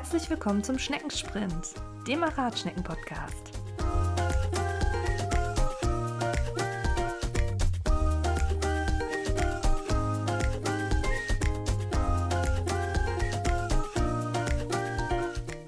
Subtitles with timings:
[0.00, 1.74] Herzlich willkommen zum Schneckensprint,
[2.08, 3.52] dem Radschnecken-Podcast.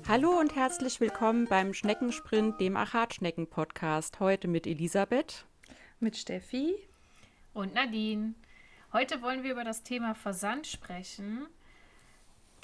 [0.08, 4.18] Hallo und herzlich willkommen beim Schneckensprint, dem Achatschnecken-Podcast.
[4.18, 5.44] Heute mit Elisabeth,
[6.00, 6.76] mit Steffi
[7.52, 8.32] und Nadine.
[8.94, 11.48] Heute wollen wir über das Thema Versand sprechen.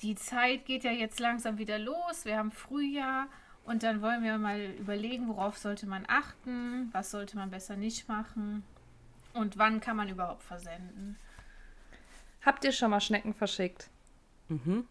[0.01, 2.25] Die Zeit geht ja jetzt langsam wieder los.
[2.25, 3.27] Wir haben Frühjahr
[3.65, 8.09] und dann wollen wir mal überlegen, worauf sollte man achten, was sollte man besser nicht
[8.09, 8.63] machen
[9.35, 11.17] und wann kann man überhaupt versenden.
[12.43, 13.91] Habt ihr schon mal Schnecken verschickt?
[14.49, 14.87] Mhm.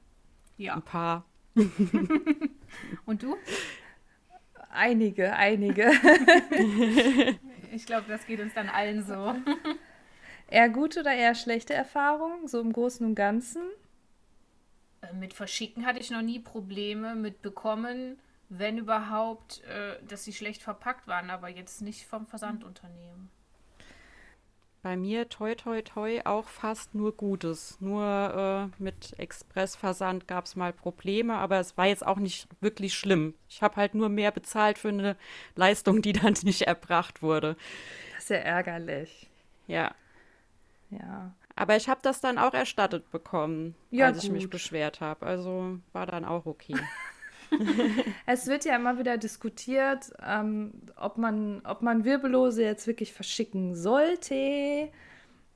[0.57, 0.75] Ja.
[0.75, 1.25] Ein paar.
[3.05, 3.35] Und du?
[4.69, 5.91] Einige, einige.
[7.71, 9.33] ich glaube, das geht uns dann allen so.
[10.49, 13.63] Eher gute oder eher schlechte Erfahrungen, so im Großen und Ganzen?
[15.13, 17.15] Mit Verschicken hatte ich noch nie Probleme.
[17.15, 18.19] Mit Bekommen,
[18.49, 23.29] wenn überhaupt, äh, dass sie schlecht verpackt waren, aber jetzt nicht vom Versandunternehmen
[24.87, 27.75] bei mir toi toi toi auch fast nur Gutes.
[27.81, 32.93] Nur äh, mit Expressversand gab es mal Probleme, aber es war jetzt auch nicht wirklich
[32.93, 33.33] schlimm.
[33.49, 35.17] Ich habe halt nur mehr bezahlt für eine
[35.55, 37.57] Leistung, die dann nicht erbracht wurde.
[38.15, 39.29] Das ist ja ärgerlich.
[39.67, 39.93] Ja.
[40.89, 41.33] Ja.
[41.57, 44.25] Aber ich habe das dann auch erstattet bekommen, ja, als gut.
[44.25, 45.25] ich mich beschwert habe.
[45.25, 46.75] Also war dann auch okay.
[48.25, 53.75] es wird ja immer wieder diskutiert, ähm, ob, man, ob man Wirbellose jetzt wirklich verschicken
[53.75, 54.89] sollte.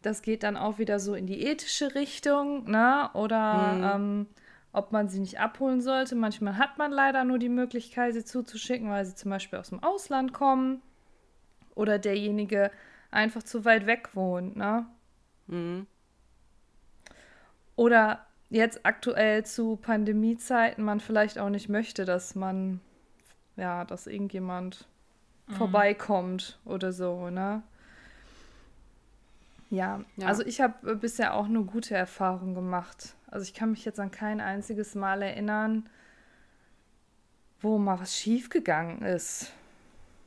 [0.02, 3.10] Das geht dann auch wieder so in die ethische Richtung, ne?
[3.14, 3.84] Oder mhm.
[3.84, 4.28] ähm,
[4.74, 6.16] ob man sie nicht abholen sollte.
[6.16, 9.84] Manchmal hat man leider nur die Möglichkeit, sie zuzuschicken, weil sie zum Beispiel aus dem
[9.84, 10.82] Ausland kommen
[11.76, 12.72] oder derjenige
[13.12, 14.88] einfach zu weit weg wohnt, ne?
[15.48, 15.86] Mhm.
[17.82, 22.80] Oder jetzt aktuell zu Pandemiezeiten man vielleicht auch nicht möchte, dass man,
[23.56, 24.86] ja, dass irgendjemand
[25.48, 25.54] mhm.
[25.54, 27.64] vorbeikommt oder so, ne?
[29.72, 30.28] Ja, ja.
[30.28, 33.16] also ich habe bisher auch nur gute Erfahrungen gemacht.
[33.26, 35.90] Also ich kann mich jetzt an kein einziges Mal erinnern,
[37.62, 39.54] wo mal was schiefgegangen ist.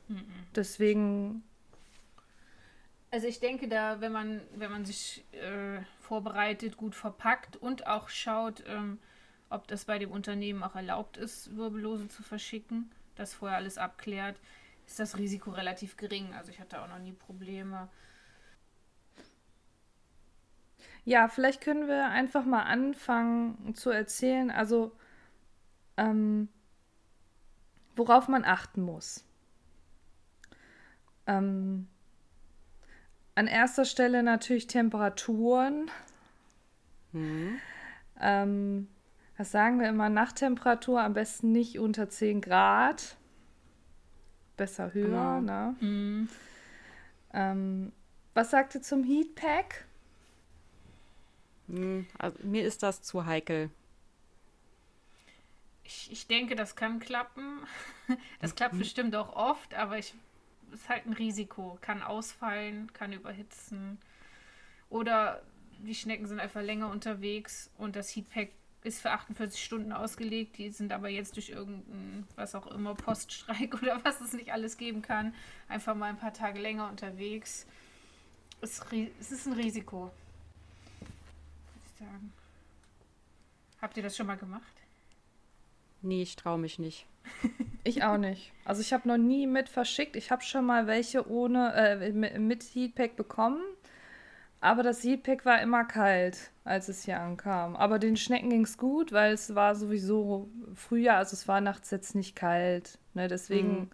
[0.09, 0.25] Mhm.
[0.53, 1.43] Deswegen
[3.15, 8.09] also ich denke da, wenn man, wenn man sich äh, vorbereitet, gut verpackt und auch
[8.09, 8.99] schaut, ähm,
[9.49, 14.39] ob das bei dem Unternehmen auch erlaubt ist, Wirbellose zu verschicken, das vorher alles abklärt,
[14.85, 16.33] ist das Risiko relativ gering.
[16.33, 17.89] Also ich hatte auch noch nie Probleme.
[21.03, 24.91] Ja, vielleicht können wir einfach mal anfangen zu erzählen, also
[25.97, 26.49] ähm,
[27.95, 29.23] worauf man achten muss.
[31.27, 31.87] Ähm,
[33.35, 35.91] an erster Stelle natürlich Temperaturen.
[37.11, 37.59] Mhm.
[38.19, 38.87] Ähm,
[39.37, 40.09] was sagen wir immer?
[40.09, 43.17] Nachttemperatur am besten nicht unter 10 Grad.
[44.55, 45.45] Besser höher, mhm.
[45.45, 45.75] ne?
[45.81, 46.29] Mhm.
[47.33, 47.91] Ähm,
[48.33, 49.85] was sagt ihr zum Heatpack?
[51.67, 53.69] Hm, also, mir ist das zu heikel.
[55.83, 57.59] Ich, ich denke, das kann klappen.
[58.39, 58.79] Das klappt mhm.
[58.79, 60.13] bestimmt auch oft, aber ich
[60.75, 61.77] ist halt ein Risiko.
[61.81, 63.97] Kann ausfallen, kann überhitzen.
[64.89, 65.41] Oder
[65.79, 68.51] die Schnecken sind einfach länger unterwegs und das Heatpack
[68.83, 70.57] ist für 48 Stunden ausgelegt.
[70.57, 74.77] Die sind aber jetzt durch irgendeinen, was auch immer, Poststreik oder was es nicht alles
[74.77, 75.33] geben kann,
[75.67, 77.65] einfach mal ein paar Tage länger unterwegs.
[78.61, 78.81] Es,
[79.19, 80.11] es ist ein Risiko.
[81.99, 82.31] Sagen.
[83.81, 84.63] Habt ihr das schon mal gemacht?
[86.01, 87.07] Nee, ich traue mich nicht.
[87.87, 88.51] Ich auch nicht.
[88.65, 90.15] Also ich habe noch nie mit verschickt.
[90.15, 93.61] Ich habe schon mal welche ohne äh, mit Heatpack bekommen.
[94.59, 97.75] Aber das Heatpack war immer kalt, als es hier ankam.
[97.75, 101.91] Aber den Schnecken ging es gut, weil es war sowieso Frühjahr, also es war nachts
[101.91, 102.97] jetzt nicht kalt.
[103.13, 103.27] Ne?
[103.27, 103.89] Deswegen mhm.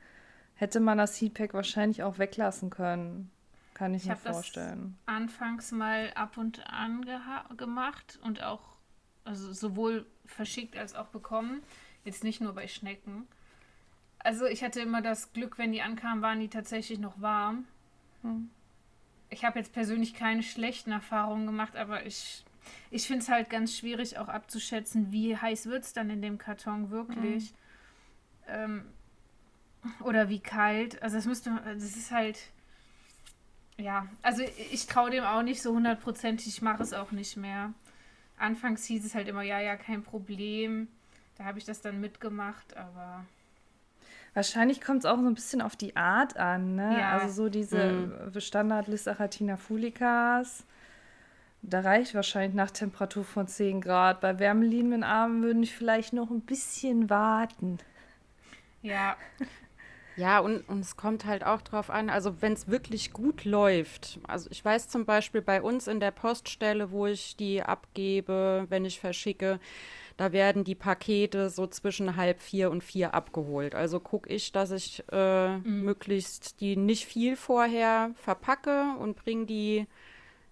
[0.55, 3.29] hätte man das Heatpack wahrscheinlich auch weglassen können.
[3.73, 4.97] Kann ich, ich mir vorstellen.
[5.05, 7.05] Das anfangs mal ab und an
[7.57, 8.77] gemacht und auch
[9.25, 11.61] also sowohl verschickt als auch bekommen.
[12.03, 13.27] Jetzt nicht nur bei Schnecken.
[14.19, 17.65] Also ich hatte immer das Glück, wenn die ankamen, waren die tatsächlich noch warm.
[18.21, 18.49] Hm.
[19.29, 22.43] Ich habe jetzt persönlich keine schlechten Erfahrungen gemacht, aber ich,
[22.91, 26.37] ich finde es halt ganz schwierig auch abzuschätzen, wie heiß wird es dann in dem
[26.37, 27.53] Karton wirklich.
[28.45, 28.47] Hm.
[28.47, 28.85] Ähm,
[30.03, 31.01] oder wie kalt.
[31.01, 32.37] Also das müsste, das ist halt,
[33.77, 37.73] ja, also ich traue dem auch nicht so hundertprozentig, ich mache es auch nicht mehr.
[38.37, 40.87] Anfangs hieß es halt immer, ja, ja, kein Problem.
[41.41, 43.26] Da habe ich das dann mitgemacht, aber.
[44.35, 46.99] Wahrscheinlich kommt es auch so ein bisschen auf die Art an, ne?
[46.99, 47.17] Ja.
[47.17, 48.40] Also so diese mhm.
[48.40, 50.64] Standard Lysaratina fulicas.
[51.64, 54.22] Da reicht wahrscheinlich nach Temperatur von 10 Grad.
[54.22, 57.79] Bei wärmeliebenden Armen würden ich vielleicht noch ein bisschen warten.
[58.84, 59.17] Ja.
[60.17, 64.20] Ja, und, und es kommt halt auch drauf an, also wenn es wirklich gut läuft.
[64.28, 68.85] Also ich weiß zum Beispiel bei uns in der Poststelle, wo ich die abgebe, wenn
[68.85, 69.59] ich verschicke,
[70.22, 73.73] da werden die Pakete so zwischen halb vier und vier abgeholt.
[73.73, 75.84] Also gucke ich, dass ich äh, mhm.
[75.84, 79.88] möglichst die nicht viel vorher verpacke und bringe die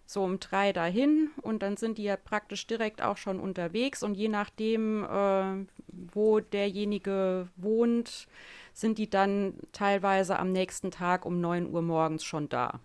[0.08, 4.16] so um drei dahin und dann sind die ja praktisch direkt auch schon unterwegs und
[4.16, 8.28] je nachdem, äh, wo derjenige wohnt,
[8.74, 12.80] sind die dann teilweise am nächsten Tag um 9 Uhr morgens schon da.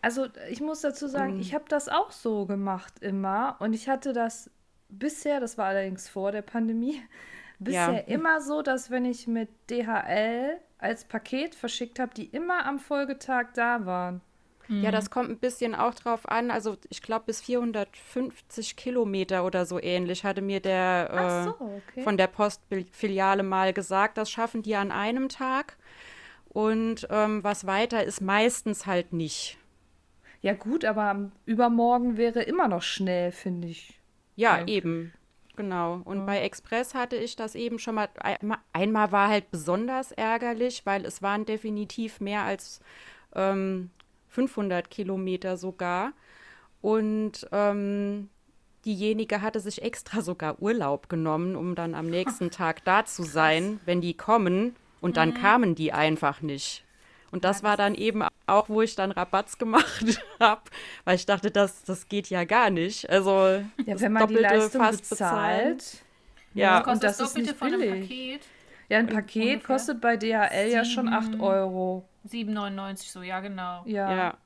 [0.00, 3.90] Also ich muss dazu sagen, um, ich habe das auch so gemacht immer und ich
[3.90, 4.50] hatte das
[4.88, 7.02] bisher, das war allerdings vor der Pandemie,
[7.58, 8.14] bisher ja.
[8.14, 13.48] immer so, dass wenn ich mit DHL als Paket verschickt habe, die immer am Folgetag
[13.54, 14.20] da waren.
[14.68, 16.50] Ja, das kommt ein bisschen auch drauf an.
[16.50, 22.02] Also ich glaube bis 450 Kilometer oder so ähnlich hatte mir der äh, so, okay.
[22.02, 24.18] von der Postfiliale mal gesagt.
[24.18, 25.76] Das schaffen die an einem Tag.
[26.48, 29.58] Und ähm, was weiter ist meistens halt nicht.
[30.40, 34.00] Ja gut, aber übermorgen wäre immer noch schnell, finde ich.
[34.36, 35.12] Ja, ja, eben.
[35.56, 36.02] Genau.
[36.04, 36.24] Und ja.
[36.24, 38.08] bei Express hatte ich das eben schon mal.
[38.72, 42.80] Einmal war halt besonders ärgerlich, weil es waren definitiv mehr als
[43.34, 43.90] ähm,
[44.28, 46.12] 500 Kilometer sogar.
[46.82, 48.28] Und ähm,
[48.84, 53.80] diejenige hatte sich extra sogar Urlaub genommen, um dann am nächsten Tag da zu sein,
[53.86, 54.76] wenn die kommen.
[55.00, 55.34] Und dann mhm.
[55.34, 56.84] kamen die einfach nicht.
[57.36, 60.62] Und das war dann eben auch, wo ich dann Rabatz gemacht habe,
[61.04, 63.10] weil ich dachte, das, das geht ja gar nicht.
[63.10, 65.76] Also ja, wenn man die Leistung fast bezahlt.
[65.76, 66.04] bezahlt
[66.54, 68.40] ja, und das ist nicht billig.
[68.88, 69.66] Ja, ein Paket Ungefähr.
[69.66, 72.08] kostet bei DHL Sieben, ja schon 8 Euro.
[72.26, 73.82] 7,99 so, ja, genau.
[73.84, 74.16] Ja.
[74.16, 74.38] ja.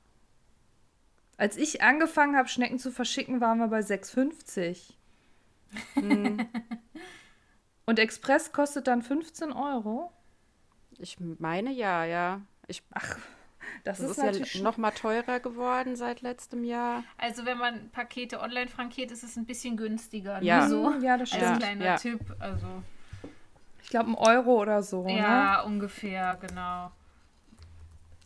[1.37, 4.95] Als ich angefangen habe, Schnecken zu verschicken, waren wir bei 6,50.
[5.93, 6.45] Hm.
[7.85, 10.11] Und Express kostet dann 15 Euro?
[10.99, 12.41] Ich meine ja, ja.
[12.67, 13.17] Ich, Ach,
[13.83, 17.03] das, das ist, ist ja noch mal teurer geworden seit letztem Jahr.
[17.17, 20.39] Also wenn man Pakete online frankiert, ist es ein bisschen günstiger.
[20.39, 20.45] Ne?
[20.45, 20.93] Ja, so.
[21.01, 21.43] ja das stimmt.
[21.43, 21.95] Als kleiner ja.
[21.97, 22.21] Tipp.
[22.39, 22.67] Also.
[23.83, 25.07] Ich glaube, ein Euro oder so.
[25.07, 25.65] Ja, ne?
[25.65, 26.91] ungefähr, genau.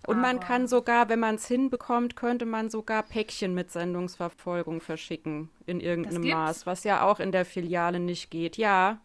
[0.07, 5.49] Und man kann sogar, wenn man es hinbekommt, könnte man sogar Päckchen mit Sendungsverfolgung verschicken
[5.65, 8.57] in irgendeinem Maß, was ja auch in der Filiale nicht geht.
[8.57, 8.99] Ja.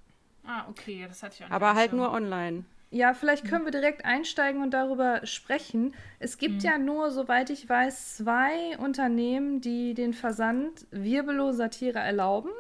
[0.47, 1.55] Ah, okay, das hatte ich auch nicht.
[1.55, 2.65] Aber halt nur online.
[2.93, 5.95] Ja, vielleicht können wir direkt einsteigen und darüber sprechen.
[6.19, 6.69] Es gibt mhm.
[6.69, 12.51] ja nur, soweit ich weiß, zwei Unternehmen, die den Versand wirbelloser Tiere erlauben.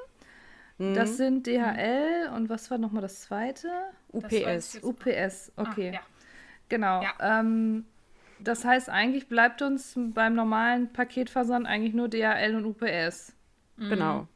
[0.79, 0.95] Mhm.
[0.95, 3.69] Das sind DHL und was war nochmal das zweite?
[4.13, 4.45] UPS.
[4.45, 5.91] Das UPS, okay.
[5.91, 6.01] Ah, ja.
[6.69, 7.03] Genau.
[7.03, 7.41] Ja.
[7.41, 7.85] Ähm,
[8.39, 13.35] das heißt, eigentlich bleibt uns beim normalen Paketversand eigentlich nur DHL und UPS.
[13.77, 13.89] Mhm.
[13.91, 14.29] Genau.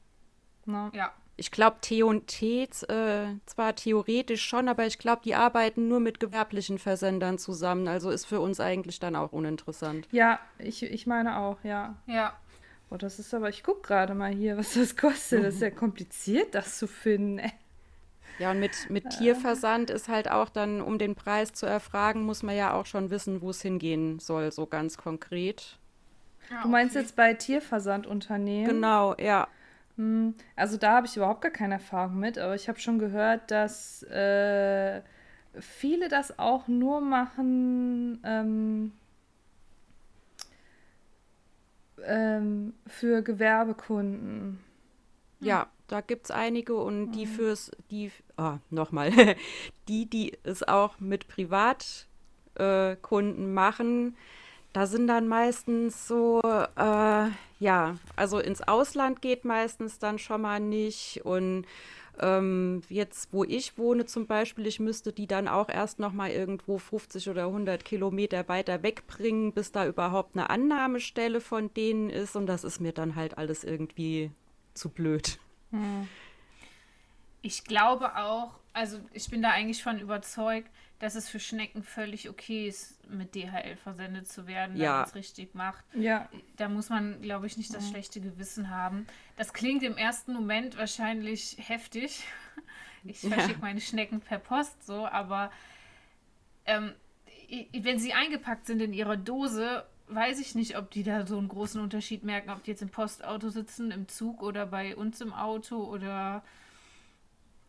[0.67, 0.91] No.
[0.93, 1.13] Ja.
[1.37, 6.79] Ich glaube, T&T äh, zwar theoretisch schon, aber ich glaube, die arbeiten nur mit gewerblichen
[6.79, 7.89] Versendern zusammen.
[7.89, 10.07] Also ist für uns eigentlich dann auch uninteressant.
[10.13, 11.97] Ja, ich, ich meine auch, ja.
[12.07, 12.35] Ja.
[12.91, 15.43] Oh, das ist aber, ich gucke gerade mal hier, was das kostet.
[15.43, 17.41] Das ist ja kompliziert, das zu finden.
[17.41, 17.53] Ey.
[18.39, 22.43] Ja, und mit, mit Tierversand ist halt auch dann, um den Preis zu erfragen, muss
[22.43, 25.79] man ja auch schon wissen, wo es hingehen soll, so ganz konkret.
[26.51, 27.03] Ah, du meinst okay.
[27.03, 28.69] jetzt bei Tierversandunternehmen?
[28.69, 29.49] Genau, ja.
[29.97, 33.51] Hm, also da habe ich überhaupt gar keine Erfahrung mit, aber ich habe schon gehört,
[33.51, 35.03] dass äh,
[35.61, 38.93] viele das auch nur machen ähm,
[42.05, 44.59] ähm, für Gewerbekunden.
[45.41, 47.31] Ja, da gibt es einige und die mhm.
[47.31, 49.11] fürs, die, oh, nochmal,
[49.89, 52.07] die, die es auch mit Privatkunden
[52.57, 54.17] äh, machen,
[54.73, 57.29] da sind dann meistens so, äh,
[57.65, 61.65] ja, also ins Ausland geht meistens dann schon mal nicht und
[62.21, 66.31] ähm, jetzt, wo ich wohne zum Beispiel, ich müsste die dann auch erst noch mal
[66.31, 72.37] irgendwo 50 oder 100 Kilometer weiter wegbringen, bis da überhaupt eine Annahmestelle von denen ist
[72.37, 74.31] und das ist mir dann halt alles irgendwie
[74.75, 75.39] zu blöd.
[75.71, 76.07] Hm.
[77.41, 80.69] Ich glaube auch, also ich bin da eigentlich von überzeugt,
[81.05, 84.83] dass es für Schnecken völlig okay ist, mit DHL versendet zu werden, ja.
[84.83, 85.85] wenn man es richtig macht.
[85.95, 86.31] Ja.
[86.57, 87.91] Da muss man, glaube ich, nicht das mhm.
[87.91, 89.07] schlechte Gewissen haben.
[89.37, 92.25] Das klingt im ersten Moment wahrscheinlich heftig.
[93.07, 93.59] Ich verschicke ja.
[93.61, 95.51] meine Schnecken per Post so, aber
[96.65, 96.95] ähm,
[97.75, 101.49] wenn sie eingepackt sind in ihrer Dose weiß ich nicht, ob die da so einen
[101.49, 105.35] großen Unterschied merken, ob die jetzt im Postauto sitzen, im Zug oder bei uns im
[105.35, 106.43] Auto oder.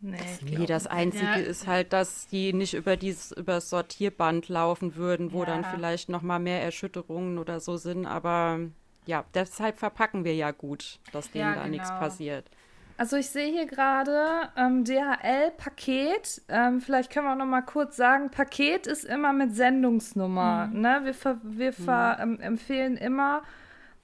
[0.02, 1.36] Nee, nee das Einzige ja.
[1.36, 5.46] ist halt, dass die nicht über dieses über das Sortierband laufen würden, wo ja.
[5.46, 8.60] dann vielleicht noch mal mehr Erschütterungen oder so sind, aber
[9.06, 12.00] ja, deshalb verpacken wir ja gut, dass denen Ja, da nichts genau.
[12.00, 12.50] passiert.
[12.98, 16.44] Also ich sehe hier gerade ähm, DHL-Paket.
[16.48, 20.68] Ähm, vielleicht können wir auch noch mal kurz sagen, Paket ist immer mit Sendungsnummer.
[20.68, 21.02] Ne?
[21.04, 23.42] Wir, ver wir ver ähm, empfehlen immer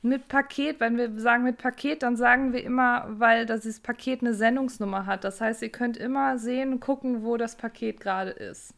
[0.01, 0.79] mit Paket.
[0.79, 5.23] Wenn wir sagen mit Paket, dann sagen wir immer, weil das Paket eine Sendungsnummer hat.
[5.23, 8.73] Das heißt, ihr könnt immer sehen gucken, wo das Paket gerade ist.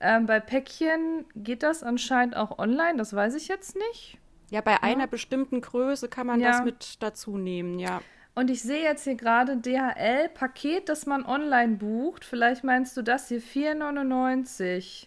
[0.00, 4.18] Ähm, bei Päckchen geht das anscheinend auch online, das weiß ich jetzt nicht.
[4.50, 6.50] Ja, bei einer bestimmten Größe kann man Ja.
[6.52, 8.00] das mit dazu nehmen, ja.
[8.34, 12.24] Und ich sehe jetzt hier gerade DHL-Paket, das man online bucht.
[12.26, 15.06] Vielleicht meinst du das hier, 4,99.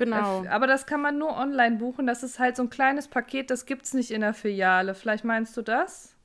[0.00, 0.44] Genau.
[0.44, 2.06] Äh, Aber das kann man nur online buchen.
[2.06, 4.94] Das ist halt so ein kleines Paket, das gibt es nicht in der Filiale.
[4.94, 6.16] Vielleicht meinst du das?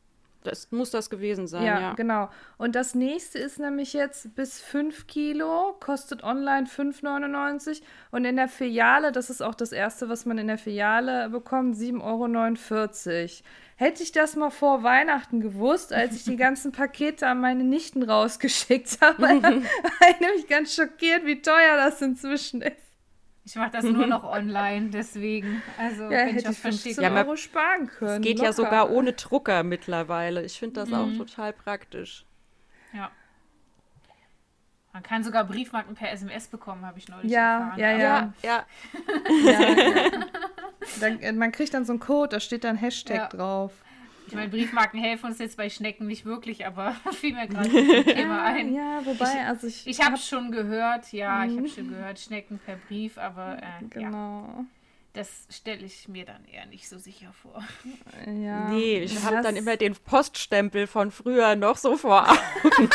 [0.46, 1.94] Das muss das gewesen sein, ja, ja.
[1.94, 2.30] genau.
[2.58, 8.48] Und das nächste ist nämlich jetzt bis 5 Kilo, kostet online 5,99 und in der
[8.48, 13.44] Filiale, das ist auch das erste, was man in der Filiale bekommt, 7,49 Euro.
[13.78, 18.04] Hätte ich das mal vor Weihnachten gewusst, als ich die ganzen Pakete an meine Nichten
[18.04, 22.85] rausgeschickt habe, war ich nämlich ganz schockiert, wie teuer das inzwischen ist.
[23.48, 25.62] Ich mache das nur noch online, deswegen.
[25.78, 27.02] Also, Ja, wenn ich hätte ich 15 verschicke.
[27.04, 28.16] Ja, Euro sparen können.
[28.16, 28.54] Es geht ja locker.
[28.54, 30.44] sogar ohne Drucker mittlerweile.
[30.44, 30.96] Ich finde das Mhm.
[30.96, 32.26] auch total praktisch.
[32.92, 33.12] Ja.
[34.94, 37.80] Man kann sogar Briefmarken per SMS bekommen, habe ich neulich Ja, erfahren.
[37.80, 38.34] ja, ja.
[38.42, 38.66] ja.
[39.44, 40.12] Ja, ja.
[41.02, 43.28] Dann, äh, man kriegt dann so einen Code, da steht dann Hashtag Ja.
[43.28, 43.74] drauf.
[44.36, 48.04] Ich meine, Briefmarken helfen uns jetzt bei Schnecken nicht wirklich, aber fiel mir gerade zum
[48.06, 48.74] Thema ein.
[48.74, 51.58] Ja, wobei, also ich, Ich habe schon gehört, ja, ich Mhm.
[51.58, 54.66] habe schon gehört, Schnecken per Brief, aber äh, ja, genau.
[55.14, 57.64] das stelle ich mir dann eher nicht so sicher vor.
[58.26, 58.70] Ja.
[58.70, 62.90] Nee, ich habe Das- dann immer den Poststempel von früher noch so vor Augen.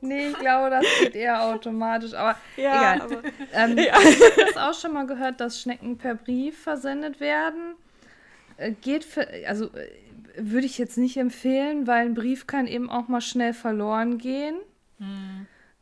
[0.00, 2.14] Nee, ich glaube, das geht eher automatisch.
[2.14, 3.00] Aber Ja, egal.
[3.02, 7.74] aber- Ähm, Ich habe das auch schon mal gehört, dass Schnecken per Brief versendet werden.
[8.56, 9.88] Äh, geht für, also äh,
[10.38, 14.56] würde ich jetzt nicht empfehlen, weil ein Brief kann eben auch mal schnell verloren gehen.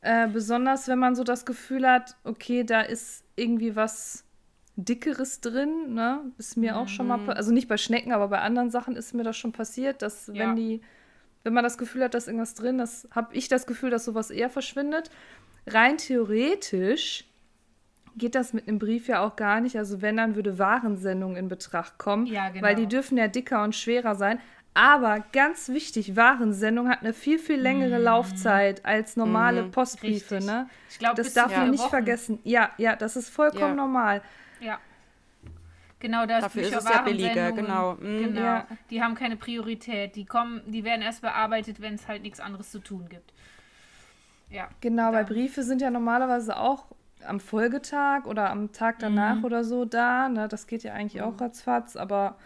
[0.01, 4.25] Äh, besonders wenn man so das Gefühl hat, okay, da ist irgendwie was
[4.77, 6.21] Dickeres drin, ne?
[6.37, 9.15] Ist mir auch schon mal, pa- also nicht bei Schnecken, aber bei anderen Sachen ist
[9.15, 10.35] mir das schon passiert, dass Ja.
[10.35, 10.81] wenn die,
[11.45, 14.05] wenn man das Gefühl hat, da ist irgendwas drin, das habe ich das Gefühl, dass
[14.05, 15.11] sowas eher verschwindet.
[15.67, 17.25] Rein theoretisch
[18.17, 19.77] geht das mit einem Brief ja auch gar nicht.
[19.77, 22.65] Also wenn, dann würde Warensendung in Betracht kommen, Ja, genau.
[22.65, 24.39] weil die dürfen ja dicker und schwerer sein.
[24.77, 30.35] Aber ganz wichtig, Warensendung hat eine viel, viel längere Laufzeit als normale Postbriefe.
[30.35, 30.39] Mhm.
[30.41, 30.53] Richtig.
[30.55, 30.69] Ne?
[30.91, 31.91] Ich glaube, Das darf man nicht Wochen.
[31.91, 32.39] vergessen.
[32.43, 33.75] Ja, ja, das ist vollkommen Ja.
[33.75, 34.23] normal.
[34.61, 34.79] Ja.
[36.01, 37.95] Genau, das Dafür ist es ja billiger, genau.
[37.95, 38.25] Mhm.
[38.25, 38.41] Genau.
[38.41, 38.67] Ja.
[38.91, 40.17] Die haben keine Priorität.
[40.17, 43.33] Die kommen, die werden erst bearbeitet, wenn es halt nichts anderes zu tun gibt.
[44.51, 44.69] Ja.
[44.81, 45.25] Genau, weil.
[45.25, 46.85] Briefe sind ja normalerweise auch
[47.27, 49.45] am Folgetag oder am Tag danach Mhm.
[49.45, 50.29] oder so da.
[50.29, 50.49] Ne?
[50.49, 52.37] Das geht ja eigentlich auch ratzfatz, aber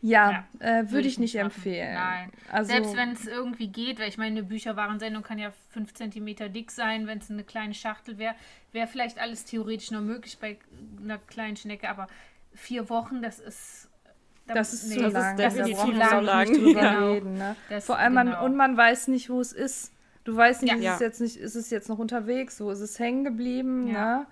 [0.00, 1.46] ja, äh, würde ich nicht machen.
[1.46, 1.94] empfehlen.
[1.94, 2.30] Nein.
[2.52, 6.52] Also, Selbst wenn es irgendwie geht, weil ich meine, eine Bücherwarensendung kann ja 5 cm
[6.52, 8.34] dick sein, wenn es eine kleine Schachtel wäre,
[8.72, 10.56] wäre vielleicht alles theoretisch noch möglich bei
[11.02, 12.06] einer kleinen Schnecke, aber
[12.54, 13.88] vier Wochen, das ist.
[14.46, 15.36] da- das ist nee, zu das ist lang.
[15.36, 16.48] definitiv da brauchen zu lang.
[16.48, 17.12] nicht drüber Genau.
[17.12, 17.34] reden.
[17.34, 17.56] Ne?
[17.68, 18.44] Das- Vor allem, man, genau.
[18.44, 19.92] und man weiß nicht, wo es ist.
[20.28, 20.90] Du weißt nicht, Ja.
[20.92, 24.18] ist, es jetzt nicht, ist es jetzt noch unterwegs, wo ist es hängen geblieben, Ja.
[24.18, 24.26] ne?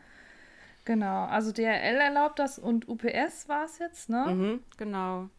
[0.85, 4.27] Genau, also DRL erlaubt das und UPS war es jetzt, ne?
[4.27, 5.31] Mhm, genau.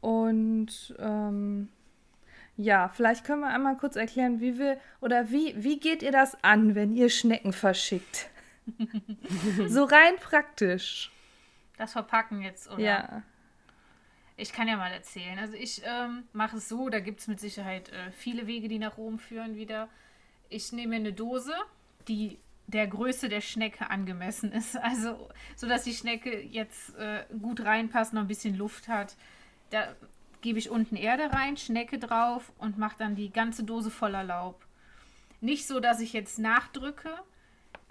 [0.00, 1.68] Und ähm,
[2.56, 6.36] ja, vielleicht können wir einmal kurz erklären, wie wir oder wie, wie geht ihr das
[6.44, 8.30] an, wenn ihr Schnecken verschickt?
[9.66, 11.10] so rein praktisch.
[11.76, 12.78] Das Verpacken jetzt, oder?
[12.80, 13.22] Ja.
[14.36, 15.38] Ich kann ja mal erzählen.
[15.38, 18.78] Also ich ähm, mache es so, da gibt es mit Sicherheit äh, viele Wege, die
[18.78, 19.88] nach Rom führen wieder.
[20.48, 21.54] Ich nehme eine Dose,
[22.08, 24.76] die der Größe der Schnecke angemessen ist.
[24.82, 29.16] Also so, dass die Schnecke jetzt äh, gut reinpasst, noch ein bisschen Luft hat.
[29.70, 29.94] Da
[30.40, 34.64] gebe ich unten Erde rein, Schnecke drauf und mache dann die ganze Dose voller Laub.
[35.40, 37.10] Nicht so, dass ich jetzt nachdrücke,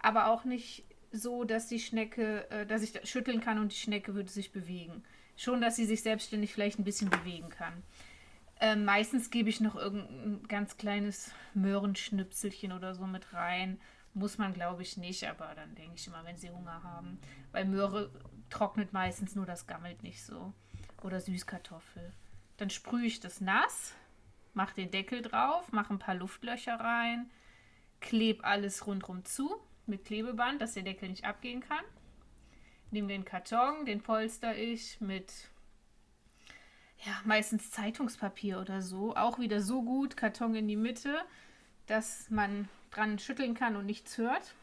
[0.01, 4.13] aber auch nicht so, dass die Schnecke, äh, dass ich schütteln kann und die Schnecke
[4.13, 5.03] würde sich bewegen.
[5.35, 7.83] Schon, dass sie sich selbstständig vielleicht ein bisschen bewegen kann.
[8.59, 13.79] Ähm, meistens gebe ich noch irgendein ganz kleines Möhrenschnipselchen oder so mit rein.
[14.13, 17.19] Muss man, glaube ich, nicht, aber dann denke ich immer, wenn sie Hunger haben.
[17.51, 18.11] Weil Möhre
[18.49, 20.53] trocknet meistens nur, das gammelt nicht so.
[21.01, 22.13] Oder Süßkartoffel.
[22.57, 23.93] Dann sprühe ich das nass,
[24.53, 27.31] mache den Deckel drauf, mache ein paar Luftlöcher rein,
[27.99, 31.83] klebe alles rundrum zu mit Klebeband, dass der Deckel nicht abgehen kann.
[32.93, 35.33] Nehme den Karton, den polster ich mit
[37.03, 39.15] ja, meistens Zeitungspapier oder so.
[39.15, 41.19] Auch wieder so gut, Karton in die Mitte,
[41.87, 44.53] dass man dran schütteln kann und nichts hört.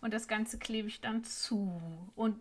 [0.00, 1.80] Und das Ganze klebe ich dann zu.
[2.16, 2.38] Und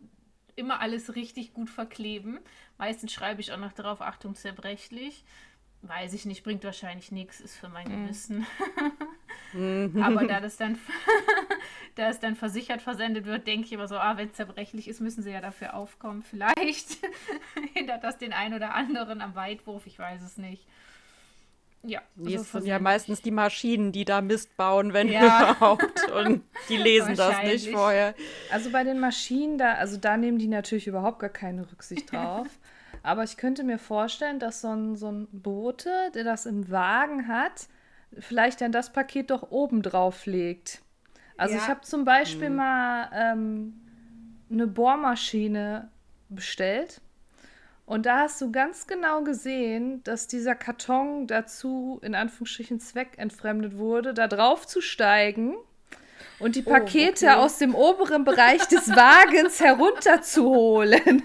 [0.55, 2.39] immer alles richtig gut verkleben.
[2.79, 5.23] Meistens schreibe ich auch noch drauf, Achtung, zerbrechlich.
[5.83, 8.05] Weiß ich nicht, bringt wahrscheinlich nichts, ist für mein Mhm.
[8.05, 8.47] Gewissen.
[10.03, 10.79] Aber da das dann,
[11.95, 14.99] da es dann versichert versendet wird, denke ich immer so, ah, wenn es zerbrechlich ist,
[15.01, 16.21] müssen sie ja dafür aufkommen.
[16.29, 16.97] Vielleicht
[17.73, 20.65] hindert das den einen oder anderen am Weitwurf, ich weiß es nicht.
[21.85, 25.51] Ja, Nee, so es sind ja meistens die Maschinen, die da Mist bauen, wenn Ja.
[25.51, 26.09] überhaupt.
[26.11, 28.15] Und die lesen das nicht vorher.
[28.51, 32.47] Also bei den Maschinen, da, also da nehmen die natürlich überhaupt gar keine Rücksicht drauf.
[33.03, 37.27] Aber ich könnte mir vorstellen, dass so ein, so ein Bote, der das im Wagen
[37.27, 37.67] hat,
[38.17, 40.82] vielleicht dann das Paket doch oben drauf legt.
[41.37, 41.61] Also Ja.
[41.61, 43.81] ich habe zum Beispiel mal ähm,
[44.51, 45.89] eine Bohrmaschine
[46.29, 47.01] bestellt.
[47.85, 54.13] Und da hast du ganz genau gesehen, dass dieser Karton dazu in Anführungsstrichen zweckentfremdet wurde,
[54.13, 55.55] da drauf zu steigen
[56.39, 57.35] und die Pakete okay.
[57.35, 61.23] aus dem oberen Bereich des Wagens herunterzuholen.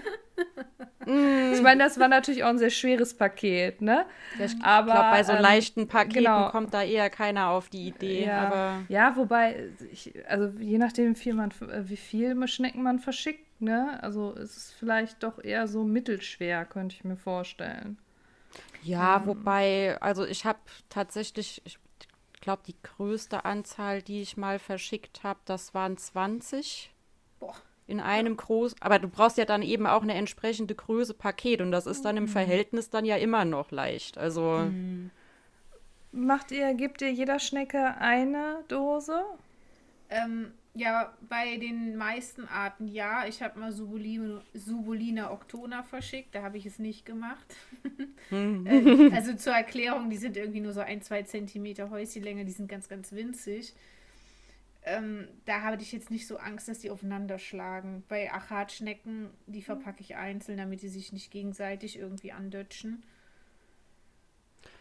[1.51, 4.05] Ich meine, das war natürlich auch ein sehr schweres Paket, ne?
[4.37, 6.49] Ja, ich Aber, glaube, bei so ähm, leichten Paketen genau.
[6.49, 8.25] kommt da eher keiner auf die Idee.
[8.25, 12.99] Ja, ja wobei, ich, also je nachdem, wie viel, man, äh, wie viel Schnecken man
[12.99, 13.97] verschickt, ne?
[14.03, 17.97] Also es ist vielleicht doch eher so mittelschwer, könnte ich mir vorstellen.
[18.83, 21.79] ja, wobei, also ich habe tatsächlich, ich
[22.41, 26.98] glaube, die größte Anzahl, die ich mal verschickt habe, das waren 20 Boah.
[27.89, 28.75] In einem groß.
[28.79, 32.17] Aber du brauchst ja dann eben auch eine entsprechende Größe Paket und das ist dann
[32.17, 34.17] im Verhältnis dann ja immer noch leicht.
[34.17, 34.69] Also
[36.11, 39.21] Macht ihr, gebt ihr jeder Schnecke eine Dose?
[40.09, 43.27] Ähm, ja, bei den meisten Arten ja.
[43.27, 47.55] Ich habe mal Subulina, Subulina octona verschickt, da habe ich es nicht gemacht.
[48.31, 52.69] äh, also zur Erklärung, die sind irgendwie nur so ein, zwei Zentimeter Häuschenlänge, die sind
[52.69, 53.73] ganz, ganz winzig.
[54.83, 58.03] Ähm, da hatte ich jetzt nicht so Angst, dass die aufeinander schlagen.
[58.07, 63.03] Bei Achatschnecken, die verpacke ich einzeln, damit die sich nicht gegenseitig irgendwie andötschen.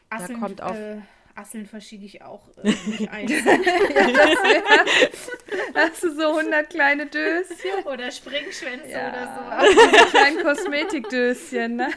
[0.08, 1.00] Asseln, kommt auf- äh,
[1.38, 3.64] Asseln verschicke ich auch äh, nicht einzeln.
[5.74, 7.84] Hast du so 100 kleine Döschen?
[7.84, 9.08] oder Springschwänze Ja.
[9.08, 10.06] oder so.
[10.10, 11.90] Kleine Kosmetikdöschen, ne?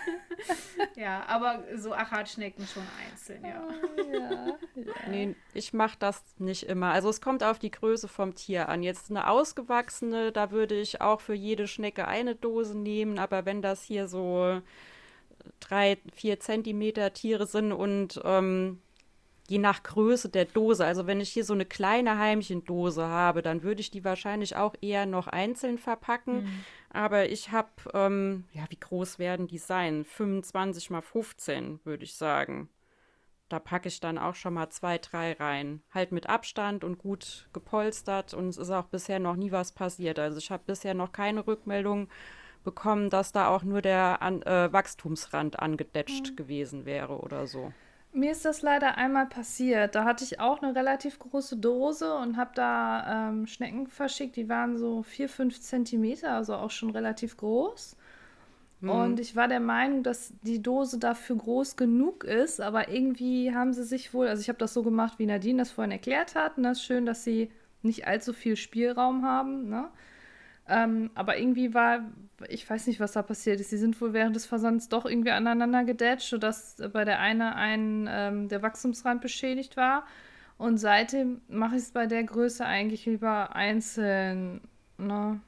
[0.95, 3.67] Ja, aber so Achatschnecken schon einzeln, ja.
[4.13, 4.57] Ja.
[5.09, 6.91] Nee, ich mache das nicht immer.
[6.91, 8.83] Also es kommt auf die Größe vom Tier an.
[8.83, 13.19] Jetzt eine ausgewachsene, da würde ich auch für jede Schnecke eine Dose nehmen.
[13.19, 14.61] Aber wenn das hier so
[15.59, 18.79] drei, vier Zentimeter Tiere sind und ähm,
[19.51, 23.63] je nach Größe der Dose, also wenn ich hier so eine kleine Heimchendose habe, dann
[23.63, 26.47] würde ich die wahrscheinlich auch eher noch einzeln verpacken.
[26.89, 30.05] Aber ich habe, ähm, ja, wie groß werden die sein?
[30.05, 32.69] 25 mal 15, würde ich sagen.
[33.49, 35.81] Da packe ich dann auch schon mal zwei, drei rein.
[35.93, 40.17] Halt mit Abstand und gut gepolstert und es ist auch bisher noch nie was passiert.
[40.17, 42.07] Also ich habe bisher noch keine Rückmeldung
[42.63, 47.73] bekommen, dass da auch nur der an, äh, Wachstumsrand angedetscht gewesen wäre oder so.
[48.13, 49.95] Mir ist das leider einmal passiert.
[49.95, 54.35] Da hatte ich auch eine relativ große Dose und habe da ähm, Schnecken verschickt.
[54.35, 57.95] Die waren so 4, 5 Zentimeter, also auch schon relativ groß.
[58.81, 63.73] Und ich war der Meinung, dass die Dose dafür groß genug ist, aber irgendwie haben
[63.73, 66.57] sie sich wohl, also ich habe das so gemacht, wie Nadine das vorhin erklärt hat.
[66.57, 67.51] Und das ist schön, dass sie
[67.83, 69.69] nicht allzu viel Spielraum haben.
[69.69, 69.89] Ne?
[70.67, 72.01] Ähm, aber irgendwie war,
[72.47, 73.71] ich weiß nicht, was da passiert ist.
[73.71, 78.07] Sie sind wohl während des Versands doch irgendwie aneinander gedetscht, sodass bei der eine ein,
[78.09, 80.05] ähm, der Wachstumsrand beschädigt war.
[80.57, 84.61] Und seitdem mache ich es bei der Größe eigentlich lieber einzeln.
[84.97, 85.39] Ne?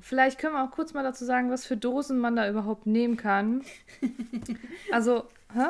[0.00, 3.16] Vielleicht können wir auch kurz mal dazu sagen, was für Dosen man da überhaupt nehmen
[3.16, 3.62] kann.
[4.92, 5.68] Also, hä?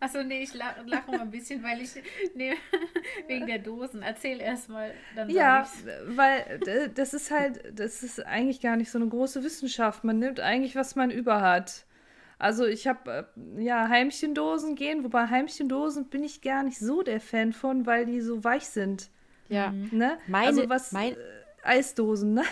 [0.00, 1.90] Achso, nee, ich la lache mal ein bisschen, weil ich,
[2.34, 2.52] nee,
[3.26, 4.02] wegen der Dosen.
[4.02, 6.16] Erzähl erst mal, dann Ja, sag ich's.
[6.16, 10.04] weil das ist halt, das ist eigentlich gar nicht so eine große Wissenschaft.
[10.04, 11.84] Man nimmt eigentlich, was man über hat.
[12.38, 17.20] Also ich habe, äh, ja, Heimchendosen gehen, wobei Heimchendosen bin ich gar nicht so der
[17.20, 19.10] Fan von, weil die so weich sind.
[19.48, 19.72] Ja.
[19.72, 20.18] Ne?
[20.28, 21.16] Meine- also was, mein- äh,
[21.64, 22.44] Eisdosen, ne?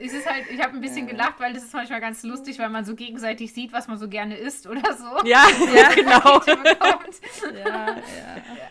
[0.02, 2.70] Es ist halt, ich habe ein bisschen gelacht, weil das ist manchmal ganz lustig, weil
[2.70, 5.28] man so gegenseitig sieht, was man so gerne isst oder so.
[5.28, 6.42] Ja, ja genau.
[6.46, 7.96] ja, ja.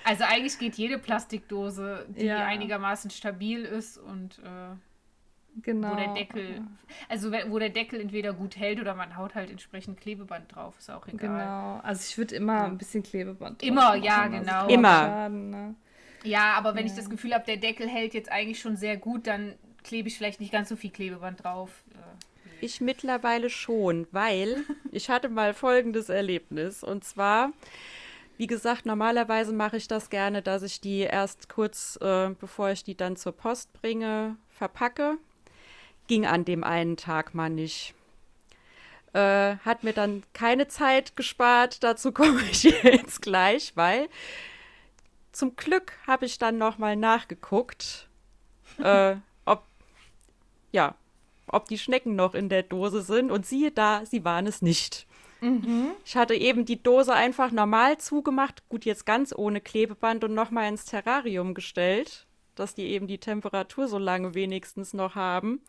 [0.05, 2.47] Also eigentlich geht jede Plastikdose, die ja.
[2.47, 4.75] einigermaßen stabil ist und äh,
[5.63, 5.93] genau.
[5.93, 6.63] wo der Deckel,
[7.09, 10.91] also wo der Deckel entweder gut hält oder man haut halt entsprechend Klebeband drauf, ist
[10.91, 11.19] auch egal.
[11.19, 14.69] Genau, also ich würde immer ein bisschen Klebeband drauf Immer, ja, also genau.
[14.69, 14.89] Immer.
[14.89, 15.75] Schaden, ne?
[16.25, 19.27] Ja, aber wenn ich das Gefühl habe, der Deckel hält jetzt eigentlich schon sehr gut,
[19.27, 21.71] dann klebe ich vielleicht nicht ganz so viel Klebeband drauf.
[21.95, 21.99] Äh,
[22.61, 26.83] ich mittlerweile schon, weil ich hatte mal folgendes Erlebnis.
[26.83, 27.53] Und zwar,
[28.37, 32.85] wie gesagt, normalerweise mache ich das gerne, dass ich die erst kurz, äh, bevor ich
[32.85, 35.19] die dann zur Post bringe, verpacke.
[36.09, 37.95] Ging an dem einen Tag mal nicht.
[39.13, 41.85] Äh, hat mir dann keine Zeit gespart.
[41.85, 44.09] Dazu komme ich jetzt gleich, weil
[45.31, 48.09] zum Glück habe ich dann nochmal nachgeguckt,
[48.83, 49.17] äh,
[50.73, 50.95] ja,
[51.47, 53.31] ob die Schnecken noch in der Dose sind.
[53.31, 55.07] Und siehe da, sie waren es nicht.
[55.41, 55.93] Mhm.
[56.05, 60.69] Ich hatte eben die Dose einfach normal zugemacht, gut jetzt ganz ohne Klebeband und nochmal
[60.69, 62.27] ins Terrarium gestellt,
[62.59, 65.61] dass die eben die Temperatur so lange wenigstens noch haben.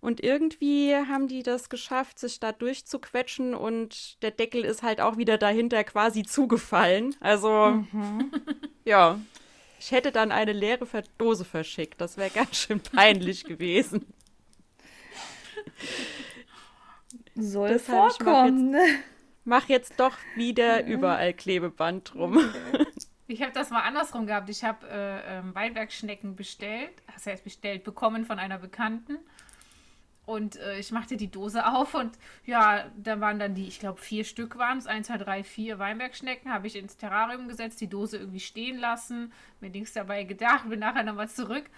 [0.00, 5.18] Und irgendwie haben die das geschafft, sich da durchzuquetschen und der Deckel ist halt auch
[5.18, 7.14] wieder dahinter quasi zugefallen.
[7.20, 8.32] Also, mhm.
[8.86, 9.18] ja,
[9.78, 10.86] ich hätte dann eine leere
[11.18, 12.00] Dose verschickt.
[12.00, 14.06] Das wäre ganz schön peinlich gewesen.
[17.34, 18.74] Soll das vorkommen.
[18.74, 19.04] Ich mach, jetzt,
[19.44, 22.38] mach jetzt doch wieder überall Klebeband drum.
[22.38, 22.86] Okay.
[23.30, 24.48] Ich habe das mal andersrum gehabt.
[24.48, 29.18] Ich habe äh, ähm, Weinbergschnecken bestellt, das heißt bestellt, bekommen von einer Bekannten.
[30.26, 34.00] Und äh, ich machte die Dose auf und ja, da waren dann die, ich glaube,
[34.00, 34.88] vier Stück waren es.
[34.88, 36.52] Eins, zwei, drei, vier Weinbergschnecken.
[36.52, 40.80] Habe ich ins Terrarium gesetzt, die Dose irgendwie stehen lassen, mir nichts dabei gedacht, bin
[40.80, 41.70] nachher nochmal zurück.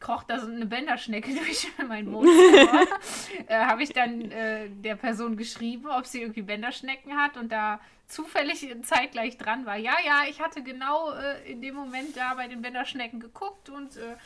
[0.00, 2.82] Kroch da so eine Bänderschnecke durch mein Wohnzimmer.
[3.46, 7.80] äh, Habe ich dann äh, der Person geschrieben, ob sie irgendwie Bänderschnecken hat und da
[8.06, 9.76] zufällig zeitgleich dran war.
[9.76, 13.96] Ja, ja, ich hatte genau äh, in dem Moment da bei den Bänderschnecken geguckt und
[13.96, 14.16] äh,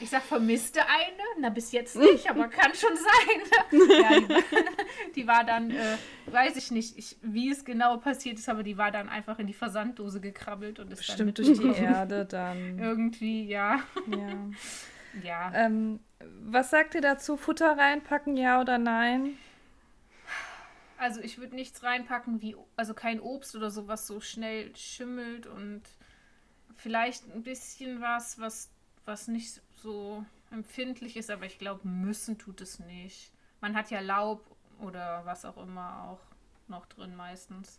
[0.00, 1.22] ich sag, vermisste eine?
[1.38, 3.80] Na, bis jetzt nicht, aber kann schon sein.
[4.00, 4.62] ja, die, war,
[5.14, 8.78] die war dann, äh, weiß ich nicht, ich, wie es genau passiert ist, aber die
[8.78, 12.78] war dann einfach in die Versanddose gekrabbelt und ist Bestimmt durch die Erde dann.
[12.78, 13.80] Irgendwie, ja.
[14.06, 14.50] Ja.
[15.22, 15.52] Ja.
[15.54, 16.00] Ähm,
[16.40, 17.36] was sagt ihr dazu?
[17.36, 19.36] Futter reinpacken, ja oder nein?
[20.98, 25.46] Also ich würde nichts reinpacken, wie, also kein Obst oder so, was so schnell schimmelt
[25.46, 25.82] und
[26.74, 28.70] vielleicht ein bisschen was, was,
[29.04, 33.30] was nicht so empfindlich ist, aber ich glaube, müssen tut es nicht.
[33.60, 34.42] Man hat ja Laub
[34.80, 36.20] oder was auch immer auch
[36.68, 37.78] noch drin meistens.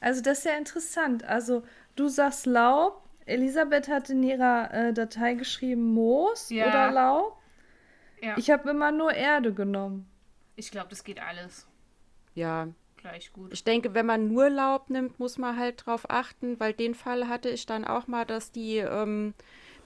[0.00, 1.24] Also das ist ja interessant.
[1.24, 1.64] Also
[1.96, 3.07] du sagst Laub.
[3.28, 6.66] Elisabeth hat in ihrer äh, Datei geschrieben Moos ja.
[6.68, 7.38] oder Laub.
[8.20, 8.36] Ja.
[8.36, 10.08] Ich habe immer nur Erde genommen.
[10.56, 11.68] Ich glaube, das geht alles.
[12.34, 12.68] Ja.
[12.96, 13.52] Gleich gut.
[13.52, 17.28] Ich denke, wenn man nur Laub nimmt, muss man halt drauf achten, weil den Fall
[17.28, 19.34] hatte ich dann auch mal, dass die ähm,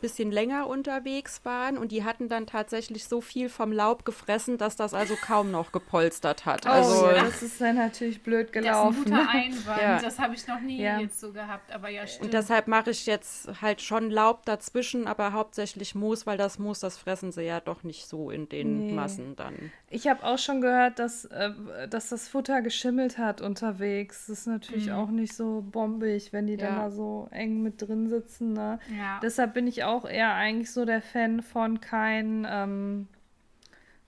[0.03, 4.77] bisschen länger unterwegs waren und die hatten dann tatsächlich so viel vom Laub gefressen, dass
[4.77, 6.67] das also kaum noch gepolstert hat.
[6.67, 7.25] Oh, also ja.
[7.25, 9.05] das ist dann natürlich blöd gelaufen.
[9.05, 9.31] Das ist ein guter
[9.69, 9.83] Einwand.
[9.83, 10.01] Ja.
[10.01, 10.99] Das habe ich noch nie ja.
[10.99, 12.27] jetzt so gehabt, aber ja stimmt.
[12.27, 16.81] Und deshalb mache ich jetzt halt schon Laub dazwischen, aber hauptsächlich Moos, weil das Moos,
[16.81, 18.93] das fressen sie ja doch nicht so in den nee.
[18.93, 19.73] Massen dann.
[19.89, 21.53] Ich habe auch schon gehört, dass, äh,
[21.89, 24.27] dass das Futter geschimmelt hat unterwegs.
[24.27, 24.95] Das ist natürlich mhm.
[24.95, 26.67] auch nicht so bombig, wenn die ja.
[26.67, 28.53] dann da so eng mit drin sitzen.
[28.55, 28.79] Ne?
[28.97, 29.21] Ja.
[29.23, 33.09] Deshalb bin ich auch auch eher eigentlich so der Fan von kein, ähm,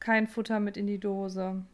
[0.01, 1.65] kein Futter mit in die Dose.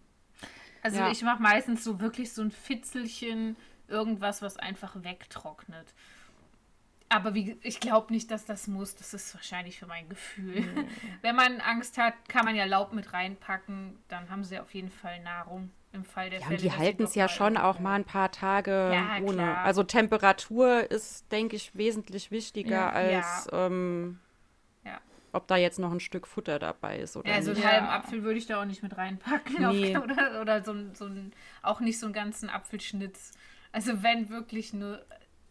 [0.82, 1.10] Also ja.
[1.10, 3.56] ich mache meistens so wirklich so ein Fitzelchen,
[3.88, 5.94] irgendwas, was einfach wegtrocknet.
[7.08, 8.94] Aber wie, ich glaube nicht, dass das muss.
[8.94, 10.60] Das ist wahrscheinlich für mein Gefühl.
[10.60, 10.88] Mhm.
[11.22, 13.98] Wenn man Angst hat, kann man ja Laub mit reinpacken.
[14.08, 16.58] Dann haben sie auf jeden Fall Nahrung im Fall der ja, Fälle.
[16.58, 19.34] Und die halten es ja schon auch mal ein paar Tage ja, ohne.
[19.34, 19.64] Klar.
[19.64, 24.20] Also Temperatur ist, denke ich, wesentlich wichtiger ja, als ähm,
[25.32, 28.22] ob da jetzt noch ein Stück Futter dabei ist oder ja, so einen halben Apfel
[28.22, 29.56] würde ich da auch nicht mit reinpacken.
[29.70, 29.96] Nee.
[29.96, 33.32] Auf, oder oder so, so ein, auch nicht so einen ganzen Apfelschnitz.
[33.72, 35.04] Also wenn wirklich nur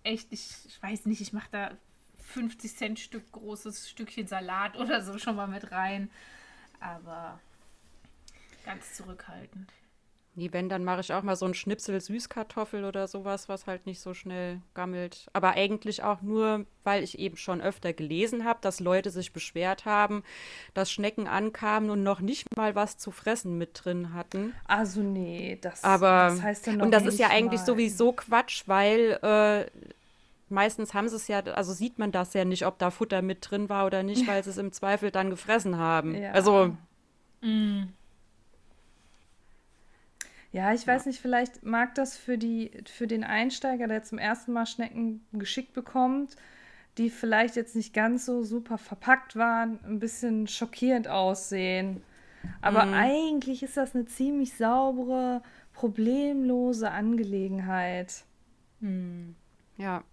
[0.04, 1.72] echt, ich, ich weiß nicht, ich mache da
[2.18, 6.10] 50 Cent Stück großes Stückchen Salat oder so schon mal mit rein.
[6.80, 7.40] Aber
[8.66, 9.72] ganz zurückhaltend.
[10.40, 13.86] Nee, wenn, dann mache ich auch mal so ein Schnipsel Süßkartoffel oder sowas, was halt
[13.86, 15.28] nicht so schnell gammelt.
[15.34, 19.84] Aber eigentlich auch nur, weil ich eben schon öfter gelesen habe, dass Leute sich beschwert
[19.84, 20.24] haben,
[20.74, 24.54] dass Schnecken ankamen und noch nicht mal was zu fressen mit drin hatten.
[24.66, 27.66] Also nee, das, Aber, das heißt ja noch Und das ist ja eigentlich mal.
[27.66, 29.70] sowieso Quatsch, weil äh,
[30.48, 33.40] meistens haben sie es ja, also sieht man das ja nicht, ob da Futter mit
[33.52, 36.16] drin war oder nicht, weil sie es im Zweifel dann gefressen haben.
[36.16, 36.32] Ja.
[36.32, 36.78] Also
[37.42, 37.94] Mm.
[40.52, 44.52] Ja, ich weiß nicht, vielleicht mag das für die, für den Einsteiger, der zum ersten
[44.52, 46.36] Mal Schnecken geschickt bekommt,
[46.98, 52.02] die vielleicht jetzt nicht ganz so super verpackt waren, ein bisschen schockierend aussehen.
[52.62, 52.94] Aber Mhm.
[52.94, 58.24] eigentlich ist das eine ziemlich saubere, problemlose Angelegenheit.
[59.78, 60.04] Ja.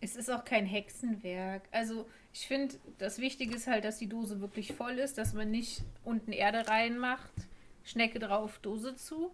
[0.00, 1.62] Es ist auch kein Hexenwerk.
[1.70, 5.50] Also ich finde, das Wichtige ist halt, dass die Dose wirklich voll ist, dass man
[5.50, 7.32] nicht unten Erde reinmacht,
[7.84, 9.30] Schnecke drauf, Dose zu.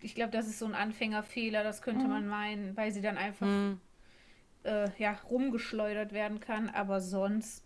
[0.00, 3.46] Ich glaube, das ist so ein Anfängerfehler, das könnte man meinen, weil sie dann einfach
[3.46, 3.80] Hm.
[4.64, 6.68] äh, ja, rumgeschleudert werden kann.
[6.70, 7.64] Aber sonst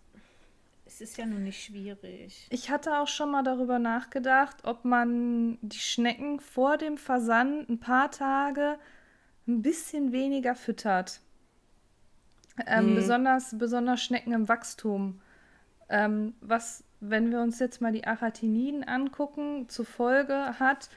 [0.87, 2.47] es ist ja nun nicht schwierig.
[2.51, 7.81] Ich hatte auch schon mal darüber nachgedacht, ob man die Schnecken vor dem Versand ein
[7.81, 8.79] paar Tage
[9.47, 11.21] ein bisschen weniger füttert.
[12.67, 12.95] Ähm, Mhm.
[12.95, 15.21] besonders, besonders Schnecken im Wachstum.
[15.89, 20.91] Ähm, was, wenn wir uns jetzt mal die Aratiniden angucken, zur Folge hat,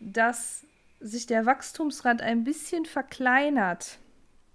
[0.00, 0.64] dass
[1.00, 3.98] sich der Wachstumsrand ein bisschen verkleinert.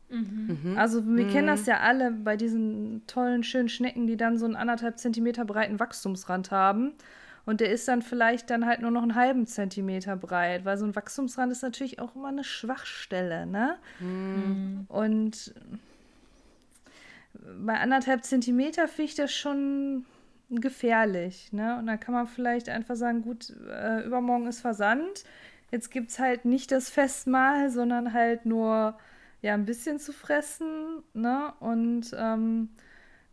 [0.09, 0.75] Mhm.
[0.77, 4.55] Also wir kennen das ja alle bei diesen tollen, schönen Schnecken, die dann so einen
[4.55, 6.93] anderthalb Zentimeter breiten Wachstumsrand haben.
[7.45, 10.85] Und der ist dann vielleicht dann halt nur noch einen halben Zentimeter breit, weil so
[10.85, 13.77] ein Wachstumsrand ist natürlich auch immer eine Schwachstelle, ne?
[14.87, 15.53] Und
[17.65, 20.05] bei anderthalb Zentimeter finde ich das schon
[20.61, 21.77] gefährlich, ne?
[21.79, 25.23] Und dann kann man vielleicht einfach sagen, gut, äh, übermorgen ist Versand.
[25.71, 28.97] Jetzt gibt es halt nicht das Festmahl, sondern halt nur
[29.41, 31.53] ja ein bisschen zu fressen, ne?
[31.59, 32.69] Und ähm,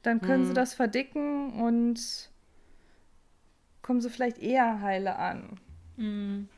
[0.02, 2.30] dann können sie das verdicken und
[3.83, 5.59] kommen sie vielleicht eher heile an.
[5.96, 6.48] Mhm.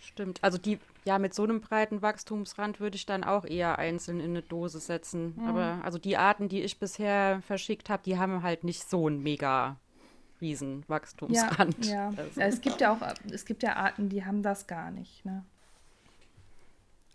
[0.00, 0.38] Stimmt.
[0.42, 4.30] Also die, ja, mit so einem breiten Wachstumsrand würde ich dann auch eher einzeln in
[4.30, 5.38] eine Dose setzen.
[5.46, 9.22] Aber also die Arten, die ich bisher verschickt habe, die haben halt nicht so einen
[9.22, 9.76] mega
[10.40, 11.86] riesen Ja, Wachstumsrand.
[11.86, 12.12] ja.
[12.16, 12.46] Also, ja.
[12.46, 12.98] Es gibt ja auch,
[13.30, 15.44] es gibt ja Arten, die haben das gar nicht, ne?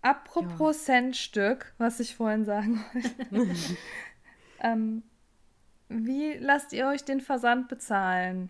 [0.02, 3.58] Apropos Centstück, was ich vorhin sagen wollte.
[4.62, 5.04] ähm,
[5.90, 8.50] wie lasst ihr euch den Versand bezahlen?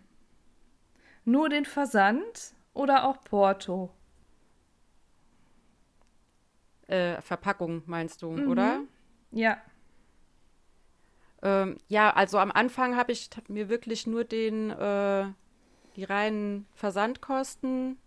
[1.26, 3.90] Nur den Versand oder auch Porto?
[6.90, 8.52] Äh, Verpackung meinst du, Mhm.
[8.52, 8.80] oder?
[9.32, 9.58] Ja.
[11.42, 15.26] Ähm, ja, also am Anfang habe ich mir wirklich nur den, äh,
[15.96, 17.98] die reinen Versandkosten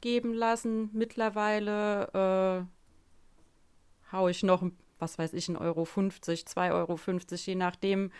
[0.00, 0.90] geben lassen.
[0.92, 2.66] Mittlerweile
[4.10, 4.64] äh, haue ich noch,
[4.98, 6.98] was weiß ich, 1,50 Euro, 2,50 Euro,
[7.36, 8.10] je nachdem,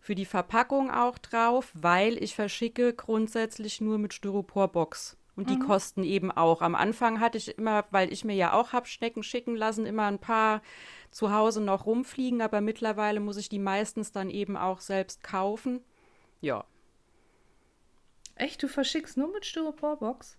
[0.00, 5.16] für die Verpackung auch drauf, weil ich verschicke grundsätzlich nur mit Styroporbox.
[5.36, 6.62] Und die kosten eben auch.
[6.62, 10.06] Am Anfang hatte ich immer, weil ich mir ja auch hab Schnecken schicken lassen, immer
[10.06, 10.62] ein paar
[11.10, 15.84] zu Hause noch rumfliegen, aber mittlerweile muss ich die meistens dann eben auch selbst kaufen.
[16.40, 16.64] Ja,
[18.34, 20.38] Echt, du verschickst nur mit Styroporbox?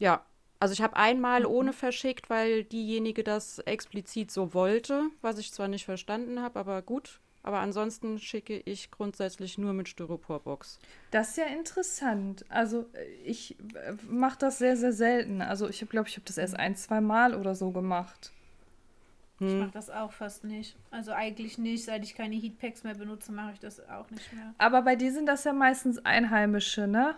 [0.00, 0.24] ja.
[0.58, 5.66] Also ich habe einmal ohne verschickt, weil diejenige das explizit so wollte, was ich zwar
[5.66, 7.20] nicht verstanden habe, aber gut.
[7.44, 10.78] Aber ansonsten schicke ich grundsätzlich nur mit Styroporbox.
[11.10, 12.44] Das ist ja interessant.
[12.48, 13.56] Also äh, ich
[14.08, 15.42] mache das sehr, sehr selten.
[15.42, 18.32] Also ich glaube, ich habe das erst ein, zwei Mal oder so gemacht.
[19.40, 19.58] Ich Hm.
[19.58, 20.76] mache das auch fast nicht.
[20.92, 21.84] Also eigentlich nicht.
[21.84, 24.54] Seit ich keine Heatpacks mehr benutze, mache ich das auch nicht mehr.
[24.58, 27.16] Aber bei dir sind das ja meistens Einheimische, ne?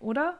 [0.00, 0.36] Oder?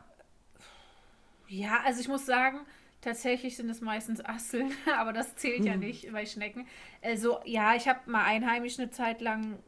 [1.47, 2.61] Ja, also ich muss sagen,
[3.07, 5.67] tatsächlich sind es meistens Asseln, aber das zählt Hm.
[5.67, 6.67] ja nicht bei Schnecken.
[7.03, 9.59] Also ja, ich habe mal einheimisch eine Zeit lang,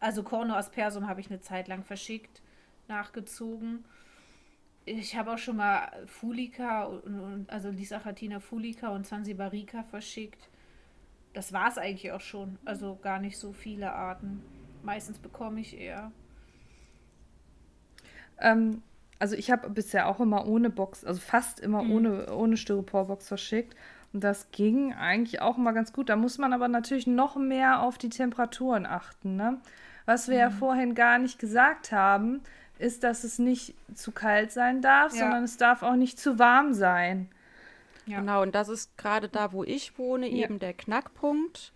[0.00, 2.40] also Corno aspersum habe ich eine Zeit lang verschickt,
[2.88, 3.84] nachgezogen.
[4.86, 10.48] Ich habe auch schon mal Fulica, und, also Lisachatina fulica und Zanzibarica verschickt.
[11.34, 12.58] Das war es eigentlich auch schon.
[12.64, 14.42] Also gar nicht so viele Arten.
[14.82, 16.10] Meistens bekomme ich eher.
[18.40, 18.82] Ähm,
[19.18, 21.92] also ich habe bisher auch immer ohne Box, also fast immer Mhm.
[21.92, 23.76] ohne, ohne Styroporbox verschickt.
[24.12, 26.08] Und das ging eigentlich auch mal ganz gut.
[26.08, 29.36] Da muss man aber natürlich noch mehr auf die Temperaturen achten.
[29.36, 29.58] Ne?
[30.06, 30.40] Was wir Mhm.
[30.40, 32.40] ja vorhin gar nicht gesagt haben,
[32.78, 35.20] ist, dass es nicht zu kalt sein darf, Ja.
[35.24, 37.28] sondern es darf auch nicht zu warm sein.
[38.06, 38.20] Ja.
[38.20, 40.44] Genau, und das ist gerade da, wo ich wohne, Ja.
[40.44, 41.72] eben der Knackpunkt.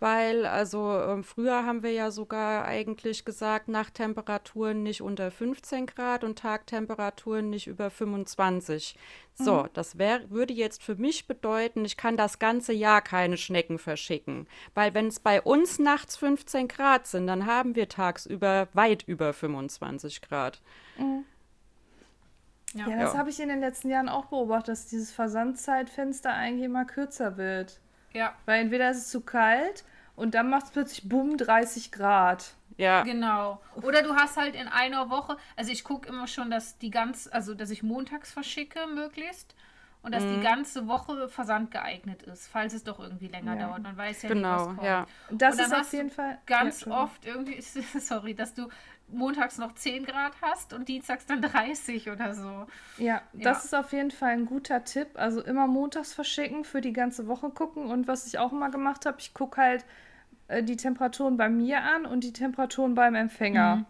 [0.00, 6.24] Weil, also ähm, früher haben wir ja sogar eigentlich gesagt, Nachttemperaturen nicht unter 15 Grad
[6.24, 8.96] und Tagtemperaturen nicht über 25.
[9.34, 13.78] So, das wär, würde jetzt für mich bedeuten, ich kann das ganze Jahr keine Schnecken
[13.78, 14.46] verschicken.
[14.74, 19.32] Weil wenn es bei uns nachts 15 Grad sind, dann haben wir tagsüber weit über
[19.32, 20.60] 25 Grad.
[20.96, 21.24] Ja.
[22.74, 23.18] Ja, das Ja.
[23.18, 27.80] habe ich in den letzten Jahren auch beobachtet, dass dieses Versandzeitfenster eigentlich immer kürzer wird.
[28.12, 29.84] Ja, Weil entweder ist es zu kalt
[30.16, 32.54] und dann macht es plötzlich bumm 30 Grad.
[32.76, 33.02] Ja.
[33.02, 33.60] Genau.
[33.82, 37.28] Oder du hast halt in einer Woche, also ich gucke immer schon, dass die ganz,
[37.30, 39.54] also dass ich montags verschicke möglichst
[40.02, 40.34] und dass Mhm.
[40.34, 43.66] die ganze Woche Versand geeignet ist, falls es doch irgendwie länger Ja.
[43.68, 43.82] dauert.
[43.82, 44.82] Man weiß ja nie, Genau, was kommt.
[44.82, 45.06] ja.
[45.30, 47.60] Das Und dann ist auf hast du jeden Fall Ganz ja, oft irgendwie
[48.00, 48.68] sorry, dass du
[49.12, 52.66] montags noch 10 Grad hast und dienstags dann 30 oder so.
[52.96, 53.64] Ja, das Ja.
[53.64, 55.08] ist auf jeden Fall ein guter Tipp.
[55.14, 57.86] Also immer montags verschicken, für die ganze Woche gucken.
[57.86, 59.84] Und was ich auch immer gemacht habe, ich gucke halt
[60.48, 63.76] äh, die Temperaturen bei mir an und die Temperaturen beim Empfänger.
[63.76, 63.86] Mhm.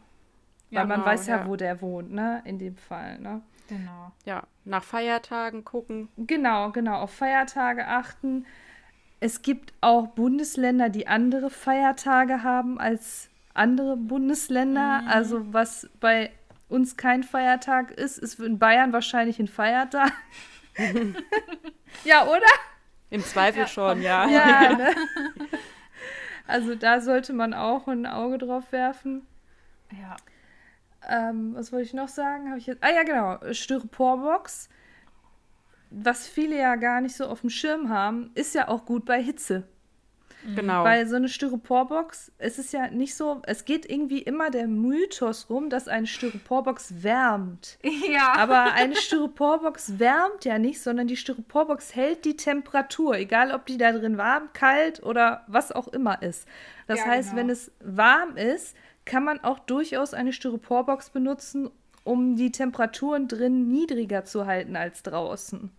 [0.73, 1.47] Weil man genau, weiß ja, ja.
[1.47, 2.43] wo der wohnt, ne?
[2.45, 3.43] In dem Fall, ne?
[3.69, 4.13] Genau.
[4.25, 6.09] Ja, nach Feiertagen gucken.
[6.17, 7.01] Genau, genau.
[7.01, 8.47] Auf Feiertage achten.
[9.21, 13.30] Es gibt auch Bundesländer, die andere Feiertage haben als
[13.61, 15.03] andere Bundesländer.
[15.07, 16.33] Also was bei
[16.69, 20.13] uns kein Feiertag ist, ist in Bayern wahrscheinlich ein Feiertag.
[22.05, 22.47] ja, oder?
[23.11, 24.27] Im Zweifel schon, ja.
[24.29, 24.95] Ja, ne?
[26.47, 29.27] Also da sollte man auch ein Auge drauf werfen.
[30.01, 30.17] Ja.
[31.09, 32.49] Ähm, was wollte ich noch sagen?
[32.49, 32.83] Habe ich jetzt.
[32.83, 33.39] Ah ja, genau.
[33.53, 34.69] Styroporbox.
[35.91, 39.21] Was viele ja gar nicht so auf dem Schirm haben, ist ja auch gut bei
[39.21, 39.67] Hitze.
[40.57, 40.85] Genau.
[40.85, 45.51] Weil so eine Styroporbox, es ist ja nicht so, es geht irgendwie immer der Mythos
[45.51, 47.79] rum, dass eine Styroporbox wärmt.
[48.11, 48.33] Ja.
[48.37, 53.77] Aber eine Styroporbox wärmt ja nicht, sondern die Styroporbox hält die Temperatur, egal ob die
[53.77, 56.47] da drin warm, kalt oder was auch immer ist.
[56.87, 57.41] Das Ja, heißt, genau.
[57.41, 61.71] wenn es warm ist, kann man auch durchaus eine Styroporbox benutzen,
[62.05, 65.71] um die Temperaturen drin niedriger zu halten als draußen.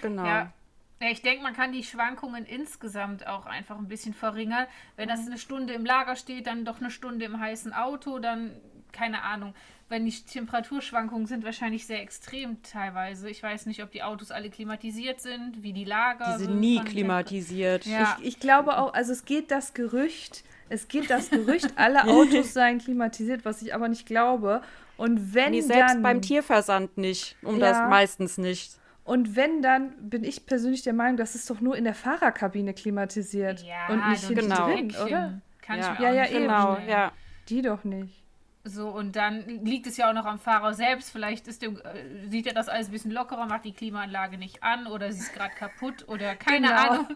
[0.00, 0.24] genau.
[0.24, 0.52] Ja.
[1.00, 4.66] Ja, ich denke, man kann die Schwankungen insgesamt auch einfach ein bisschen verringern.
[4.96, 8.52] Wenn das eine Stunde im Lager steht, dann doch eine Stunde im heißen Auto, dann
[8.92, 9.54] keine Ahnung.
[9.88, 13.28] Wenn die Temperaturschwankungen sind wahrscheinlich sehr extrem teilweise.
[13.30, 16.24] Ich weiß nicht, ob die Autos alle klimatisiert sind, wie die Lager.
[16.32, 17.86] Die sind sind nie klimatisiert.
[17.86, 18.16] Ja.
[18.20, 22.52] Ich, ich glaube auch, also es geht das Gerücht, es geht das Gerücht, alle Autos
[22.52, 24.62] seien klimatisiert, was ich aber nicht glaube.
[24.96, 27.36] Und wenn Nee, selbst dann, beim Tierversand nicht.
[27.42, 27.70] Um Ja.
[27.70, 28.72] das meistens nicht.
[29.06, 32.74] Und wenn, dann bin ich persönlich der Meinung, das ist doch nur in der Fahrerkabine
[32.74, 34.66] klimatisiert Ja, und nicht hinten genau.
[34.66, 35.40] drin, oder?
[35.62, 35.92] Kann Ja.
[35.92, 36.42] ich mir Ja, auch ja, eben.
[36.42, 37.12] Genau, ja.
[37.48, 38.22] Die doch nicht.
[38.64, 41.10] So, und dann liegt es ja auch noch am Fahrer selbst.
[41.12, 44.64] Vielleicht ist der, äh, sieht er das alles ein bisschen lockerer, macht die Klimaanlage nicht
[44.64, 46.90] an oder sie ist gerade kaputt oder keine Genau.
[46.90, 47.06] Ahnung.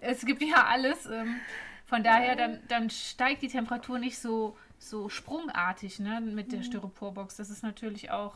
[0.00, 1.04] Es gibt ja alles.
[1.04, 1.36] Ähm,
[1.84, 6.50] von daher, dann, dann steigt die Temperatur nicht so, so sprungartig ne, mit Mhm.
[6.52, 7.36] der Styroporbox.
[7.36, 8.34] Das ist natürlich auch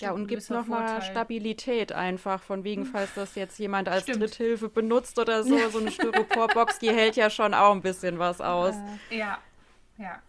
[0.00, 1.00] Ja, und gibt gewisser nochmal.
[1.02, 4.20] Stabilität einfach, von wegen, falls das jetzt jemand als Stimmt.
[4.20, 5.68] Dritthilfe benutzt oder so.
[5.68, 8.74] So eine Styroporbox, die hält ja schon auch ein bisschen was aus.
[9.10, 9.38] Ja,
[9.98, 10.20] ja.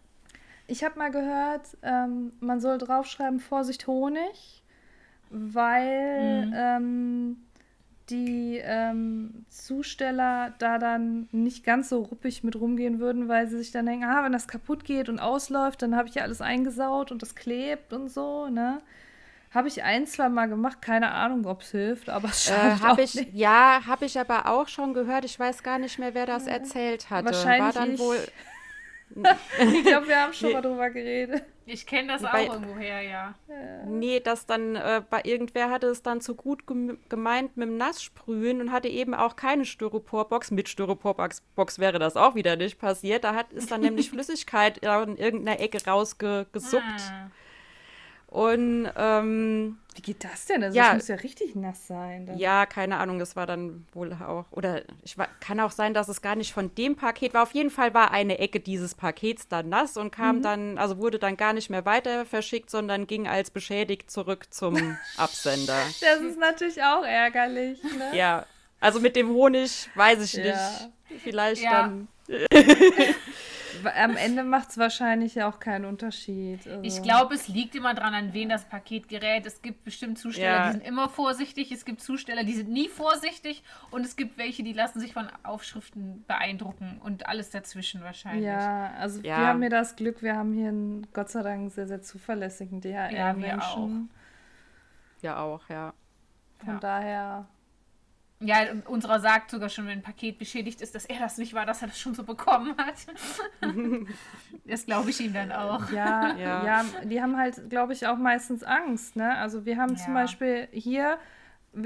[0.67, 4.63] Ich habe mal gehört, ähm, man soll draufschreiben, Vorsicht Honig,
[5.29, 6.53] weil Mhm.
[6.53, 7.37] ähm,
[8.09, 13.71] die ähm, Zusteller da dann nicht ganz so ruppig mit rumgehen würden, weil sie sich
[13.71, 17.11] dann denken, ah, wenn das kaputt geht und ausläuft, dann habe ich ja alles eingesaut
[17.11, 18.81] und das klebt und so, ne?
[19.53, 22.81] Habe ich ein, zwei Mal gemacht, keine Ahnung, ob es hilft, aber es Äh, schadet
[22.81, 23.33] hab auch ich, nicht.
[23.33, 25.25] ja, habe ich aber auch schon gehört.
[25.25, 27.27] Ich weiß gar nicht mehr, wer das erzählt hatte.
[27.27, 27.99] Wahrscheinlich War dann ich.
[27.99, 28.19] wohl.
[29.57, 30.55] Ich glaube, wir haben schon Nee.
[30.55, 31.41] mal drüber geredet.
[31.65, 33.35] Ich kenne das Bei- auch irgendwoher, ja.
[33.85, 37.77] Nee, dass dann äh, bei irgendwer hatte es dann zu gut gem gemeint mit dem
[37.77, 40.51] Nasssprühen und hatte eben auch keine Styroporbox.
[40.51, 43.23] Mit Styroporbox Box wäre das auch wieder nicht passiert.
[43.23, 46.83] Da hat, ist dann nämlich Flüssigkeit in irgendeiner Ecke rausgesuppt.
[47.09, 47.31] Ah.
[48.29, 50.61] Und ähm, Wie geht das denn?
[50.61, 50.87] Also, Ja.
[50.87, 52.25] das muss ja richtig nass sein.
[52.25, 52.37] Dann.
[52.37, 54.45] ja, keine Ahnung, das war dann wohl auch.
[54.51, 57.43] Oder ich wa- kann auch sein, dass es gar nicht von dem Paket war.
[57.43, 61.19] Auf jeden Fall war eine Ecke dieses Pakets dann nass und kam dann, also wurde
[61.19, 64.75] dann gar nicht mehr weiter verschickt, sondern ging als beschädigt zurück zum
[65.17, 65.77] Absender.
[66.01, 67.81] Das ist natürlich auch ärgerlich.
[67.83, 68.11] Ne?
[68.17, 68.45] Ja,
[68.81, 70.43] also mit dem Honig weiß ich Ja.
[70.43, 71.23] nicht.
[71.23, 71.83] Vielleicht Ja.
[71.83, 72.07] dann.
[73.85, 76.65] Am Ende macht es wahrscheinlich auch keinen Unterschied.
[76.67, 76.81] Also.
[76.83, 79.45] Ich glaube, es liegt immer dran, an wen das Paket gerät.
[79.45, 80.65] Es gibt bestimmt Zusteller, Ja.
[80.67, 81.71] die sind immer vorsichtig.
[81.71, 83.63] Es gibt Zusteller, die sind nie vorsichtig.
[83.91, 86.99] Und es gibt welche, die lassen sich von Aufschriften beeindrucken.
[87.03, 88.45] Und alles dazwischen wahrscheinlich.
[88.45, 89.37] Ja, also Ja.
[89.37, 92.81] wir haben hier das Glück, wir haben hier einen Gott sei Dank sehr, sehr zuverlässigen
[92.81, 94.09] Ja, wir DHL-Menschen.
[95.21, 95.93] Ja, auch, ja.
[96.63, 96.79] Von Ja.
[96.79, 97.47] daher,
[98.39, 101.65] Ja, unserer sagt sogar schon, wenn ein Paket beschädigt ist, dass er das nicht war,
[101.65, 102.93] dass er das schon so bekommen hat.
[104.65, 105.89] das glaube ich ihm dann auch.
[105.91, 106.63] ja, Ja.
[106.65, 106.85] ja.
[107.03, 109.15] die haben halt, glaube ich, auch meistens Angst.
[109.15, 109.35] Ne?
[109.37, 110.21] Also wir haben zum Ja.
[110.21, 111.17] Beispiel hier,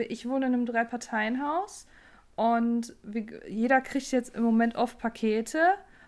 [0.09, 1.87] ich wohne in einem Drei-Parteien-Haus
[2.35, 5.59] und wir, jeder kriegt jetzt im Moment oft Pakete.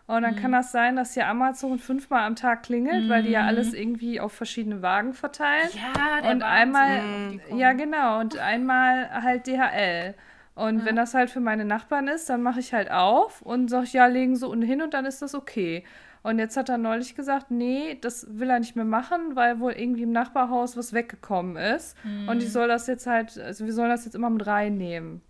[0.05, 3.45] Und dann kann das sein, dass hier Amazon fünfmal am Tag klingelt, weil die ja
[3.45, 5.69] alles irgendwie auf verschiedene Wagen verteilen.
[5.73, 7.57] Ja, der und Wahnsinn, einmal, kommen.
[7.57, 10.13] ja genau, und einmal halt DHL.
[10.55, 10.85] Und Ja.
[10.85, 14.05] wenn das halt für meine Nachbarn ist, dann mache ich halt auf und sage, ja,
[14.05, 15.83] legen sie unten hin und dann ist das okay.
[16.21, 19.73] Und jetzt hat er neulich gesagt, nee, das will er nicht mehr machen, weil wohl
[19.73, 21.97] irgendwie im Nachbarhaus was weggekommen ist.
[22.27, 25.21] Und ich soll das jetzt halt, also wir sollen das jetzt immer mit reinnehmen.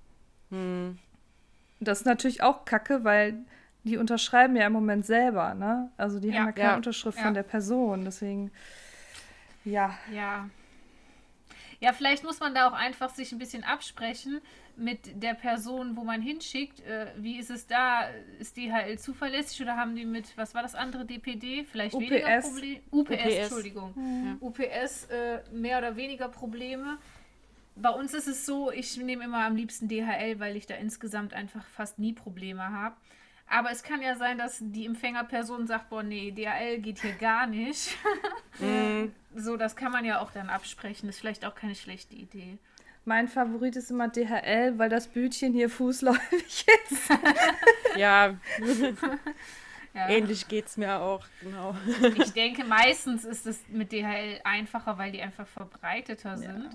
[0.51, 0.99] Hm.
[1.79, 3.39] Das ist natürlich auch kacke, weil
[3.85, 5.89] die unterschreiben ja im Moment selber, ne?
[5.97, 6.35] Also die Ja.
[6.39, 6.75] haben ja keine Ja.
[6.75, 8.05] Unterschrift von der Person.
[8.05, 8.51] Deswegen,
[9.65, 9.97] ja.
[10.11, 10.47] Ja.
[11.79, 14.39] Ja, vielleicht muss man da auch einfach sich ein bisschen absprechen
[14.75, 16.79] mit der Person, wo man hinschickt.
[16.81, 18.07] Äh, wie ist es da?
[18.39, 21.63] Ist DHL zuverlässig oder haben die mit, was war das andere, DPD?
[21.63, 22.47] Vielleicht weniger UPS.
[22.47, 22.79] Probleme?
[22.91, 23.35] UPS, UPS.
[23.35, 24.37] Entschuldigung.
[24.39, 26.97] UPS äh, mehr oder weniger Probleme.
[27.75, 31.33] Bei uns ist es so, ich nehme immer am liebsten DHL, weil ich da insgesamt
[31.33, 32.95] einfach fast nie Probleme habe.
[33.47, 37.47] Aber es kann ja sein, dass die Empfängerperson sagt, boah, nee, DHL geht hier gar
[37.47, 37.97] nicht.
[39.35, 41.09] So, das kann man ja auch dann absprechen.
[41.09, 42.59] Ist vielleicht auch keine schlechte Idee.
[43.05, 47.09] Mein Favorit ist immer DHL, weil das Bütchen hier fußläufig ist.
[47.97, 48.33] Ja,
[49.95, 50.09] Ja.
[50.09, 51.75] ähnlich geht's mir auch, genau.
[52.15, 56.71] Ich denke, meistens ist es mit DHL einfacher, weil die einfach verbreiteter sind.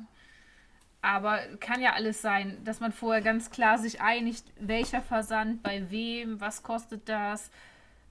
[1.02, 5.90] Aber kann ja alles sein, dass man vorher ganz klar sich einigt, welcher Versand, bei
[5.90, 7.50] wem, was kostet das,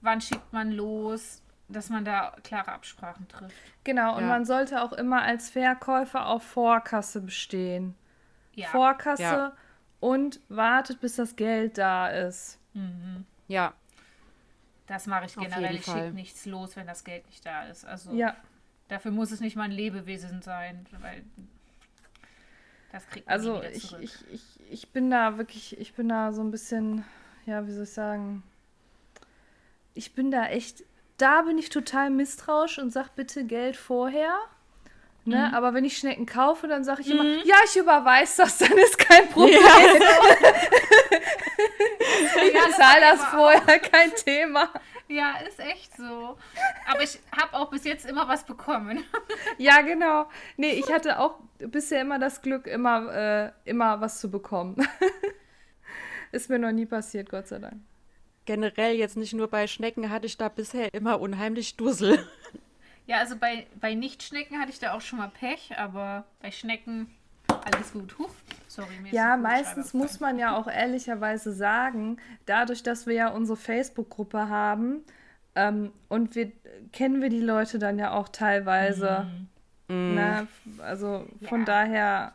[0.02, 3.54] wann schickt man los, dass man da klare Absprachen trifft.
[3.84, 4.28] Genau, und Ja.
[4.28, 7.94] man sollte auch immer als Verkäufer auf Vorkasse bestehen.
[8.58, 8.68] Ja.
[8.68, 9.56] Vorkasse Ja.
[10.00, 12.58] und wartet, bis das Geld da ist.
[13.48, 13.72] Ja,
[14.86, 15.74] Das mache ich generell.
[15.74, 17.84] Ich schicke nichts los, wenn das Geld nicht da ist.
[17.84, 18.36] Also Ja,
[18.88, 21.24] dafür muss es nicht mal ein Lebewesen sein, weil
[22.92, 26.08] das kriegt man also nie wieder ich, ich, ich, ich bin da wirklich, ich bin
[26.08, 27.04] da so ein bisschen,
[27.46, 28.42] ja, wie soll ich sagen,
[29.94, 30.84] ich bin da echt,
[31.16, 34.38] da bin ich total misstrauisch und sag bitte Geld vorher.
[35.28, 35.52] Ne?
[35.54, 38.98] Aber wenn ich Schnecken kaufe, dann sage ich immer, ja, ich überweise das, dann ist
[38.98, 39.58] kein Problem.
[42.44, 44.70] ich bezahle das vorher, kein Thema.
[45.08, 46.36] Ja, ist echt so.
[46.86, 49.04] Aber ich habe auch bis jetzt immer was bekommen.
[49.58, 50.28] Ja, genau.
[50.56, 54.76] Nee, ich hatte auch bisher immer das Glück, immer, äh, immer was zu bekommen.
[56.32, 57.80] Ist mir noch nie passiert, Gott sei Dank.
[58.44, 62.24] generell jetzt nicht nur bei Schnecken hatte ich da bisher immer unheimlich Dussel.
[63.08, 67.08] Ja, also bei, bei Nichtschnecken hatte ich da auch schon mal Pech, aber bei Schnecken
[67.64, 68.18] alles gut.
[68.18, 68.28] Huch,
[68.68, 73.28] sorry, mir ist Ja, meistens muss man ja auch ehrlicherweise sagen, dadurch, dass wir ja
[73.28, 75.04] unsere Facebook-Gruppe haben
[75.54, 76.52] ähm, und wir
[76.92, 79.26] kennen wir die Leute dann ja auch teilweise.
[79.88, 80.46] Ne?
[80.76, 81.64] Also von Ja.
[81.64, 82.32] daher,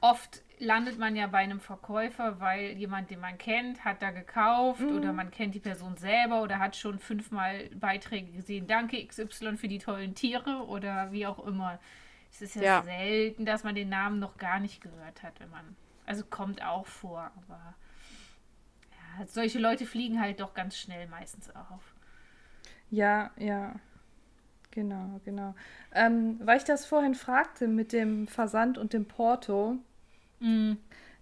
[0.00, 4.80] Oft landet man ja bei einem Verkäufer, weil jemand, den man kennt, hat da gekauft
[4.80, 4.96] Mhm.
[4.96, 8.66] oder man kennt die Person selber oder hat schon fünfmal Beiträge gesehen.
[8.66, 11.78] Danke XY für die tollen Tiere oder wie auch immer.
[12.30, 12.82] Es ist ja, Ja.
[12.82, 15.76] selten, dass man den Namen noch gar nicht gehört hat, wenn man.
[16.06, 17.74] Also kommt auch vor, aber
[19.18, 21.94] ja, solche Leute fliegen halt doch ganz schnell meistens auf.
[22.90, 23.74] ja, ja.
[24.70, 25.54] Genau, genau.
[25.94, 29.76] Ähm, weil ich das vorhin fragte mit dem Versand und dem Porto,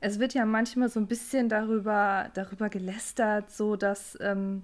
[0.00, 4.62] es wird ja manchmal so ein bisschen darüber, darüber gelästert, so dass, ähm,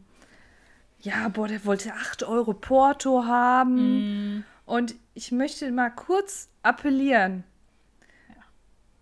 [1.00, 4.44] ja, boah, der wollte 8 Euro Porto haben.
[4.64, 7.44] Und ich möchte mal kurz appellieren.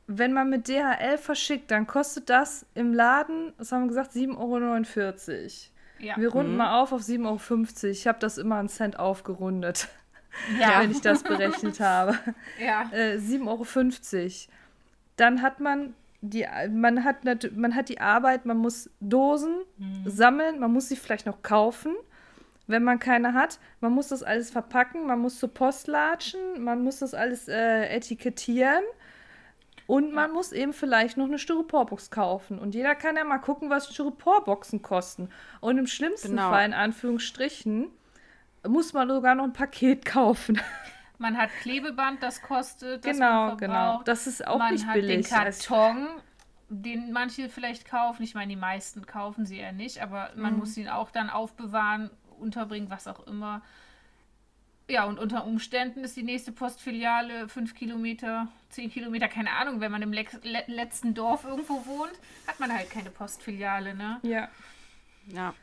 [0.06, 4.36] Wenn man mit DHL verschickt, dann kostet das im Laden, was haben wir gesagt, 7,49
[4.36, 5.74] Euro.
[6.00, 7.90] Ja, Wir runden mal auf auf 7,50 Euro.
[7.92, 9.88] Ich habe das immer einen Cent aufgerundet,
[10.60, 12.18] ja, wenn ich das berechnet habe
[12.60, 12.90] ja.
[12.92, 14.52] äh, 7,50 Euro.
[15.16, 17.18] Dann hat man die, man hat,
[17.54, 19.62] man hat die Arbeit, man muss Dosen
[20.06, 21.94] sammeln, man muss sie vielleicht noch kaufen,
[22.66, 23.58] wenn man keine hat.
[23.80, 27.86] Man muss das alles verpacken, man muss zur Post latschen, man muss das alles äh,
[27.88, 28.82] etikettieren.
[29.86, 32.58] Und man muss eben vielleicht noch eine Styroporbox kaufen.
[32.58, 35.28] Und jeder kann ja mal gucken, was Styroporboxen kosten.
[35.60, 36.48] Und im schlimmsten Genau.
[36.48, 37.88] Fall, in Anführungsstrichen,
[38.66, 40.58] muss man sogar noch ein Paket kaufen.
[41.18, 43.04] Man hat Klebeband, das kostet.
[43.04, 44.02] Das Genau, man genau.
[44.04, 45.28] Das ist auch man nicht hat billig.
[45.28, 46.08] den Karton,
[46.68, 48.22] den manche vielleicht kaufen.
[48.24, 50.42] Ich meine, die meisten kaufen sie ja nicht, aber Mhm.
[50.42, 52.10] man muss ihn auch dann aufbewahren,
[52.40, 53.62] unterbringen, was auch immer.
[54.90, 59.80] Ja, und unter Umständen ist die nächste Postfiliale fünf Kilometer, zehn Kilometer, keine Ahnung.
[59.80, 60.26] Wenn man im le
[60.66, 62.12] letzten Dorf irgendwo wohnt,
[62.46, 64.18] hat man halt keine Postfiliale, ne?
[64.22, 64.48] Ja.
[65.28, 65.54] Ja.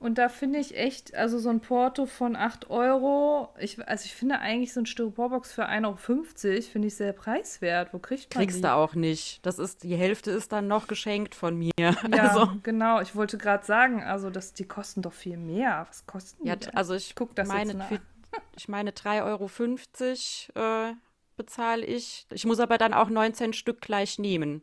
[0.00, 4.14] Und da finde ich echt, also so ein Porto von 8 Euro, ich, also ich
[4.14, 7.92] finde eigentlich so ein Styroporbox für 1,50 Euro, finde ich sehr preiswert.
[7.92, 8.62] Wo kriegt man Kriegst die?
[8.62, 9.44] du auch nicht.
[9.44, 11.72] Das ist, die Hälfte ist dann noch geschenkt von mir.
[11.80, 13.00] Ja, Also, genau.
[13.00, 15.84] Ich wollte gerade sagen, also das, die kosten doch viel mehr.
[15.88, 16.74] Was kosten die ja, denn?
[16.76, 17.88] also ich guck das meine, jetzt nach.
[17.88, 18.00] für-
[18.56, 20.94] ich meine 3,50 Euro äh,
[21.36, 22.26] bezahle ich.
[22.32, 24.62] Ich muss aber dann auch 19 Stück gleich nehmen.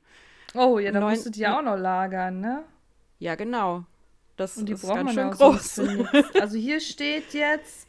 [0.54, 2.64] Oh, ja, dann Neun- musst du die ja auch noch lagern, ne?
[3.20, 3.84] Ja, genau.
[4.38, 5.82] Das Und die ist ganz schön groß.
[6.40, 7.88] Also hier steht jetzt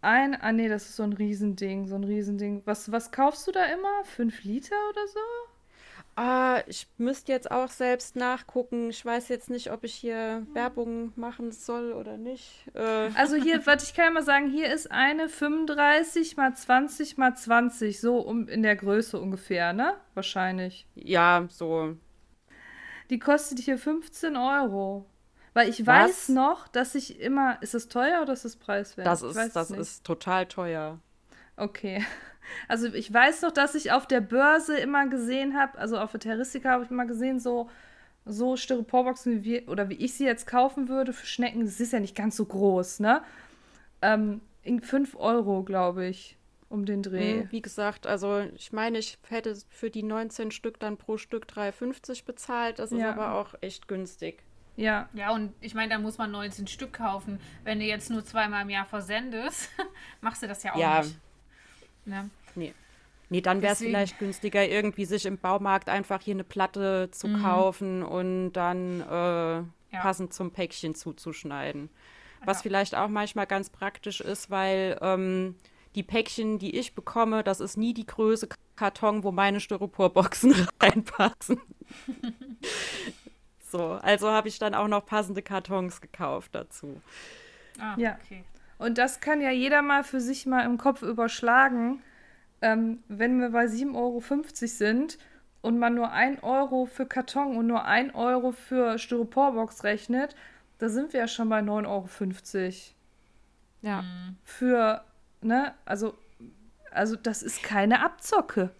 [0.00, 2.62] ein, ah nee, das ist so ein Riesending, so ein Riesending.
[2.64, 4.04] Was, was kaufst du da immer?
[4.04, 5.18] Fünf Liter oder so?
[6.16, 8.90] Ah, ich müsste jetzt auch selbst nachgucken.
[8.90, 12.64] Ich weiß jetzt nicht, ob ich hier Werbung machen soll oder nicht.
[12.74, 17.18] Äh, Also hier, warte, ich kann ja mal sagen, hier ist eine 35 mal 20
[17.18, 19.94] mal 20, so um in der Größe ungefähr, ne?
[20.14, 20.86] Wahrscheinlich.
[20.96, 21.96] ja, so.
[23.10, 25.06] Die kostet hier 15 Euro.
[25.58, 26.28] Weil ich weiß Was?
[26.28, 27.60] noch, dass ich immer.
[27.62, 29.06] Ist das teuer oder ist das preiswert?
[29.08, 29.80] Das Ich ist, das es nicht.
[29.80, 31.00] ist total teuer.
[31.56, 32.04] Okay.
[32.66, 36.20] Also ich weiß noch, dass ich auf der Börse immer gesehen habe, also auf der
[36.20, 37.68] Terristika habe ich immer gesehen, so,
[38.24, 41.92] so Styroporboxen, wie wir, oder wie ich sie jetzt kaufen würde für Schnecken, das ist
[41.92, 43.20] ja nicht ganz so groß, ne?
[44.00, 46.38] Ähm, in 5 Euro, glaube ich,
[46.70, 47.42] um den Dreh.
[47.42, 51.44] Hm, Wie gesagt, also ich meine, ich hätte für die 19 Stück dann pro Stück
[51.46, 52.78] 3,50 bezahlt.
[52.78, 53.10] Das ist Ja.
[53.12, 54.42] aber auch echt günstig.
[54.78, 55.08] Ja.
[55.12, 57.40] Ja, und ich meine, da muss man 19 Stück kaufen.
[57.64, 59.68] Wenn du jetzt nur zweimal im Jahr versendest,
[60.20, 61.02] machst du das ja auch Ja.
[61.02, 61.18] nicht.
[62.04, 62.30] Ne?
[62.54, 62.74] Nee.
[63.28, 67.28] Nee, dann wäre es vielleicht günstiger, irgendwie sich im Baumarkt einfach hier eine Platte zu
[67.42, 71.90] kaufen und dann äh, passend zum Päckchen zuzuschneiden.
[72.46, 72.62] Was Ja.
[72.62, 75.56] vielleicht auch manchmal ganz praktisch ist, weil ähm,
[75.94, 81.60] die Päckchen, die ich bekomme, das ist nie die Größe Karton, wo meine Styroporboxen reinpassen.
[83.70, 87.00] so, also habe ich dann auch noch passende Kartons gekauft dazu.
[87.80, 88.18] Ah, Ja.
[88.24, 88.44] okay.
[88.78, 92.02] Und das kann ja jeder mal für sich mal im Kopf überschlagen.
[92.60, 94.22] Ähm, wenn wir bei 7,50 Euro
[94.66, 95.18] sind
[95.62, 100.34] und man nur 1 Euro für Karton und nur 1 Euro für Styroporbox rechnet,
[100.78, 102.74] da sind wir ja schon bei 9,50 Euro.
[103.82, 104.04] Ja.
[104.44, 105.04] Für,
[105.40, 106.14] ne, also,
[106.90, 108.70] also das ist keine Abzocke.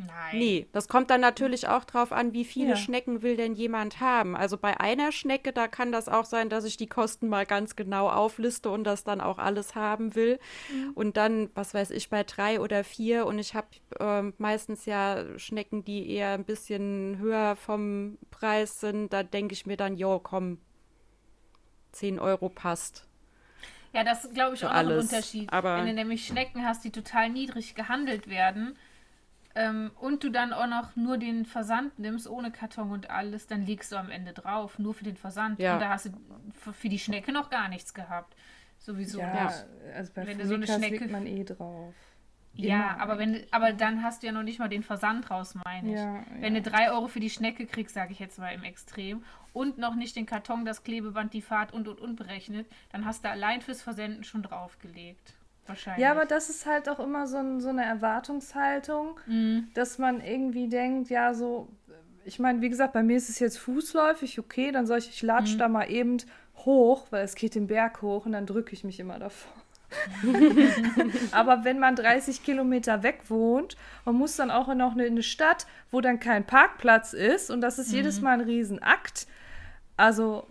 [0.00, 0.38] Nein.
[0.38, 2.76] Nee, das kommt dann natürlich auch drauf an, wie viele Ja.
[2.76, 4.36] Schnecken will denn jemand haben.
[4.36, 7.74] Also bei einer Schnecke, da kann das auch sein, dass ich die Kosten mal ganz
[7.74, 10.38] genau aufliste und das dann auch alles haben will.
[10.94, 13.66] Und dann, was weiß ich, bei drei oder vier und ich habe
[13.98, 19.66] ähm, meistens ja Schnecken, die eher ein bisschen höher vom Preis sind, da denke ich
[19.66, 20.58] mir dann, jo, komm,
[21.90, 23.04] 10 Euro passt.
[23.92, 25.52] Ja, das ist, glaube ich, auch noch ein alles, Unterschied.
[25.52, 28.76] aber- Wenn du nämlich Schnecken hast, die total niedrig gehandelt werden
[29.58, 33.66] ähm, und du dann auch noch nur den Versand nimmst, ohne Karton und alles, dann
[33.66, 35.58] liegst du am Ende drauf, nur für den Versand.
[35.58, 35.74] Ja.
[35.74, 36.10] Und da hast du
[36.54, 38.36] für, für die Schnecke noch gar nichts gehabt.
[38.78, 39.18] Sowieso.
[39.18, 39.66] Ja, nicht.
[39.96, 41.94] also bei Wenn du so eine Schnecke- legt man eh drauf.
[42.54, 45.54] Ja, Immer aber wenn aber dann hast du ja noch nicht mal den Versand raus,
[45.64, 45.96] meine ich.
[45.96, 46.60] Ja, Wenn ja.
[46.60, 49.94] du drei Euro für die Schnecke kriegst, sage ich jetzt mal im Extrem, und noch
[49.94, 53.60] nicht den Karton, das Klebeband, die Fahrt und und und berechnet, dann hast du allein
[53.60, 55.34] fürs Versenden schon draufgelegt.
[55.68, 56.02] Wahrscheinlich.
[56.02, 59.20] Ja, aber das ist halt auch immer so, ein, so eine Erwartungshaltung,
[59.74, 61.68] dass man irgendwie denkt, ja, so,
[62.24, 65.22] ich meine, wie gesagt, bei mir ist es jetzt fußläufig, okay, dann soll ich, ich
[65.22, 66.18] latsch da mal eben
[66.56, 69.52] hoch, weil es geht den Berg hoch und dann drücke ich mich immer davor.
[71.32, 75.66] aber wenn man 30 Kilometer weg wohnt und muss dann auch noch in eine Stadt,
[75.90, 79.26] wo dann kein Parkplatz ist und das ist jedes Mal ein Riesenakt,
[79.96, 80.46] also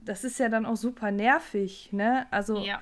[0.00, 2.26] das ist ja dann auch super nervig, ne?
[2.30, 2.80] Also ja.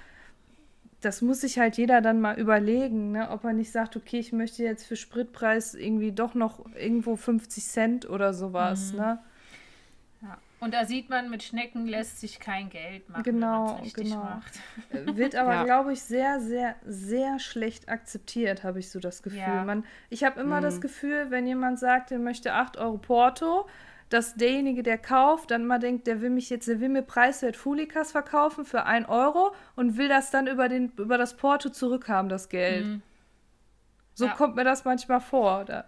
[1.01, 3.31] Das muss sich halt jeder dann mal überlegen, ne?
[3.31, 7.65] ob er nicht sagt, okay, ich möchte jetzt für Spritpreis irgendwie doch noch irgendwo 50
[7.65, 8.99] Cent oder sowas, Mhm.
[8.99, 9.19] ne?
[10.23, 10.39] ja.
[10.61, 14.17] Und da sieht man, mit Schnecken lässt sich kein Geld machen, Genau, genau.
[14.25, 14.59] macht.
[14.91, 15.65] Äh, Wird aber, Ja.
[15.65, 19.39] glaube ich, sehr, sehr, sehr schlecht akzeptiert, habe ich so das Gefühl.
[19.39, 19.63] Ja.
[19.65, 23.69] Man, ich habe immer das Gefühl, wenn jemand sagt, er möchte 8 Euro Porto,
[24.11, 27.57] dass derjenige, der kauft, dann mal denkt, der will mich jetzt, der will mir preiswert
[27.57, 32.29] Fulikas verkaufen für 1 Euro und will das dann über, den, über das Porto zurückhaben,
[32.29, 32.85] das Geld.
[32.87, 33.03] Mhm.
[34.15, 34.33] So Ja.
[34.35, 35.65] kommt mir das manchmal vor.
[35.65, 35.85] Da,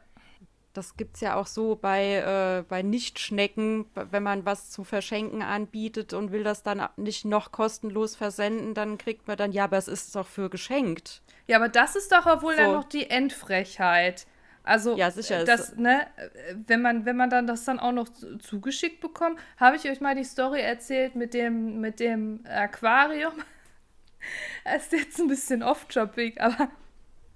[0.73, 2.17] Das gibt es ja auch so bei,
[2.61, 7.51] äh, bei Nichtschnecken, wenn man was zu verschenken anbietet und will das dann nicht noch
[7.51, 11.23] kostenlos versenden, dann kriegt man dann, ja, aber es ist doch für geschenkt.
[11.47, 12.63] Ja, aber das ist doch auch wohl So.
[12.63, 14.27] dann noch die Endfrechheit.
[14.63, 16.07] Also, Ja, sicher, das, ne,
[16.67, 20.01] wenn man, wenn man dann das dann auch noch zu- zugeschickt bekommt, habe ich euch
[20.01, 23.33] mal die Story erzählt mit dem, mit dem Aquarium.
[24.65, 26.69] Es ist jetzt ein bisschen off-topic, aber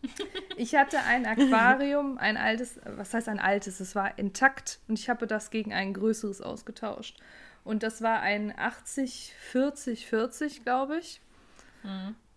[0.56, 3.80] ich hatte ein Aquarium, ein altes, was heißt ein altes?
[3.80, 7.16] Es war intakt und ich habe das gegen ein größeres ausgetauscht.
[7.64, 11.22] Und das war ein 80, 40, 40, glaube ich.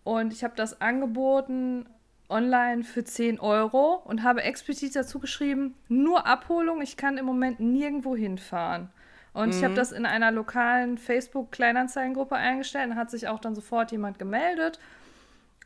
[0.05, 1.85] Und ich habe das angeboten
[2.30, 7.59] online für 10 Euro und habe explizit dazu geschrieben, nur Abholung, ich kann im Moment
[7.59, 8.89] nirgendwo hinfahren.
[9.34, 13.91] Und ich habe das in einer lokalen Facebook-Kleinanzeigengruppe eingestellt und hat sich auch dann sofort
[13.91, 14.80] jemand gemeldet.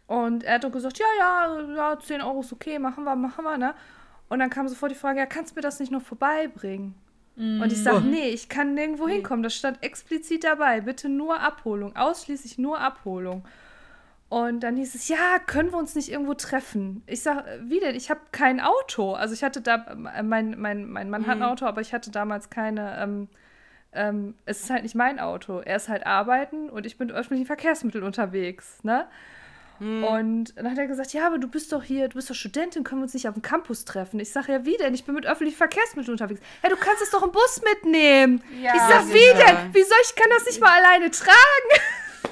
[0.08, 3.46] Und er hat dann gesagt, ja, ja, ja, 10 Euro ist okay, machen wir, machen
[3.46, 3.74] wir, ne?
[4.28, 6.96] Und dann kam sofort die Frage, ja, kannst du mir das nicht noch vorbeibringen?
[7.38, 9.42] Und ich sage, nee, ich kann nirgendwo hinkommen.
[9.42, 10.82] Das stand explizit dabei.
[10.82, 13.46] Bitte nur Abholung, ausschließlich nur Abholung.
[14.32, 17.04] Und dann hieß es, ja, können wir uns nicht irgendwo treffen?
[17.06, 17.96] Ich sage, wie denn?
[17.96, 19.12] Ich habe kein Auto.
[19.12, 22.50] Also ich hatte da, mein, mein, mein Mann hat ein Auto, aber ich hatte damals
[22.50, 23.28] keine, ähm,
[23.92, 25.60] ähm, es ist halt nicht mein Auto.
[25.60, 29.06] Er ist halt arbeiten und ich bin mit öffentlichen Verkehrsmitteln unterwegs, ne?
[29.80, 30.06] Hm.
[30.06, 32.86] Und dann hat er gesagt, ja, aber du bist doch hier, du bist doch Studentin,
[32.86, 34.18] können wir uns nicht auf dem Campus treffen?
[34.22, 34.94] Ich sage, ja, wie denn?
[34.94, 36.40] Ich bin mit öffentlichen Verkehrsmitteln unterwegs.
[36.64, 38.42] Ja, du kannst es doch im Bus mitnehmen.
[38.62, 39.74] Ja, ich sage, wie denn?
[39.74, 41.82] Wie soll ich, kann das nicht mal alleine tragen?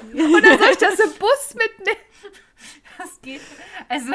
[0.12, 2.00] Und dann soll ich das im Bus mitnehmen.
[2.98, 3.40] Das geht.
[3.88, 4.12] Also,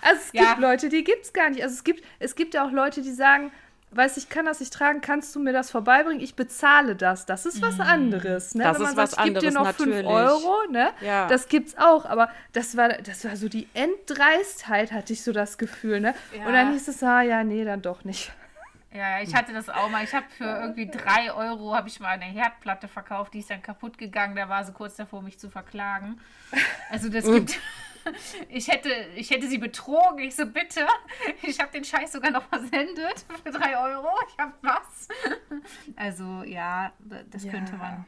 [0.00, 0.50] also es ja.
[0.50, 1.62] gibt Leute, die gibt es gar nicht.
[1.62, 3.52] Also es gibt, es gibt ja auch Leute, die sagen,
[3.90, 6.22] weißt ich kann das nicht tragen, kannst du mir das vorbeibringen?
[6.22, 7.26] Ich bezahle das.
[7.26, 7.82] Das ist was mhm.
[7.82, 8.54] anderes.
[8.54, 8.64] Ne?
[8.64, 9.96] Das Wenn man ist sagt, was ich gebe dir noch natürlich.
[9.96, 10.90] 5 Euro, ne?
[11.00, 11.26] Ja.
[11.26, 12.04] Das gibt's auch.
[12.04, 16.14] Aber das war, das war so die Enddreistheit, hatte ich so das Gefühl, ne?
[16.36, 16.46] Ja.
[16.46, 18.32] Und dann hieß es, ah ja, nee, dann doch nicht.
[18.96, 20.04] Ja, ich hatte das auch mal.
[20.04, 23.60] Ich habe für irgendwie 3 Euro habe ich mal eine Herdplatte verkauft, die ist dann
[23.60, 24.34] kaputt gegangen.
[24.36, 26.18] Da war sie kurz davor, mich zu verklagen.
[26.90, 27.60] Also das gibt
[28.48, 30.20] ich hätte, ich hätte sie betrogen.
[30.20, 30.86] Ich so, bitte.
[31.42, 34.08] Ich habe den Scheiß sogar noch versendet für drei Euro.
[34.28, 35.08] Ich habe was.
[35.96, 36.92] Also ja,
[37.30, 37.50] das ja.
[37.50, 38.06] könnte man.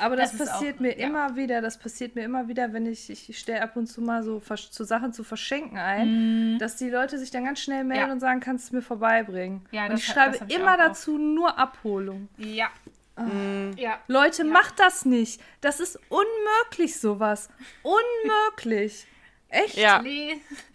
[0.00, 1.06] Aber das, das passiert auch, mir ja.
[1.06, 4.22] immer wieder, das passiert mir immer wieder, wenn ich, ich stelle ab und zu mal
[4.22, 6.58] so zu Sachen zu verschenken ein, mm.
[6.58, 8.12] dass die Leute sich dann ganz schnell melden ja.
[8.12, 9.66] und sagen, kannst du mir vorbeibringen.
[9.70, 12.28] Ja, und ich schreibe immer dazu nur Abholung.
[12.36, 12.68] Ja.
[13.16, 13.22] Oh.
[13.22, 13.72] Mm.
[13.76, 13.98] ja.
[14.06, 15.40] Leute, macht das nicht.
[15.60, 17.48] Das ist unmöglich, sowas.
[17.82, 19.06] Unmöglich.
[19.48, 19.76] Echt?
[19.76, 20.02] Ja.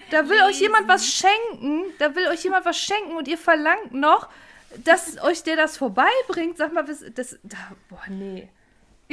[0.10, 3.94] Da will euch jemand was schenken, da will euch jemand was schenken und ihr verlangt
[3.94, 4.30] noch,
[4.84, 6.58] dass euch der das vorbeibringt.
[6.58, 7.58] Sag mal, das, das da,
[7.90, 8.50] boah, nee.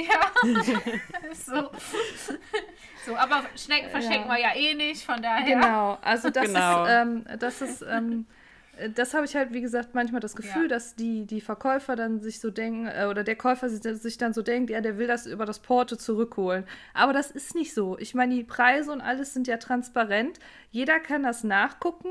[0.00, 0.30] Ja,
[1.34, 1.70] so.
[3.06, 3.16] so.
[3.16, 4.36] Aber Schnecken verschenken ja.
[4.36, 5.54] wir ja eh nicht, von daher.
[5.54, 6.84] Genau, also das genau.
[6.84, 8.26] ist, ähm, das ist, ähm,
[8.94, 10.68] das habe ich halt, wie gesagt, manchmal das Gefühl, ja.
[10.68, 14.42] dass die, die Verkäufer dann sich so denken, äh, oder der Käufer sich dann so
[14.42, 16.64] denkt, ja, der will das über das Porto zurückholen.
[16.94, 17.98] Aber das ist nicht so.
[17.98, 20.38] Ich meine, die Preise und alles sind ja transparent.
[20.70, 22.10] Jeder kann das nachgucken.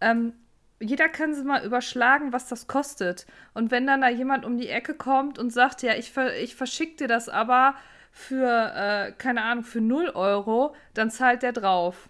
[0.00, 0.32] Ähm,
[0.80, 3.26] jeder kann sie mal überschlagen, was das kostet.
[3.54, 6.96] Und wenn dann da jemand um die Ecke kommt und sagt, ja, ich, ich verschicke
[6.96, 7.74] dir das aber
[8.12, 12.08] für, äh, keine Ahnung, für 0 Euro, dann zahlt der drauf.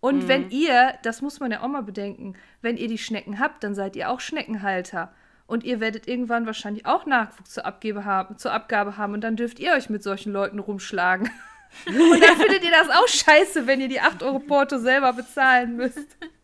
[0.00, 0.28] Und mhm.
[0.28, 3.74] wenn ihr, das muss man ja auch mal bedenken, wenn ihr die Schnecken habt, dann
[3.74, 5.12] seid ihr auch Schneckenhalter.
[5.46, 9.36] Und ihr werdet irgendwann wahrscheinlich auch Nachwuchs zur Abgabe haben, zur Abgabe haben und dann
[9.36, 11.30] dürft ihr euch mit solchen Leuten rumschlagen.
[11.86, 15.76] und dann findet ihr das auch scheiße, wenn ihr die 8 Euro Porto selber bezahlen
[15.76, 16.16] müsst.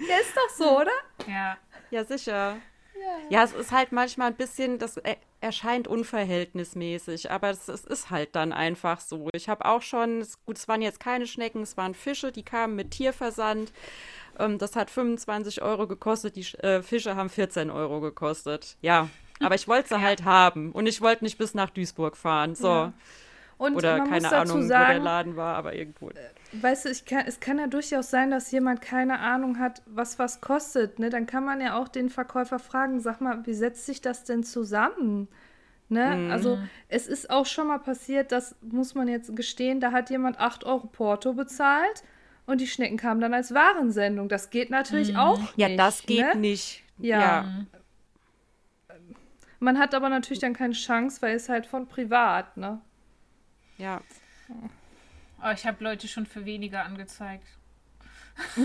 [0.00, 0.92] Ja, ist doch so, oder?
[1.26, 1.56] Ja.
[1.90, 2.56] Ja, sicher.
[3.30, 3.44] Ja.
[3.44, 5.00] es ist halt manchmal ein bisschen, das
[5.40, 9.28] erscheint unverhältnismäßig, aber es, es ist halt dann einfach so.
[9.32, 12.74] Ich habe auch schon, gut, es waren jetzt keine Schnecken, es waren Fische, die kamen
[12.74, 13.72] mit Tierversand.
[14.38, 18.76] Ähm, das hat 25 Euro gekostet, die äh, Fische haben 14 Euro gekostet.
[18.80, 19.08] Ja,
[19.40, 20.00] aber ich wollte sie ja.
[20.00, 22.54] halt haben und ich wollte nicht bis nach Duisburg fahren.
[22.54, 22.68] So.
[22.68, 22.92] Ja.
[23.58, 26.10] Und Oder keine Ahnung, sagen, wo der Laden war, aber irgendwo.
[26.10, 26.14] Äh,
[26.52, 30.40] weißt du, kann, es kann ja durchaus sein, dass jemand keine Ahnung hat, was was
[30.40, 31.00] kostet.
[31.00, 31.10] Ne?
[31.10, 34.44] Dann kann man ja auch den Verkäufer fragen, sag mal, wie setzt sich das denn
[34.44, 35.26] zusammen?
[35.88, 36.16] Ne?
[36.16, 36.30] Mhm.
[36.30, 40.38] Also es ist auch schon mal passiert, das muss man jetzt gestehen, da hat jemand
[40.38, 42.04] 8 Euro Porto bezahlt
[42.46, 44.28] und die Schnecken kamen dann als Warensendung.
[44.28, 45.18] Das geht natürlich mhm.
[45.18, 45.58] auch nicht.
[45.58, 46.36] Ja, das geht ne?
[46.36, 46.84] nicht.
[46.98, 47.20] Ja.
[47.20, 47.66] ja.
[49.60, 52.80] Man hat aber natürlich dann keine Chance, weil es halt von privat, ne?
[53.78, 54.02] Ja.
[55.42, 57.46] Oh, ich habe Leute schon für weniger angezeigt.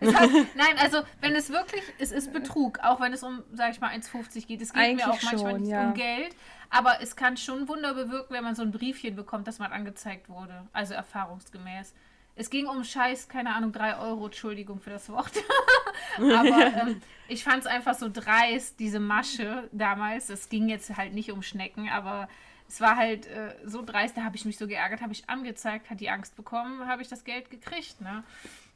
[0.00, 3.80] hat, nein, also wenn es wirklich, es ist Betrug, auch wenn es um, sag ich
[3.80, 4.60] mal, 1,50 geht.
[4.62, 5.88] Es geht Eigentlich mir auch manchmal schon, nicht ja.
[5.88, 6.36] um Geld,
[6.70, 10.28] aber es kann schon Wunder bewirken, wenn man so ein Briefchen bekommt, dass man angezeigt
[10.28, 10.68] wurde.
[10.72, 11.92] Also erfahrungsgemäß.
[12.38, 15.32] Es ging um Scheiß, keine Ahnung, 3 Euro, Entschuldigung für das Wort.
[16.18, 20.28] aber ähm, ich fand es einfach so dreist, diese Masche damals.
[20.28, 22.28] Es ging jetzt halt nicht um Schnecken, aber
[22.68, 25.90] es war halt äh, so dreist, da habe ich mich so geärgert, habe ich angezeigt,
[25.90, 28.00] hat die Angst bekommen, habe ich das Geld gekriegt.
[28.00, 28.24] Ne?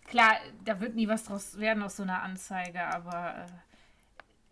[0.08, 3.46] Klar, da wird nie was draus werden aus so einer Anzeige, aber äh,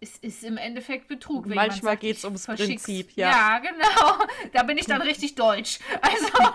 [0.01, 1.47] es ist im Endeffekt Betrug.
[1.47, 3.31] Manchmal geht es ums Prinzip, ja.
[3.31, 4.25] Ja, genau.
[4.53, 5.81] Da bin ich dann richtig deutsch.
[6.01, 6.29] Also.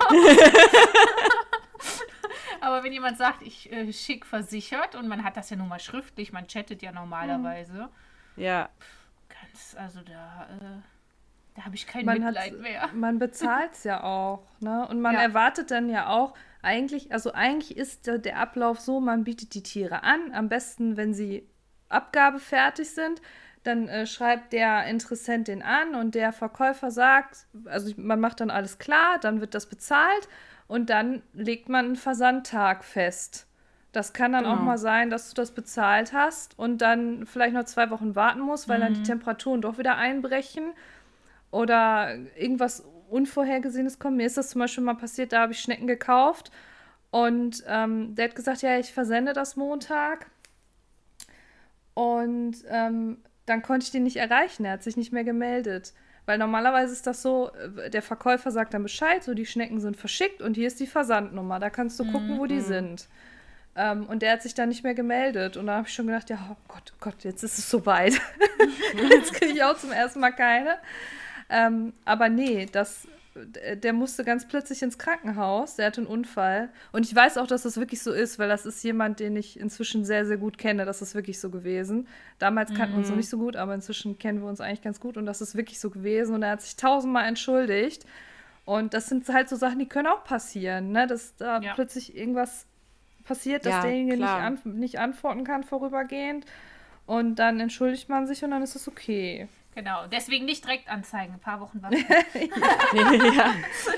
[2.61, 5.79] aber wenn jemand sagt, ich äh, schick versichert und man hat das ja nun mal
[5.79, 7.89] schriftlich, man chattet ja normalerweise.
[8.37, 8.69] Ja.
[9.27, 10.47] Ganz, also da.
[10.49, 10.92] Äh,
[11.55, 12.89] da habe ich kein man Mitleid mehr.
[12.93, 14.87] Man bezahlt es ja auch, ne?
[14.87, 15.21] Und man ja.
[15.21, 19.63] erwartet dann ja auch, eigentlich, also eigentlich ist der, der Ablauf so, man bietet die
[19.63, 21.47] Tiere an, am besten, wenn sie
[21.89, 23.21] abgabefertig sind,
[23.63, 28.49] dann äh, schreibt der Interessent den an und der Verkäufer sagt, also man macht dann
[28.49, 30.27] alles klar, dann wird das bezahlt
[30.67, 33.47] und dann legt man einen Versandtag fest.
[33.91, 34.55] Das kann dann genau.
[34.55, 38.39] auch mal sein, dass du das bezahlt hast und dann vielleicht noch zwei Wochen warten
[38.39, 38.81] musst, weil mhm.
[38.81, 39.05] dann die mhm.
[39.05, 40.73] Temperaturen doch wieder einbrechen
[41.53, 44.17] oder irgendwas Unvorhergesehenes kommt.
[44.17, 46.51] Mir ist das zum Beispiel mal passiert, da habe ich Schnecken gekauft
[47.11, 50.25] und ähm, der hat gesagt, ja, ich versende das Montag.
[51.93, 54.65] Und ähm, dann konnte ich den nicht erreichen.
[54.65, 55.93] Er hat sich nicht mehr gemeldet.
[56.25, 59.95] Weil normalerweise ist das so, äh, der Verkäufer sagt dann Bescheid, so die Schnecken sind
[59.95, 61.59] verschickt und hier ist die Versandnummer.
[61.59, 62.61] Da kannst du gucken, wo die mhm.
[62.61, 63.07] sind.
[63.75, 65.55] Ähm, und der hat sich dann nicht mehr gemeldet.
[65.55, 68.13] Und da habe ich schon gedacht, ja, oh Gott, oh Gott, jetzt ist es soweit.
[69.09, 70.77] jetzt kriege ich auch zum ersten Mal keine.
[71.49, 76.69] Ähm, aber nee, das der musste ganz plötzlich ins Krankenhaus, der hatte einen Unfall.
[76.91, 79.59] Und ich weiß auch, dass das wirklich so ist, weil das ist jemand, den ich
[79.59, 80.85] inzwischen sehr, sehr gut kenne.
[80.85, 82.07] Das ist wirklich so gewesen.
[82.37, 83.19] Damals kannten wir uns noch mhm.
[83.19, 85.79] nicht so gut, aber inzwischen kennen wir uns eigentlich ganz gut und das ist wirklich
[85.79, 86.35] so gewesen.
[86.35, 88.05] Und er hat sich tausendmal entschuldigt.
[88.65, 91.07] Und das sind halt so Sachen, die können auch passieren, ne?
[91.07, 91.73] dass da ja.
[91.73, 92.65] plötzlich irgendwas
[93.25, 96.45] passiert, dass ja, derjenige nicht, an, nicht antworten kann vorübergehend.
[97.05, 99.49] Und dann entschuldigt man sich und dann ist es okay.
[99.75, 102.05] Genau, deswegen nicht direkt anzeigen, ein paar Wochen warten.
[102.93, 103.53] nee, ja.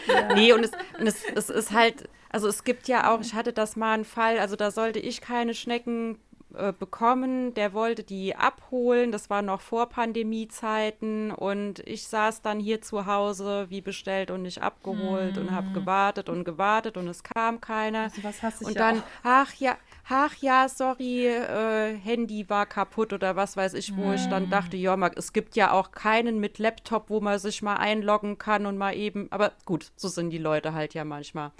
[0.07, 0.33] ja.
[0.35, 3.53] nee, und, es, und es, es ist halt, also es gibt ja auch, ich hatte
[3.53, 6.17] das mal einen Fall, also da sollte ich keine Schnecken
[6.57, 12.59] äh, bekommen, der wollte die abholen, das war noch vor Pandemiezeiten und ich saß dann
[12.59, 15.39] hier zu Hause, wie bestellt und nicht abgeholt mm.
[15.39, 18.03] und habe gewartet und gewartet und es kam keiner.
[18.03, 19.03] Also was hast du Und dann, auch?
[19.23, 19.75] ach ja,
[20.07, 24.13] ach ja, sorry, äh, Handy war kaputt oder was weiß ich, wo mm.
[24.13, 27.75] ich dann dachte, ja, es gibt ja auch keinen mit Laptop, wo man sich mal
[27.75, 31.51] einloggen kann und mal eben, aber gut, so sind die Leute halt ja manchmal.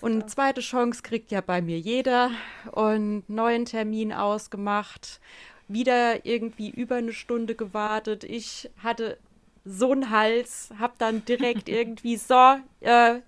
[0.00, 2.30] Und eine zweite Chance kriegt ja bei mir jeder
[2.72, 5.20] und neuen Termin ausgemacht,
[5.66, 8.22] wieder irgendwie über eine Stunde gewartet.
[8.22, 9.18] Ich hatte
[9.64, 13.20] so einen Hals, hab dann direkt irgendwie so, äh,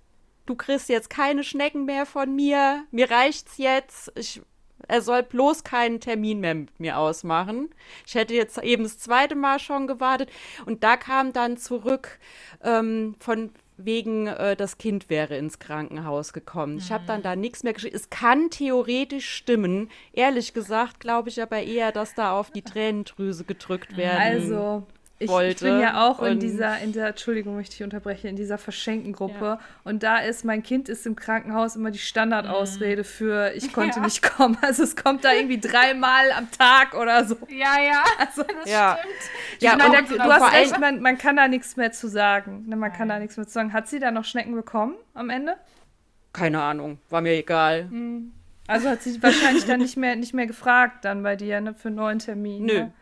[0.46, 4.40] du kriegst jetzt keine Schnecken mehr von mir, mir reicht's jetzt, ich,
[4.88, 7.70] er soll bloß keinen Termin mehr mit mir ausmachen.
[8.06, 10.30] Ich hätte jetzt eben das zweite Mal schon gewartet
[10.64, 12.18] und da kam dann zurück
[12.62, 16.74] ähm, von wegen äh, das Kind wäre ins Krankenhaus gekommen.
[16.74, 16.78] Mhm.
[16.78, 17.96] Ich habe dann da nichts mehr geschrieben.
[17.96, 19.90] Es kann theoretisch stimmen.
[20.12, 24.18] Ehrlich gesagt glaube ich aber eher, dass da auf die Tränendrüse gedrückt werden.
[24.18, 24.86] Also
[25.18, 25.66] ich, wollte.
[25.66, 29.44] Ich bin ja auch in dieser, in der, Entschuldigung, möchte ich unterbrechen, in dieser Verschenken-Gruppe.
[29.44, 29.60] Ja.
[29.82, 33.06] Und da ist, mein Kind ist im Krankenhaus immer die Standardausrede mhm.
[33.06, 34.04] für, ich konnte ja.
[34.04, 34.58] nicht kommen.
[34.60, 37.36] Also es kommt da irgendwie dreimal am Tag oder so.
[37.48, 38.04] Ja, ja.
[38.18, 38.98] Also, das ja.
[38.98, 39.62] stimmt.
[39.62, 42.64] Ja, meine, und, du hast recht, man, man kann da nichts mehr zu sagen.
[42.66, 43.72] Ne, man kann da nichts mehr zu sagen.
[43.72, 45.56] Hat sie da noch Schnecken bekommen am Ende?
[46.34, 47.84] Keine Ahnung, war mir egal.
[47.84, 48.32] Mhm.
[48.66, 51.88] Also hat sie wahrscheinlich dann nicht mehr, nicht mehr gefragt dann bei dir, ne, für
[51.88, 52.64] einen neuen Termin.
[52.66, 52.74] Nö.
[52.74, 52.92] Ne?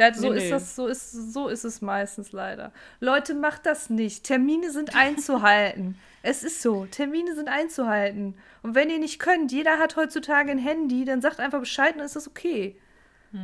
[0.00, 0.50] Ja, so nee, ist nee.
[0.50, 2.72] das, so ist, so ist es meistens leider.
[3.00, 4.24] Leute, macht das nicht.
[4.24, 5.98] Termine sind einzuhalten.
[6.22, 8.34] es ist so, Termine sind einzuhalten.
[8.62, 12.00] Und wenn ihr nicht könnt, jeder hat heutzutage ein Handy, dann sagt einfach Bescheid und
[12.00, 12.76] ist das okay.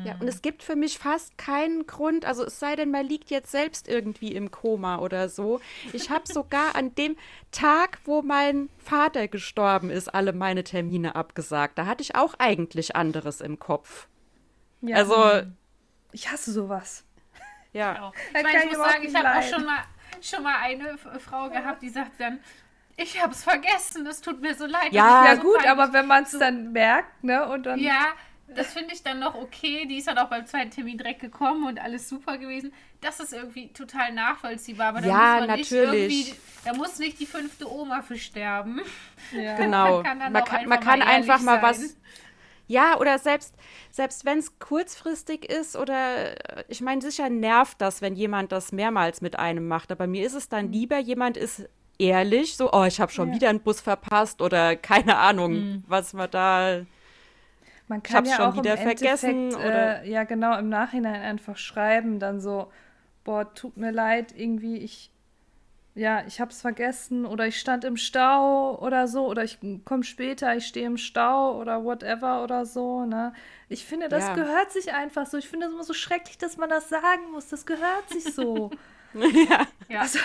[0.04, 3.30] Ja, und es gibt für mich fast keinen Grund, also es sei denn, man liegt
[3.30, 5.60] jetzt selbst irgendwie im Koma oder so.
[5.92, 7.16] Ich habe sogar an dem
[7.52, 11.78] Tag, wo mein Vater gestorben ist, alle meine Termine abgesagt.
[11.78, 14.08] Da hatte ich auch eigentlich anderes im Kopf.
[14.80, 14.96] Ja.
[14.96, 15.46] Also
[16.16, 17.04] ich hasse sowas.
[17.74, 18.10] Ja.
[18.34, 19.84] Ich, meine, ich muss sagen, ich habe auch schon mal,
[20.22, 22.40] schon mal eine Frau gehabt, die sagt dann,
[22.96, 24.92] ich habe es vergessen, es tut mir so leid.
[24.92, 27.78] Ja, ja so gut, aber wenn man es so, dann merkt, ne, und dann...
[27.78, 28.14] Ja,
[28.48, 29.84] das finde ich dann noch okay.
[29.86, 32.72] Die ist dann auch beim zweiten Termin direkt gekommen und alles super gewesen.
[33.02, 34.88] Das ist irgendwie total nachvollziehbar.
[34.90, 36.08] Aber da ja, muss man natürlich.
[36.08, 38.80] Nicht irgendwie, da muss nicht die fünfte Oma für sterben.
[39.32, 39.56] Ja.
[39.56, 40.02] Genau.
[40.02, 41.96] man kann, man kann, man kann einfach mal was
[42.66, 43.54] ja, oder selbst,
[43.90, 48.72] selbst wenn es kurzfristig ist oder äh, ich meine, sicher nervt das, wenn jemand das
[48.72, 49.92] mehrmals mit einem macht.
[49.92, 50.72] Aber mir ist es dann mhm.
[50.72, 53.34] lieber, jemand ist ehrlich, so, oh, ich habe schon ja.
[53.36, 55.84] wieder einen Bus verpasst oder keine Ahnung, mhm.
[55.86, 56.80] was man da.
[57.88, 59.54] Man kann ja schon auch wieder vergessen.
[59.54, 62.72] Oder äh, ja, genau, im Nachhinein einfach schreiben, dann so,
[63.22, 65.12] boah, tut mir leid, irgendwie, ich
[65.96, 70.54] ja, ich hab's vergessen oder ich stand im Stau oder so oder ich komme später,
[70.54, 73.32] ich stehe im Stau oder whatever oder so, ne?
[73.70, 74.34] Ich finde, das ja.
[74.34, 75.38] gehört sich einfach so.
[75.38, 77.48] Ich finde es immer so schrecklich, dass man das sagen muss.
[77.48, 78.70] Das gehört sich so.
[79.14, 79.66] ja.
[79.88, 80.00] Ja.
[80.00, 80.18] Also,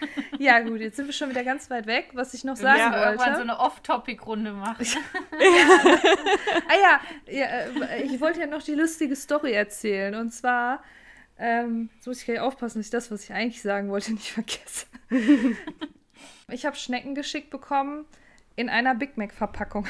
[0.38, 2.92] ja, gut, jetzt sind wir schon wieder ganz weit weg, was ich noch sagen ja,
[2.92, 3.04] wollte.
[3.04, 4.86] irgendwann so eine Off-Topic-Runde machen.
[6.68, 10.14] ah ja, ja, äh, ich wollte ja noch die lustige Story erzählen.
[10.14, 10.82] Und zwar
[11.38, 14.32] ähm, jetzt muss ich gleich aufpassen, dass ich das, was ich eigentlich sagen wollte, nicht
[14.32, 14.86] vergesse.
[16.50, 18.04] ich habe Schnecken geschickt bekommen
[18.56, 19.86] in einer Big Mac-Verpackung.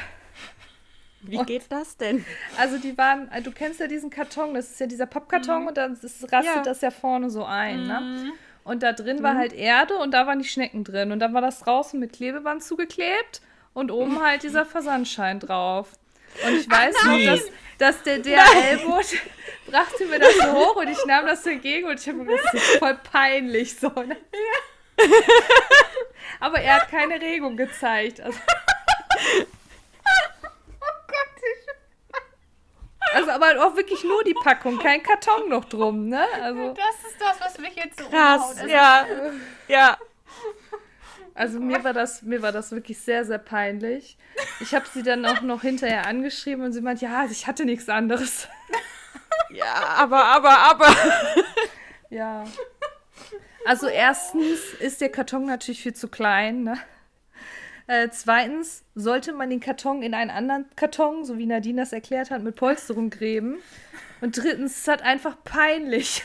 [1.22, 2.24] Wie geht das denn?
[2.58, 5.68] Also die waren, äh, du kennst ja diesen Karton, das ist ja dieser Pappkarton mhm.
[5.68, 6.62] und dann ist, rastet ja.
[6.62, 8.00] das ja vorne so ein, ne?
[8.00, 8.24] mhm.
[8.24, 8.32] ne?
[8.64, 9.22] Und da drin mhm.
[9.22, 12.12] war halt Erde und da waren die Schnecken drin und dann war das draußen mit
[12.12, 13.40] Klebeband zugeklebt
[13.72, 15.92] und oben halt dieser Versandschein drauf.
[16.46, 17.42] Und ich weiß noch, dass,
[17.78, 19.06] dass der DHL-Boot
[19.66, 22.24] brachte mir das so hoch und ich nahm das so entgegen und ich habe mir
[22.26, 23.88] gedacht, das ist voll peinlich so.
[23.88, 24.16] Ne?
[26.40, 28.20] Aber er hat keine Regung gezeigt.
[28.20, 28.38] Also,
[33.14, 36.26] also aber auch wirklich nur die Packung, kein Karton noch drum, ne?
[36.42, 38.58] Also, Das ist das, was mich jetzt so Krass, umhaut.
[38.58, 39.06] Also, ja.
[39.68, 39.98] Ja.
[41.38, 44.18] Also mir war das, mir war das wirklich sehr, sehr peinlich.
[44.60, 47.88] Ich habe sie dann auch noch hinterher angeschrieben und sie meint, ja, ich hatte nichts
[47.88, 48.48] anderes.
[49.50, 50.94] Ja, aber, aber, aber.
[52.10, 52.44] Ja.
[53.64, 56.64] Also erstens ist der Karton natürlich viel zu klein.
[56.64, 56.78] Ne?
[57.86, 62.30] Äh, zweitens sollte man den Karton in einen anderen Karton, so wie Nadine das erklärt
[62.30, 63.58] hat, mit Polsterung gräben.
[64.20, 66.22] Und drittens, es hat einfach peinlich.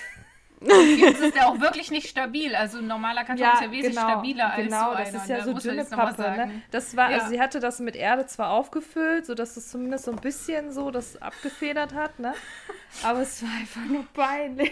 [0.65, 2.55] Es ist ja auch wirklich nicht stabil.
[2.55, 5.17] Also ein normaler Karton ist ja wesentlich stabiler als genau, so das einer.
[5.17, 5.43] ist ja ne?
[5.43, 6.21] so dünne Pappe.
[6.21, 6.61] Ne?
[6.71, 7.17] Das war, Ja.
[7.17, 10.91] also sie hatte das mit Erde zwar aufgefüllt, sodass es zumindest so ein bisschen so
[10.91, 12.33] das abgefedert hat, ne?
[13.03, 14.71] Aber es war einfach nur peinlich.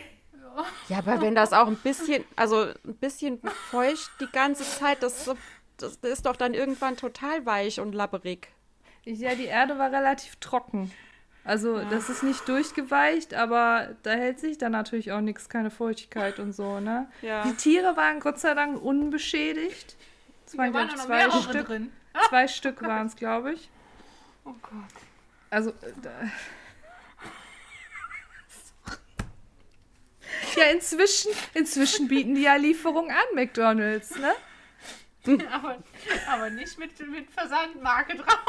[0.89, 3.39] Ja, aber wenn das auch ein bisschen, also ein bisschen
[3.69, 5.29] feucht die ganze Zeit, das,
[5.77, 8.49] das ist doch dann irgendwann total weich und labberig.
[9.05, 10.91] Ich, ja, die Erde war relativ trocken.
[11.43, 16.37] Also, das ist nicht durchgeweicht, aber da hält sich dann natürlich auch nichts, keine Feuchtigkeit
[16.37, 17.09] und so, ne?
[17.23, 17.43] Ja.
[17.43, 19.95] Die Tiere waren Gott sei Dank unbeschädigt.
[20.45, 21.91] Es waren, waren noch zwei Stück, drin.
[22.29, 23.69] zwei Stück waren es, glaube ich.
[24.43, 24.71] Oh Gott.
[25.51, 26.09] Also, äh, da.
[30.55, 34.33] Ja, inzwischen, inzwischen bieten die ja Lieferung an, McDonalds, ne?
[35.51, 35.77] Aber,
[36.31, 38.39] aber nicht mit, mit Versandmarke drauf.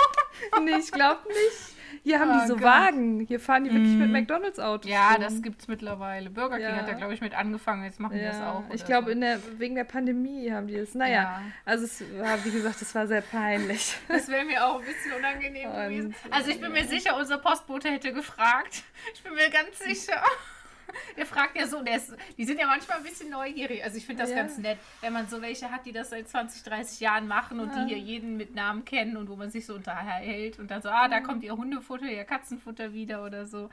[0.63, 1.77] Nee, ich glaube nicht.
[2.03, 2.65] Hier haben Oh die so Gott.
[2.65, 3.21] Wagen.
[3.21, 4.91] Hier fahren die wirklich mit McDonalds-Autos.
[4.91, 5.21] Ja, rum.
[5.21, 6.31] das gibt's mittlerweile.
[6.31, 6.77] Burger King Ja.
[6.77, 7.85] hat da, glaube ich, mit angefangen.
[7.85, 8.65] Jetzt machen die das Ja, auch.
[8.75, 9.59] ich glaube, so.
[9.59, 10.95] wegen der Pandemie haben die es.
[10.95, 11.43] Naja, Ja.
[11.67, 13.95] also es war, wie gesagt, es war sehr peinlich.
[14.09, 16.15] Das wäre mir auch ein bisschen unangenehm Und, gewesen.
[16.31, 18.83] Also ich bin mir sicher, unser Postbote hätte gefragt.
[19.13, 20.23] Ich bin mir ganz sicher.
[21.17, 23.83] Der fragt ja so, der ist, die sind ja manchmal ein bisschen neugierig.
[23.85, 24.37] Also ich finde das Ja.
[24.37, 27.71] ganz nett, wenn man so welche hat, die das seit 20, 30 Jahren machen und
[27.71, 27.85] Ja.
[27.85, 30.89] die hier jeden mit Namen kennen und wo man sich so unterhält und dann so,
[30.89, 33.69] ah, da kommt ihr Hundefutter, ihr Katzenfutter wieder oder so.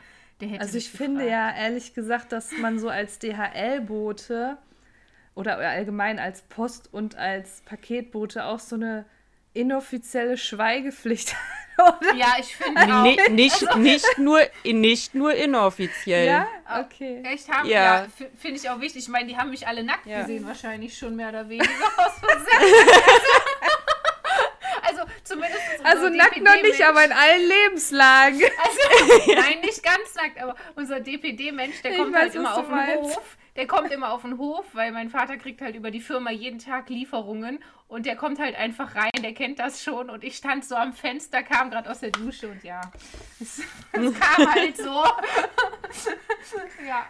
[0.60, 1.32] Also ich finde gefragt.
[1.58, 4.58] ja ehrlich gesagt, dass man so als DHL-Bote
[5.36, 9.06] oder allgemein als Post- und als Paketbote auch so eine
[9.54, 12.14] inoffizielle Schweigepflicht hat, oder?
[12.16, 13.04] Ja, ich finde auch.
[13.04, 16.28] Ni- nicht, nicht, nur, nicht nur inoffiziell.
[16.28, 16.48] Ja,
[16.82, 17.24] okay.
[17.26, 18.02] Echt haben, Ja.
[18.02, 18.08] ja,
[18.40, 19.04] finde ich auch wichtig.
[19.04, 20.22] Ich meine, die haben mich alle nackt Ja.
[20.22, 22.90] gesehen, wahrscheinlich schon mehr oder weniger aus Versehen.
[24.82, 28.42] also zumindest Also nackt noch nicht, aber in allen Lebenslagen.
[28.42, 32.66] Also, nein, nicht ganz nackt, aber unser DPD-Mensch, der Ich kommt weiß, halt immer auf
[32.66, 33.16] den meinst.
[33.18, 33.38] Hof.
[33.60, 36.60] Der kommt immer auf den Hof, weil mein Vater kriegt halt über die Firma jeden
[36.60, 40.64] Tag Lieferungen und der kommt halt einfach rein, der kennt das schon und ich stand
[40.64, 42.80] so am Fenster, kam gerade aus der Dusche und ja,
[43.42, 45.04] es, es kam halt so.
[46.88, 47.06] ja.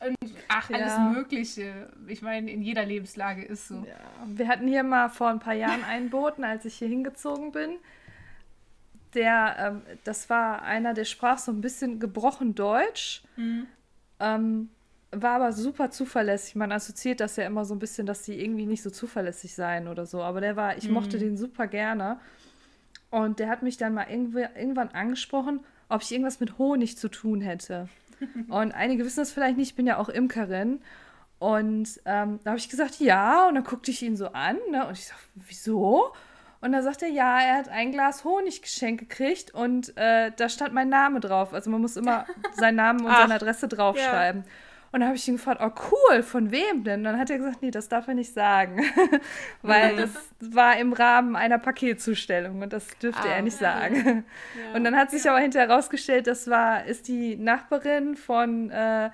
[0.00, 1.12] Äh, und, ach, alles Ja.
[1.14, 1.92] Mögliche.
[2.08, 3.86] Ich meine, in jeder Lebenslage ist so.
[4.26, 7.76] Wir hatten hier mal vor ein paar Jahren einen Boten, als ich hier hingezogen bin.
[9.14, 13.22] Der, ähm, das war einer, der sprach so ein bisschen gebrochen Deutsch,
[14.20, 14.70] ähm,
[15.10, 16.54] war aber super zuverlässig.
[16.54, 19.88] Man assoziiert das ja immer so ein bisschen, dass die irgendwie nicht so zuverlässig seien
[19.88, 20.22] oder so.
[20.22, 22.20] Aber der war, ich mochte den super gerne.
[23.10, 27.40] Und der hat mich dann mal irgendwann angesprochen, ob ich irgendwas mit Honig zu tun
[27.40, 27.88] hätte.
[28.48, 30.80] Und einige wissen das vielleicht nicht, ich bin ja auch Imkerin.
[31.38, 33.48] Und ähm, da habe ich gesagt, ja.
[33.48, 34.58] Und dann guckte ich ihn so an.
[34.70, 34.86] Ne?
[34.86, 36.12] Und ich sag, wieso?
[36.60, 40.48] Und dann sagt er, ja, er hat ein Glas Honig geschenkt gekriegt und äh, da
[40.48, 41.54] stand mein Name drauf.
[41.54, 44.44] Also man muss immer seinen Namen und Ach, seine Adresse draufschreiben.
[44.90, 47.04] Und dann habe ich ihn gefragt, oh cool, von wem denn?
[47.04, 48.82] Dann hat er gesagt, nee, das darf er nicht sagen.
[49.62, 54.24] Weil das war im Rahmen einer Paketzustellung und das dürfte Ah, er nicht sagen.
[54.74, 59.10] Und dann hat sich aber hinterher herausgestellt, das war, ist die Nachbarin von, äh,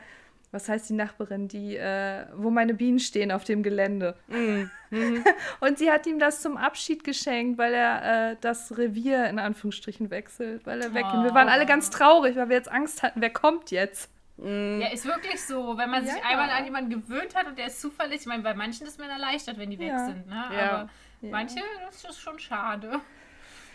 [0.55, 4.17] was heißt die Nachbarin, die, äh, wo meine Bienen stehen auf dem Gelände.
[4.29, 4.71] Mhm.
[5.61, 10.11] Und sie hat ihm das zum Abschied geschenkt, weil er äh, das Revier in Anführungsstrichen
[10.11, 11.05] wechselt, weil er weg.
[11.13, 14.11] Und wir waren alle ganz traurig, weil wir jetzt Angst hatten, wer kommt jetzt?
[14.37, 15.77] Ja, ist wirklich so.
[15.79, 16.23] Wenn man sich Ja.
[16.29, 19.09] einmal an jemanden gewöhnt hat und der ist zuverlässig, ich meine, bei manchen ist man
[19.11, 20.07] erleichtert, wenn die weg Ja.
[20.07, 20.45] sind, ne?
[20.57, 20.71] Ja.
[20.71, 20.91] Aber
[21.21, 23.01] manche, das ist schon schade.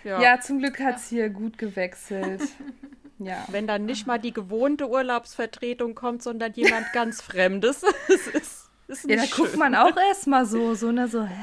[0.04, 0.22] Ja.
[0.22, 2.42] Ja, zum Glück hat es hier gut gewechselt.
[3.20, 3.46] ja.
[3.50, 7.82] Wenn dann nicht mal die gewohnte Urlaubsvertretung kommt, sondern jemand ganz Fremdes.
[8.08, 9.60] Das ist, ist Ja, da guckt schön.
[9.60, 11.36] man auch erstmal so, so, ne, so, hä?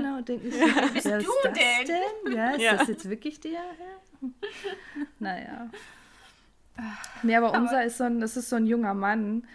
[0.00, 1.10] Ne, und denkt so, wer ist du
[1.44, 1.86] das denn?
[2.26, 2.36] denn?
[2.36, 2.76] Ja, ist Ja.
[2.76, 3.60] das jetzt wirklich der?
[3.60, 4.26] Hä?
[5.20, 5.70] Naja.
[7.22, 9.46] Nee, aber unser ist so ein, das ist so ein junger Mann.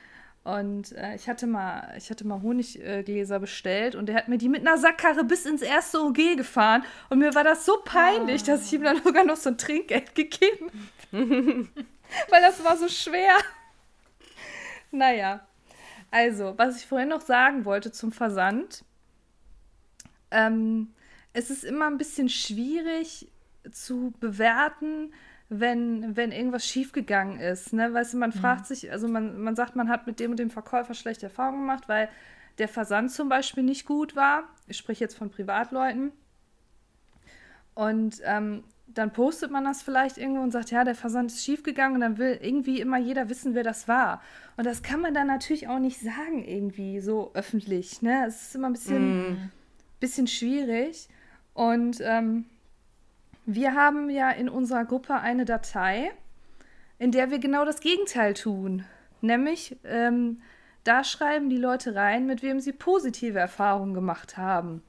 [0.43, 4.49] Und äh, ich hatte mal, ich hatte mal Honiggläser bestellt und der hat mir die
[4.49, 6.84] mit einer Sackkarre bis ins erste OG gefahren.
[7.09, 8.47] Und mir war das so peinlich, oh.
[8.47, 10.71] dass ich ihm dann sogar noch so ein Trinkgeld gegeben habe.
[12.30, 13.38] Weil das war so schwer.
[14.91, 15.45] naja.
[16.09, 18.84] Also, was ich vorhin noch sagen wollte zum Versand.
[20.32, 20.93] Ähm,
[21.34, 23.32] es ist immer ein bisschen schwierig
[23.72, 25.14] zu bewerten,
[25.49, 27.74] wenn, wenn irgendwas schiefgegangen ist.
[27.74, 27.93] Ne?
[27.93, 28.39] Weißt du, man mhm.
[28.39, 31.61] fragt sich, also man, man sagt, man hat mit dem und dem Verkäufer schlechte Erfahrungen
[31.61, 32.09] gemacht, weil
[32.57, 34.43] der Versand zum Beispiel nicht gut war.
[34.68, 36.11] Ich spreche jetzt von Privatleuten.
[37.76, 41.95] Und ähm, dann postet man das vielleicht irgendwo und sagt, ja, der Versand ist schiefgegangen
[41.95, 44.21] und dann will irgendwie immer jeder wissen, wer das war.
[44.57, 48.01] Und das kann man dann natürlich auch nicht sagen, irgendwie so öffentlich.
[48.01, 48.25] Ne?
[48.27, 49.51] Es ist immer ein bisschen, mm.
[49.99, 51.07] bisschen schwierig.
[51.53, 52.45] Und ähm,
[53.45, 56.11] wir haben ja in unserer Gruppe eine Datei,
[56.99, 58.85] in der wir genau das Gegenteil tun.
[59.21, 60.41] Nämlich, ähm,
[60.83, 64.83] da schreiben die Leute rein, mit wem sie positive Erfahrungen gemacht haben.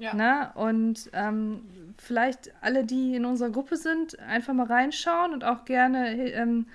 [0.00, 0.12] Ja.
[0.14, 5.66] Na, und ähm, vielleicht alle, die in unserer Gruppe sind, einfach mal reinschauen und auch
[5.66, 6.66] gerne ähm,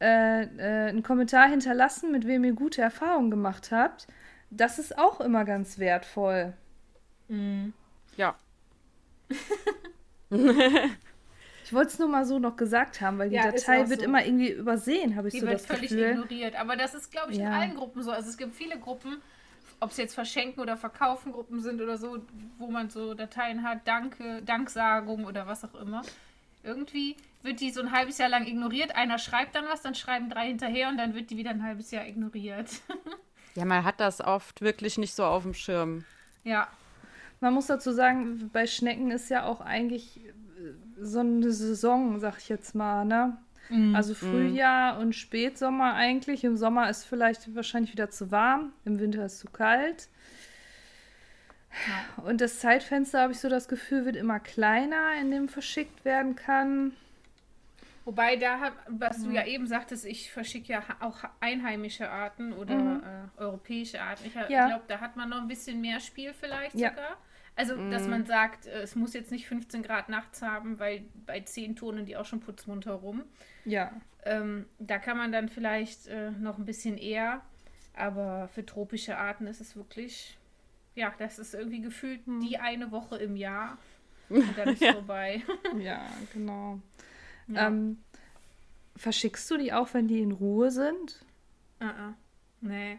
[0.00, 4.08] äh, äh, einen Kommentar hinterlassen, mit wem ihr gute Erfahrungen gemacht habt.
[4.50, 6.52] Das ist auch immer ganz wertvoll.
[7.28, 7.74] Mhm.
[8.16, 8.34] Ja.
[10.30, 14.06] ich wollte es nur mal so noch gesagt haben, weil die ja, Datei wird so.
[14.06, 15.86] immer irgendwie übersehen, habe ich die so das Gefühl.
[15.86, 16.60] Die wird völlig ignoriert.
[16.60, 17.46] Aber das ist, glaube ich, ja.
[17.46, 18.10] in allen Gruppen so.
[18.10, 19.22] Also es gibt viele Gruppen,
[19.80, 22.18] ob es jetzt Verschenken oder Verkaufen Gruppen sind oder so,
[22.58, 26.02] wo man so Dateien hat, Danke, Danksagung oder was auch immer.
[26.62, 28.96] Irgendwie wird die so ein halbes Jahr lang ignoriert.
[28.96, 31.90] Einer schreibt dann was, dann schreiben drei hinterher und dann wird die wieder ein halbes
[31.90, 32.68] Jahr ignoriert.
[33.54, 36.04] ja, man hat das oft wirklich nicht so auf dem Schirm.
[36.44, 36.68] Ja.
[37.40, 40.20] Man muss dazu sagen, bei Schnecken ist ja auch eigentlich
[41.00, 43.36] so eine Saison, sag ich jetzt mal, ne?
[43.68, 43.94] Mm.
[43.94, 46.44] Also Frühjahr und Spätsommer eigentlich.
[46.44, 50.08] Im Sommer ist vielleicht wahrscheinlich wieder zu warm, im Winter ist zu kalt.
[51.86, 52.22] Ja.
[52.24, 56.34] Und das Zeitfenster, habe ich so das Gefühl, wird immer kleiner, in dem verschickt werden
[56.34, 56.92] kann.
[58.04, 63.02] Wobei da, was du ja eben sagtest, ich verschicke ja auch einheimische Arten oder mhm.
[63.36, 64.24] äh, europäische Arten.
[64.26, 64.68] Ich ja.
[64.68, 66.88] glaube, da hat man noch ein bisschen mehr Spiel vielleicht ja.
[66.88, 67.18] sogar.
[67.58, 67.90] Also, mhm.
[67.90, 71.74] dass man sagt, äh, es muss jetzt nicht 15 Grad nachts haben, weil bei 10
[71.74, 73.24] turnen die auch schon putzmunter rum.
[73.64, 73.90] Ja.
[74.24, 77.42] Ähm, da kann man dann vielleicht äh, noch ein bisschen eher,
[77.94, 80.38] aber für tropische Arten ist es wirklich,
[80.94, 82.38] ja, das ist irgendwie gefühlt mhm.
[82.38, 83.76] die eine Woche im Jahr
[84.28, 84.92] und dann ist ja.
[84.92, 85.42] vorbei.
[85.80, 86.78] ja, genau.
[87.48, 87.66] Ja.
[87.66, 87.98] Ähm,
[88.94, 91.24] verschickst du die auch, wenn die in Ruhe sind?
[91.80, 92.14] Uh -uh.
[92.60, 92.98] Nee.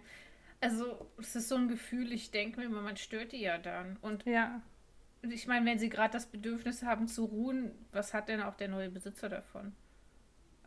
[0.61, 3.97] Also, es ist so ein Gefühl, ich denke mir immer, man stört die ja dann.
[4.01, 4.61] Und ja.
[5.21, 8.67] ich meine, wenn sie gerade das Bedürfnis haben zu ruhen, was hat denn auch der
[8.67, 9.73] neue Besitzer davon?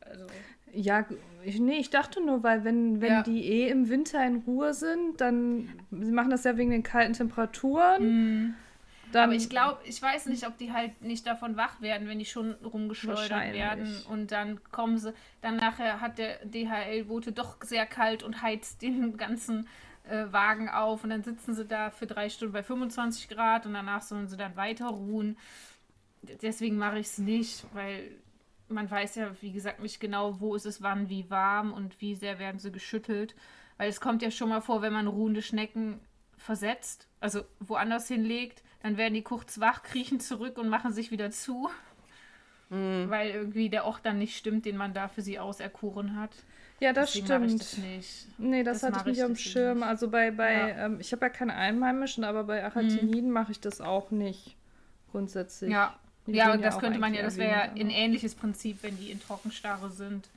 [0.00, 0.26] Also.
[0.72, 1.06] Ja,
[1.44, 3.22] ich, nee, ich dachte nur, weil wenn, wenn ja.
[3.22, 7.12] die eh im Winter in Ruhe sind, dann, sie machen das ja wegen den kalten
[7.12, 8.02] Temperaturen.
[8.02, 8.54] Mhm.
[9.12, 12.18] Dann, Aber ich glaube, ich weiß nicht, ob die halt nicht davon wach werden, wenn
[12.18, 17.86] die schon rumgeschleudert werden und dann kommen sie, dann nachher hat der DHL-Bote doch sehr
[17.86, 19.68] kalt und heizt den ganzen
[20.08, 23.74] äh, Wagen auf und dann sitzen sie da für drei Stunden bei 25 Grad und
[23.74, 25.36] danach sollen sie dann weiter ruhen.
[26.22, 28.10] Deswegen mache ich es nicht, weil
[28.68, 32.14] man weiß ja, wie gesagt, nicht genau, wo ist es wann, wie warm und wie
[32.14, 33.34] sehr werden sie geschüttelt.
[33.76, 36.00] Weil es kommt ja schon mal vor, wenn man ruhende Schnecken
[36.36, 41.30] versetzt, also woanders hinlegt, dann werden die kurz wach, kriechen zurück und machen sich wieder
[41.30, 41.70] zu.
[42.70, 43.10] Mhm.
[43.10, 46.30] Weil irgendwie der Ort dann nicht stimmt, den man da für sie auserkoren hat.
[46.80, 47.60] Ja, das Deswegen stimmt.
[47.60, 48.26] Das nicht.
[48.38, 49.78] Nee, das, das hatte ich nicht am Schirm.
[49.78, 49.86] Nicht.
[49.86, 50.86] Also bei, bei ja.
[50.86, 53.30] ähm, ich habe ja keine Einheimischen, aber bei Achatiniden mhm.
[53.30, 54.56] mache ich das auch nicht.
[55.12, 55.70] Grundsätzlich.
[55.70, 55.94] Ja,
[56.26, 59.20] die ja, das könnte man ja, das wäre ja ein ähnliches Prinzip, wenn die in
[59.20, 60.28] Trockenstarre sind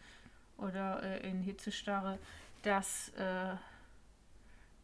[0.57, 2.19] oder äh, in Hitzestarre.
[2.63, 3.55] Das äh,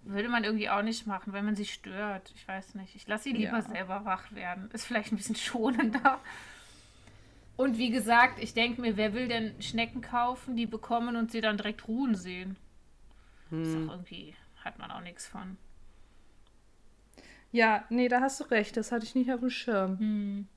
[0.04, 2.32] würde man irgendwie auch nicht machen, wenn man sie stört.
[2.36, 2.96] Ich weiß nicht.
[2.96, 3.62] Ich lasse sie lieber ja.
[3.62, 4.70] selber wach werden.
[4.72, 6.20] Ist vielleicht ein bisschen schonender.
[7.58, 11.42] Und wie gesagt, ich denke mir, wer will denn Schnecken kaufen, die bekommen und sie
[11.42, 12.56] dann direkt ruhen sehen?
[13.50, 13.64] Hm.
[13.64, 14.34] Ist auch irgendwie,
[14.64, 15.58] hat man auch nichts von.
[17.52, 18.78] Ja, nee, da hast du recht.
[18.78, 20.00] Das hatte ich nicht auf dem Schirm.
[20.00, 20.48] Hm.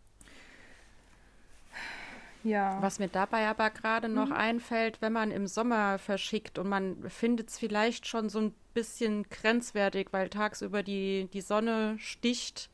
[2.45, 2.81] Ja.
[2.81, 4.35] Was mir dabei aber gerade noch mhm.
[4.35, 9.29] einfällt, wenn man im Sommer verschickt und man findet es vielleicht schon so ein bisschen
[9.29, 12.71] grenzwertig, weil tagsüber die, die Sonne sticht,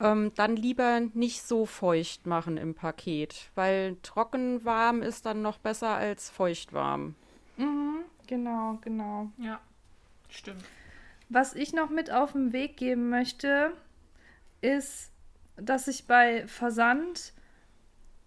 [0.00, 5.58] ähm, dann lieber nicht so feucht machen im Paket, weil trocken warm ist dann noch
[5.58, 7.14] besser als feucht warm.
[7.56, 9.30] Mhm, genau, genau.
[9.38, 9.60] Ja,
[10.28, 10.64] stimmt.
[11.28, 13.72] Was ich noch mit auf den Weg geben möchte,
[14.60, 15.10] ist,
[15.56, 17.34] dass ich bei Versand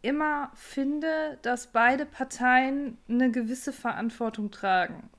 [0.01, 5.09] immer finde, dass beide Parteien eine gewisse Verantwortung tragen.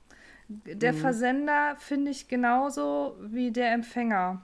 [0.47, 0.97] Der mhm.
[0.97, 4.41] Versender finde ich genauso wie der Empfänger.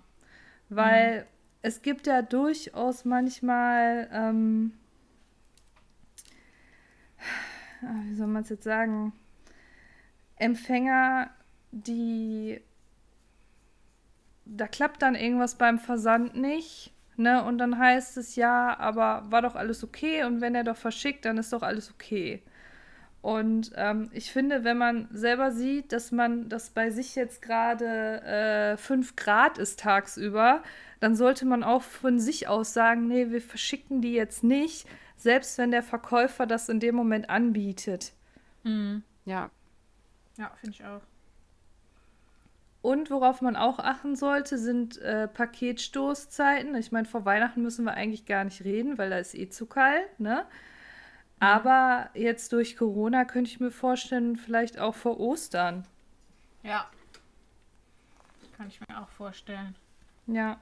[0.69, 1.25] Weil mhm.
[1.61, 4.73] es gibt ja durchaus manchmal, ähm,
[7.81, 9.13] ah, wie soll man es jetzt sagen,
[10.37, 11.31] Empfänger,
[11.71, 12.61] die
[14.49, 17.43] da klappt dann irgendwas beim Versand nicht, ne?
[17.43, 21.25] Und dann heißt es ja, aber war doch alles okay und wenn er doch verschickt,
[21.25, 22.41] dann ist doch alles okay.
[23.21, 28.21] Und ähm, ich finde, wenn man selber sieht, dass man, dass bei sich jetzt gerade
[28.21, 30.63] äh, 5 Grad ist tagsüber,
[31.01, 35.57] dann sollte man auch von sich aus sagen, nee, wir verschicken die jetzt nicht, selbst
[35.57, 38.13] wenn der Verkäufer das in dem Moment anbietet.
[38.63, 39.03] Mhm.
[39.25, 39.49] Ja.
[40.37, 41.01] Ja, finde ich auch.
[42.81, 46.73] Und worauf man auch achten sollte, sind äh, Paketstoßzeiten.
[46.75, 49.65] Ich meine, vor Weihnachten müssen wir eigentlich gar nicht reden, weil da ist eh zu
[49.65, 50.45] kalt, ne?
[51.39, 55.85] Aber jetzt durch Corona könnte ich mir vorstellen, vielleicht auch vor Ostern.
[56.63, 56.89] Ja.
[58.57, 59.75] Kann ich mir auch vorstellen.
[60.27, 60.59] Ja.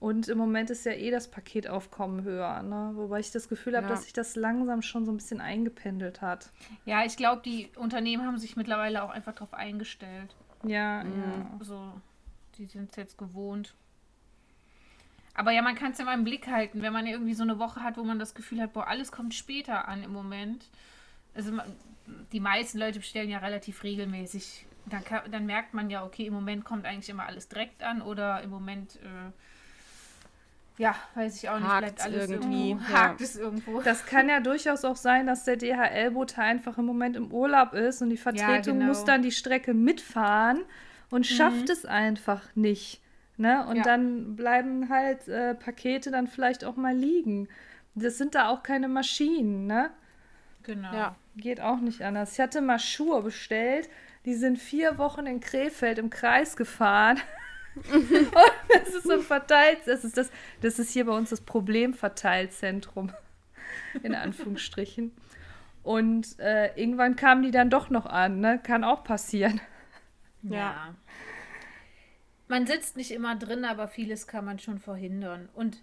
[0.00, 2.90] Und im Moment ist ja eh das Paketaufkommen höher, ne?
[2.94, 3.92] Wobei ich das Gefühl habe, ja.
[3.92, 6.50] dass sich das langsam schon so ein bisschen eingependelt hat.
[6.84, 10.34] Ja, ich glaube, die Unternehmen haben sich mittlerweile auch einfach darauf eingestellt.
[10.64, 11.22] Ja, mhm.
[11.22, 11.64] ja.
[11.64, 11.92] So,
[12.58, 13.74] die sind es jetzt gewohnt.
[15.34, 17.58] Aber ja, man kann es ja mal im Blick halten, wenn man irgendwie so eine
[17.58, 20.66] Woche hat, wo man das Gefühl hat, boah, alles kommt später an im Moment.
[21.34, 21.52] Also
[22.32, 24.66] die meisten Leute bestellen ja relativ regelmäßig.
[24.86, 28.02] Dann, kann, dann merkt man ja, okay, im Moment kommt eigentlich immer alles direkt an
[28.02, 29.32] oder im Moment, äh,
[30.76, 32.70] ja, weiß ich auch nicht, bleibt alles irgendwie.
[32.70, 32.98] Irgendwo, ja.
[32.98, 33.80] Hakt es irgendwo.
[33.80, 38.02] Das kann ja durchaus auch sein, dass der DHL-Bote einfach im Moment im Urlaub ist
[38.02, 38.86] und die Vertretung ja, genau.
[38.86, 40.60] muss dann die Strecke mitfahren
[41.10, 41.72] und schafft mhm.
[41.72, 43.00] es einfach nicht.
[43.36, 43.66] Ne?
[43.66, 43.82] Und ja.
[43.82, 47.48] dann bleiben halt äh, Pakete dann vielleicht auch mal liegen.
[47.94, 49.90] Das sind da auch keine Maschinen, ne?
[50.62, 50.92] Genau.
[50.92, 51.16] Ja.
[51.36, 52.34] Geht auch nicht anders.
[52.34, 53.88] Ich hatte mal Schuhe bestellt,
[54.24, 57.18] die sind vier Wochen in Krefeld im Kreis gefahren.
[57.92, 58.10] und
[58.68, 59.78] das ist so verteilt.
[59.86, 60.30] Das ist, das,
[60.60, 63.12] das ist hier bei uns das Problemverteilzentrum.
[64.02, 65.12] In Anführungsstrichen.
[65.82, 68.60] Und äh, irgendwann kamen die dann doch noch an, ne?
[68.62, 69.60] Kann auch passieren.
[70.42, 70.56] Ja.
[70.56, 70.94] ja
[72.48, 75.48] man sitzt nicht immer drin, aber vieles kann man schon verhindern.
[75.54, 75.80] Und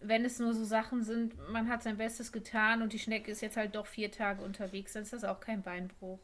[0.00, 3.40] wenn es nur so Sachen sind, man hat sein Bestes getan und die Schnecke ist
[3.40, 6.18] jetzt halt doch vier Tage unterwegs, dann ist das auch kein Beinbruch.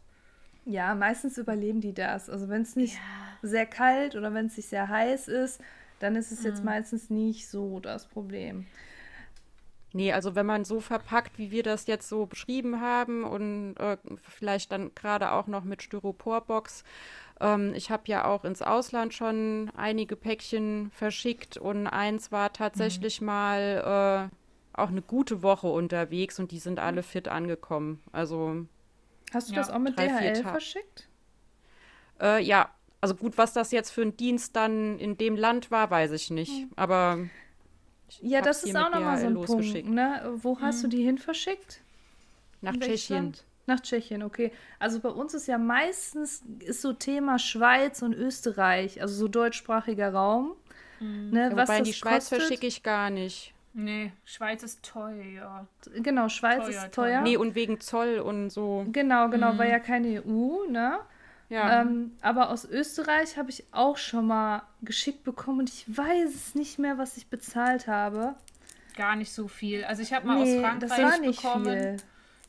[0.67, 2.29] Ja, meistens überleben die das.
[2.29, 3.49] Also wenn es nicht ja.
[3.49, 5.61] sehr kalt oder wenn es nicht sehr heiß ist,
[5.99, 6.47] dann ist es mhm.
[6.47, 8.67] jetzt meistens nicht so das Problem.
[9.93, 13.97] Nee, also wenn man so verpackt, wie wir das jetzt so beschrieben haben und äh,
[14.23, 16.85] vielleicht dann gerade auch noch mit Styroporbox,
[17.41, 23.21] ähm, ich habe ja auch ins Ausland schon einige Päckchen verschickt und eins war tatsächlich
[23.21, 23.27] mhm.
[23.27, 28.03] mal äh, auch eine gute Woche unterwegs und die sind alle fit angekommen.
[28.13, 28.67] Also
[29.33, 31.09] Hast du ja, das auch mit drei, DHL verschickt?
[32.21, 32.71] Äh, ja,
[33.01, 36.31] also gut, was das jetzt für ein Dienst dann in dem Land war, weiß ich
[36.31, 36.53] nicht.
[36.53, 36.71] Mhm.
[36.77, 37.19] Aber
[38.21, 39.89] ja, das ist auch nochmal so ein Punkt.
[39.89, 40.35] Ne?
[40.37, 40.91] Wo hast mhm.
[40.91, 41.81] du die hin verschickt?
[42.61, 43.17] Nach Tschechien.
[43.17, 43.45] Land?
[43.71, 44.51] Nach Tschechien, okay.
[44.81, 50.13] Also bei uns ist ja meistens ist so Thema Schweiz und Österreich, also so deutschsprachiger
[50.13, 50.57] Raum.
[50.99, 51.31] Mhm.
[51.31, 53.55] Ne, ja, was wobei die Schweiz verschicke ich gar nicht.
[53.73, 55.69] Nee, Schweiz ist teuer.
[55.95, 56.91] Genau, Schweiz teuer, ist teuer.
[56.91, 57.21] teuer.
[57.21, 58.85] Nee, und wegen Zoll und so.
[58.91, 59.59] Genau, genau, mhm.
[59.59, 60.99] weil ja keine EU, ne?
[61.49, 61.83] Ja.
[61.83, 66.55] Ähm, aber aus Österreich habe ich auch schon mal geschickt bekommen und ich weiß es
[66.57, 68.35] nicht mehr, was ich bezahlt habe.
[68.97, 69.85] Gar nicht so viel.
[69.85, 71.65] Also ich habe mal nee, aus Frankreich das war nicht bekommen.
[71.65, 71.97] Viel.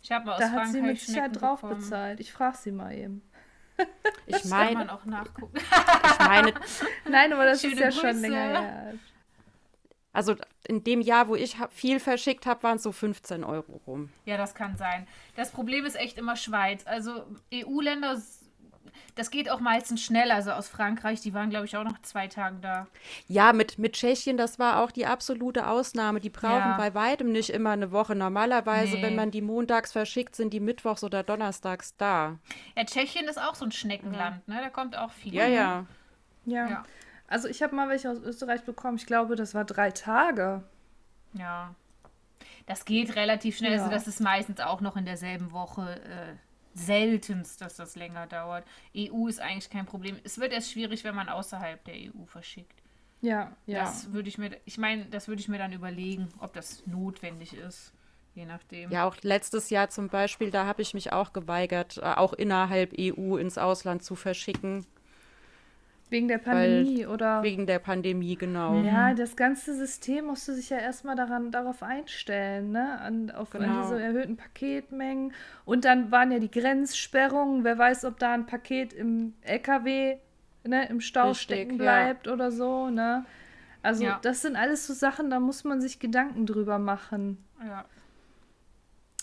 [0.04, 1.80] Ich habe aus da Frankreich hat sie mit Sicherheit drauf bekommen.
[1.82, 2.20] bezahlt.
[2.20, 3.22] Ich frage sie mal eben.
[4.28, 5.58] Ich meine, man auch nachgucken.
[5.58, 6.54] ich meine,
[7.10, 8.00] nein, aber das Schöne ist ja Grüße.
[8.02, 8.94] schon länger her.
[10.14, 10.36] Also
[10.68, 14.10] in dem Jahr, wo ich viel verschickt habe, waren es so 15 Euro rum.
[14.26, 15.08] Ja, das kann sein.
[15.36, 16.86] Das Problem ist echt immer Schweiz.
[16.86, 18.22] Also EU-Länder
[19.16, 20.32] das geht auch meistens schnell.
[20.32, 22.88] Also aus Frankreich, die waren, glaube ich, auch noch zwei Tage da.
[23.28, 26.20] Ja, mit, mit Tschechien, das war auch die absolute Ausnahme.
[26.20, 26.78] Die brauchen ja.
[26.78, 28.16] bei weitem nicht immer eine Woche.
[28.16, 29.04] Normalerweise, nee.
[29.04, 32.38] wenn man die montags verschickt, sind die mittwochs oder donnerstags da.
[32.76, 34.54] Ja, Tschechien ist auch so ein Schneckenland, ja.
[34.54, 34.62] ne?
[34.62, 35.34] Da kommt auch viel.
[35.34, 35.86] Ja, ja.
[36.46, 36.70] Ja.
[36.70, 36.84] ja.
[37.28, 38.98] Also ich habe mal welche aus Österreich bekommen.
[38.98, 40.64] Ich glaube, das war drei Tage.
[41.34, 41.74] Ja.
[42.66, 43.80] Das geht relativ schnell.
[43.80, 46.02] Also das ist meistens auch noch in derselben Woche.
[46.04, 46.36] Äh,
[46.74, 48.66] seltenst, dass das länger dauert.
[48.96, 50.18] EU ist eigentlich kein Problem.
[50.24, 52.82] Es wird erst schwierig, wenn man außerhalb der EU verschickt.
[53.22, 53.84] Ja, ja.
[53.84, 57.54] Das würde ich mir, ich meine, das würde ich mir dann überlegen, ob das notwendig
[57.54, 57.94] ist.
[58.34, 58.90] Je nachdem.
[58.92, 62.94] Ja, auch letztes Jahr zum Beispiel, da habe ich mich auch geweigert, äh, auch innerhalb
[62.98, 64.86] EU ins Ausland zu verschicken.
[66.12, 67.42] Wegen der Pandemie, Weil, oder?
[67.42, 68.82] Wegen der Pandemie, genau.
[68.84, 73.00] Ja, das ganze System musste sich ja erstmal daran, darauf einstellen, ne?
[73.00, 73.82] An, auf an Genau.
[73.82, 75.34] diese erhöhten Paketmengen.
[75.66, 77.64] Und dann waren ja die Grenzsperrungen.
[77.64, 80.18] Wer weiß, ob da ein Paket im LKW,
[80.66, 81.78] ne, im Stau Richtig, stecken ja.
[81.78, 83.26] bleibt oder so, ne?
[83.82, 84.20] Also, Ja.
[84.22, 87.44] das sind alles so Sachen, da muss man sich Gedanken drüber machen.
[87.66, 87.86] Ja.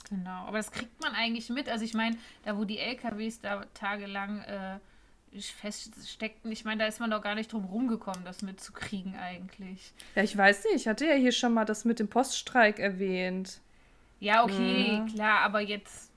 [0.09, 1.69] Genau, aber das kriegt man eigentlich mit.
[1.69, 4.79] Also ich meine, da wo die LKWs da tagelang äh,
[5.61, 9.93] feststeckten, ich meine, da ist man doch gar nicht drum rumgekommen, das mitzukriegen eigentlich.
[10.15, 13.61] Ja, ich weiß nicht, ich hatte ja hier schon mal das mit dem Poststreik erwähnt.
[14.21, 15.07] Ja, okay, Ja.
[15.15, 16.11] klar, aber jetzt.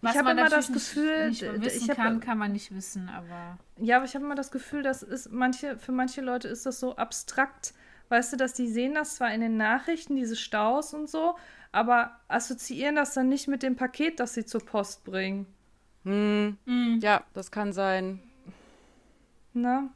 [0.00, 3.08] Ich habe immer das Gefühl, nicht, nicht wissen ich hab- kann, kann man nicht wissen,
[3.08, 3.58] aber.
[3.78, 6.78] Ja, aber ich habe immer das Gefühl, dass ist manche, für manche Leute ist das
[6.80, 7.74] so abstrakt.
[8.08, 11.36] Weißt du, dass die sehen das zwar in den Nachrichten, diese Staus und so,
[11.72, 15.46] aber assoziieren das dann nicht mit dem Paket, das sie zur Post bringen.
[16.04, 16.98] Hm, Mhm.
[17.02, 18.20] ja, das kann sein.
[19.54, 19.90] Ne?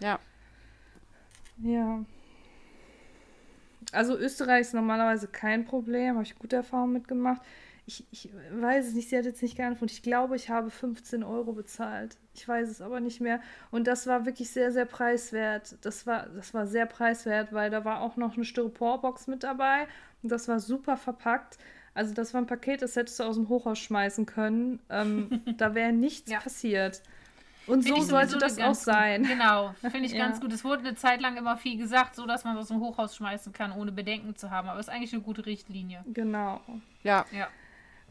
[0.00, 0.18] Ja.
[1.58, 2.04] Ja.
[3.92, 7.40] Also Österreich ist normalerweise kein Problem, habe ich gute Erfahrungen mitgemacht.
[7.88, 9.96] Ich, ich weiß es nicht, sie hat jetzt nicht geantwortet.
[9.96, 12.16] Ich glaube, ich habe 15 Euro bezahlt.
[12.34, 13.40] Ich weiß es aber nicht mehr.
[13.70, 15.76] Und das war wirklich sehr, sehr preiswert.
[15.82, 19.86] Das war, das war sehr preiswert, weil da war auch noch eine Styroporbox mit dabei.
[20.22, 21.58] Und das war super verpackt.
[21.96, 24.78] Also das war ein Paket, das hättest du aus dem Hochhaus schmeißen können.
[24.90, 26.40] Ähm, da wäre nichts Ja.
[26.40, 27.02] passiert.
[27.66, 29.22] Und Find so sollte das auch sein.
[29.22, 30.26] Gut, genau, finde ich Ja.
[30.26, 30.52] ganz gut.
[30.52, 33.16] Es wurde eine Zeit lang immer viel gesagt, so dass man es aus dem Hochhaus
[33.16, 34.68] schmeißen kann, ohne Bedenken zu haben.
[34.68, 36.04] Aber ist eigentlich eine gute Richtlinie.
[36.12, 36.60] Genau.
[37.02, 37.24] Ja.
[37.32, 37.48] Ja.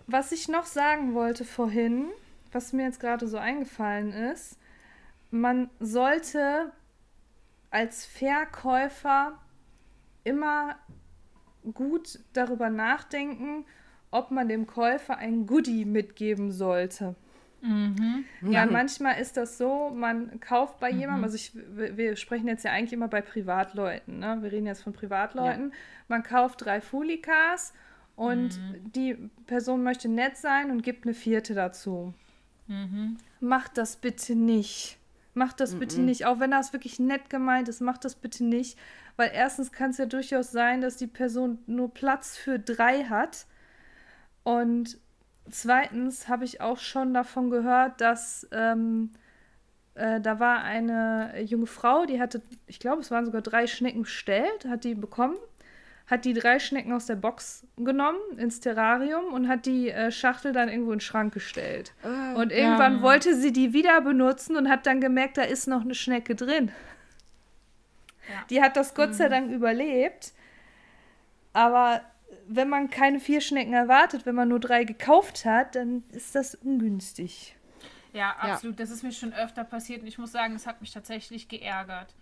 [0.07, 2.07] Was ich noch sagen wollte vorhin,
[2.51, 4.57] was mir jetzt gerade so eingefallen ist,
[5.31, 6.71] man sollte
[7.71, 9.37] als Verkäufer
[10.23, 10.75] immer
[11.73, 13.65] gut darüber nachdenken,
[14.11, 17.15] ob man dem Käufer ein Goodie mitgeben sollte.
[17.61, 18.25] Mhm.
[18.41, 22.71] Ja, manchmal ist das so, man kauft bei jemandem, also ich, wir sprechen jetzt ja
[22.71, 24.37] eigentlich immer bei Privatleuten, ne?
[24.41, 25.73] Wir reden jetzt von Privatleuten.
[26.07, 27.73] Man kauft drei Fulikas
[28.15, 28.59] und
[28.95, 29.15] die
[29.47, 32.13] Person möchte nett sein und gibt eine vierte dazu.
[32.67, 33.17] Mhm.
[33.39, 34.97] Macht das bitte nicht.
[35.33, 36.25] Macht das bitte nicht.
[36.25, 38.77] Auch wenn das wirklich nett gemeint ist, macht das bitte nicht.
[39.17, 43.45] Weil erstens kann es ja durchaus sein, dass die Person nur Platz für drei hat.
[44.43, 44.97] Und
[45.49, 49.11] zweitens habe ich auch schon davon gehört, dass ähm,
[49.95, 54.03] äh, da war eine junge Frau, die hatte, ich glaube, es waren sogar drei Schnecken
[54.03, 55.37] bestellt, hat die bekommen,
[56.07, 60.51] hat die drei Schnecken aus der Box genommen ins Terrarium und hat die äh, Schachtel
[60.51, 61.93] dann irgendwo in den Schrank gestellt.
[62.35, 65.95] Und irgendwann wollte sie die wieder benutzen und hat dann gemerkt, da ist noch eine
[65.95, 66.71] Schnecke drin.
[68.29, 68.43] Ja.
[68.49, 70.33] Die hat das Gott sei Dank überlebt.
[71.53, 72.01] Aber
[72.47, 76.55] wenn man keine vier Schnecken erwartet, wenn man nur drei gekauft hat, dann ist das
[76.55, 77.55] ungünstig.
[78.13, 78.79] Ja, absolut.
[78.79, 82.15] Das ist mir schon öfter passiert und ich muss sagen, das hat mich tatsächlich geärgert.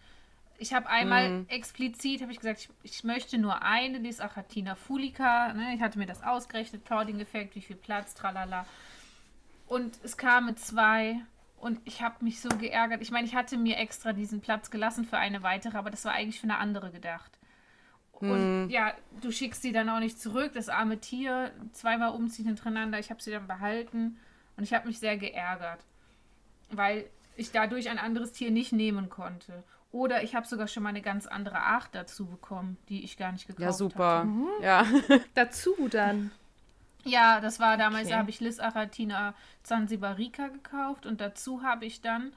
[0.57, 4.75] Ich habe einmal explizit, habe ich gesagt, ich, ich möchte nur eine, die ist Achatina
[4.75, 5.51] fulica.
[5.53, 5.73] Ne?
[5.75, 8.65] Ich hatte mir das ausgerechnet, Clouding-Effekt, wie viel Platz, tralala.
[9.67, 11.21] Und es kamen zwei
[11.64, 13.02] und ich habe mich so geärgert.
[13.02, 16.11] Ich meine, ich hatte mir extra diesen Platz gelassen für eine weitere, aber das war
[16.11, 17.40] eigentlich für eine andere gedacht.
[18.11, 22.99] Und ja, du schickst sie dann auch nicht zurück, das arme Tier, zweimal umziehen hintereinander.
[22.99, 24.18] Ich habe sie dann behalten
[24.56, 25.80] und ich habe mich sehr geärgert,
[26.72, 29.64] weil ich dadurch ein anderes Tier nicht nehmen konnte.
[29.91, 33.31] Oder ich habe sogar schon mal eine ganz andere Art dazu bekommen, die ich gar
[33.31, 34.19] nicht gekauft Ja, super.
[34.19, 34.64] hatte.
[34.64, 34.85] Ja.
[35.35, 36.31] Dazu dann.
[37.03, 38.11] Ja, das war damals, Okay.
[38.13, 42.34] da habe ich Lis Aratina Zanzibarica gekauft und dazu habe ich dann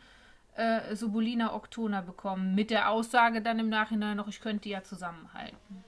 [0.57, 2.55] äh, Subulina octona bekommen.
[2.55, 5.85] Mit der Aussage dann im Nachhinein noch, ich könnte die ja zusammenhalten.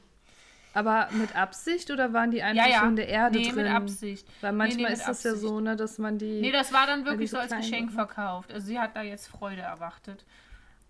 [0.75, 2.89] Aber mit Absicht oder waren die einfach Ja, ja.
[2.89, 3.65] in der Erde nee, drin?
[3.65, 4.29] mit Absicht.
[4.43, 5.49] Weil Nee, manchmal nee, mit ist das ja Absicht.
[5.49, 6.41] so, ne, dass man die.
[6.41, 8.53] Nee, das war dann wirklich so so als Geschenk verkauft.
[8.53, 10.25] Also sie hat da jetzt Freude erwartet.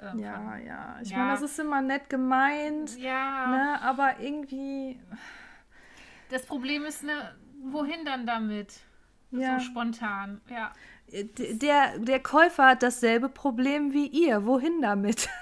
[0.00, 0.96] Ähm, ja, ja.
[1.00, 1.18] Ich Ja.
[1.18, 3.78] meine, das ist immer nett gemeint, Ja, ne?
[3.82, 5.00] Aber irgendwie.
[6.30, 8.80] das Problem ist, ne, wohin dann damit?
[9.30, 9.58] Ja.
[9.58, 10.72] So spontan, ja.
[11.12, 14.44] Der, der Käufer hat dasselbe Problem wie ihr.
[14.44, 15.28] Wohin damit?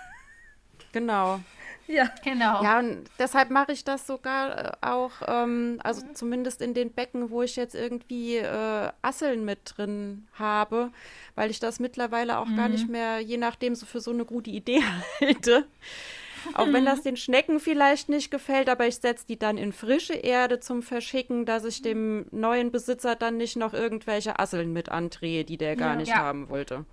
[0.93, 1.41] Genau.
[1.89, 2.09] ja.
[2.25, 2.63] Genau.
[2.63, 7.29] Ja, und deshalb mache ich das sogar äh, auch, ähm, also zumindest in den Becken,
[7.29, 10.91] wo ich jetzt irgendwie äh, Asseln mit drin habe,
[11.35, 14.49] weil ich das mittlerweile auch gar nicht mehr, je nachdem, so für so eine gute
[14.49, 14.83] Idee
[15.21, 15.67] halte.
[16.55, 20.14] Auch wenn das den Schnecken vielleicht nicht gefällt, aber ich setze die dann in frische
[20.14, 25.44] Erde zum Verschicken, dass ich dem neuen Besitzer dann nicht noch irgendwelche Asseln mit andrehe,
[25.44, 25.97] die der gar Ja.
[25.97, 26.16] nicht Ja.
[26.16, 26.85] haben wollte.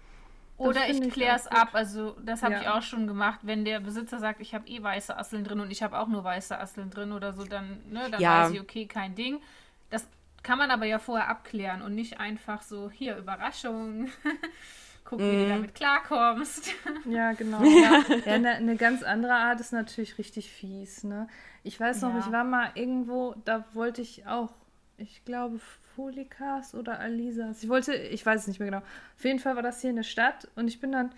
[0.57, 1.69] Oder finde ich kläre es ab.
[1.73, 2.61] Also, das habe Ja.
[2.61, 3.39] ich auch schon gemacht.
[3.43, 6.23] Wenn der Besitzer sagt, ich habe eh weiße Asseln drin und ich habe auch nur
[6.23, 8.43] weiße Asseln drin oder so, dann, ne, dann Ja.
[8.43, 9.41] weiß ich, okay, kein Ding.
[9.89, 10.07] Das
[10.43, 14.09] kann man aber ja vorher abklären und nicht einfach so, hier, Überraschung.
[15.18, 16.72] gucken, wie du damit klarkommst.
[17.06, 17.61] Ja, genau.
[17.64, 21.03] Ja, ja eine, eine ganz andere Art ist natürlich richtig fies.
[21.03, 21.27] Ne?
[21.64, 22.19] Ich weiß noch, Ja.
[22.19, 24.53] ich war mal irgendwo, da wollte ich auch,
[24.98, 25.60] ich glaube,
[25.95, 27.64] Folikas oder Alisas.
[27.64, 28.84] Ich wollte, ich weiß es nicht mehr genau.
[29.18, 31.11] Auf jeden Fall war das hier in der Stadt und ich bin dann,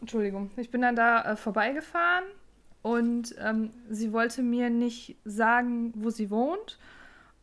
[0.00, 2.24] Entschuldigung, ich bin dann da äh, vorbeigefahren
[2.82, 6.78] und ähm, sie wollte mir nicht sagen, wo sie wohnt.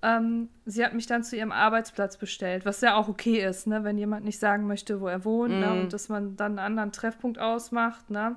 [0.03, 3.83] Ähm, sie hat mich dann zu ihrem Arbeitsplatz bestellt, was ja auch okay ist, ne,
[3.83, 5.81] wenn jemand nicht sagen möchte, wo er wohnt, ne, Mhm.
[5.81, 8.09] und dass man dann einen anderen Treffpunkt ausmacht.
[8.09, 8.35] Ne.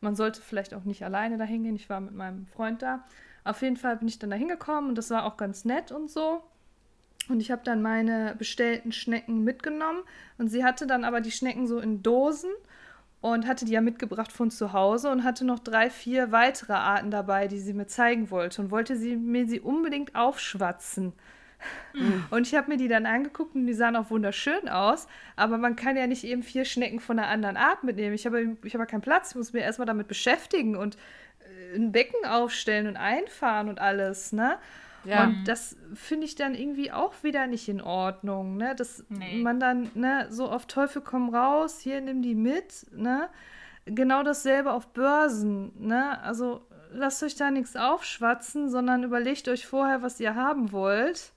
[0.00, 1.76] Man sollte vielleicht auch nicht alleine dahin gehen.
[1.76, 3.04] Ich war mit meinem Freund da.
[3.44, 6.10] Auf jeden Fall bin ich dann da hingekommen und das war auch ganz nett und
[6.10, 6.42] so.
[7.28, 10.00] Und ich habe dann meine bestellten Schnecken mitgenommen
[10.38, 12.50] und sie hatte dann aber die Schnecken so in Dosen
[13.20, 17.10] und hatte die ja mitgebracht von zu Hause und hatte noch drei, vier weitere Arten
[17.10, 21.12] dabei, die sie mir zeigen wollte und wollte sie mir sie unbedingt aufschwatzen.
[22.30, 25.74] Und ich habe mir die dann angeguckt und die sahen auch wunderschön aus, aber man
[25.74, 28.14] kann ja nicht eben vier Schnecken von einer anderen Art mitnehmen.
[28.14, 30.96] Ich habe ich habe ja keinen Platz, ich muss mir erstmal damit beschäftigen und
[31.40, 34.58] äh, ein Becken aufstellen und einfahren und alles, ne?
[35.06, 35.24] Ja.
[35.24, 38.74] Und das finde ich dann irgendwie auch wieder nicht in Ordnung, ne?
[38.74, 39.42] Dass Nee.
[39.42, 43.28] man dann, ne, so auf Teufel komm raus, hier nimm die mit, ne?
[43.86, 46.20] Genau dasselbe auf Börsen, ne?
[46.22, 51.32] Also lasst euch da nichts aufschwatzen, sondern überlegt euch vorher, was ihr haben wollt.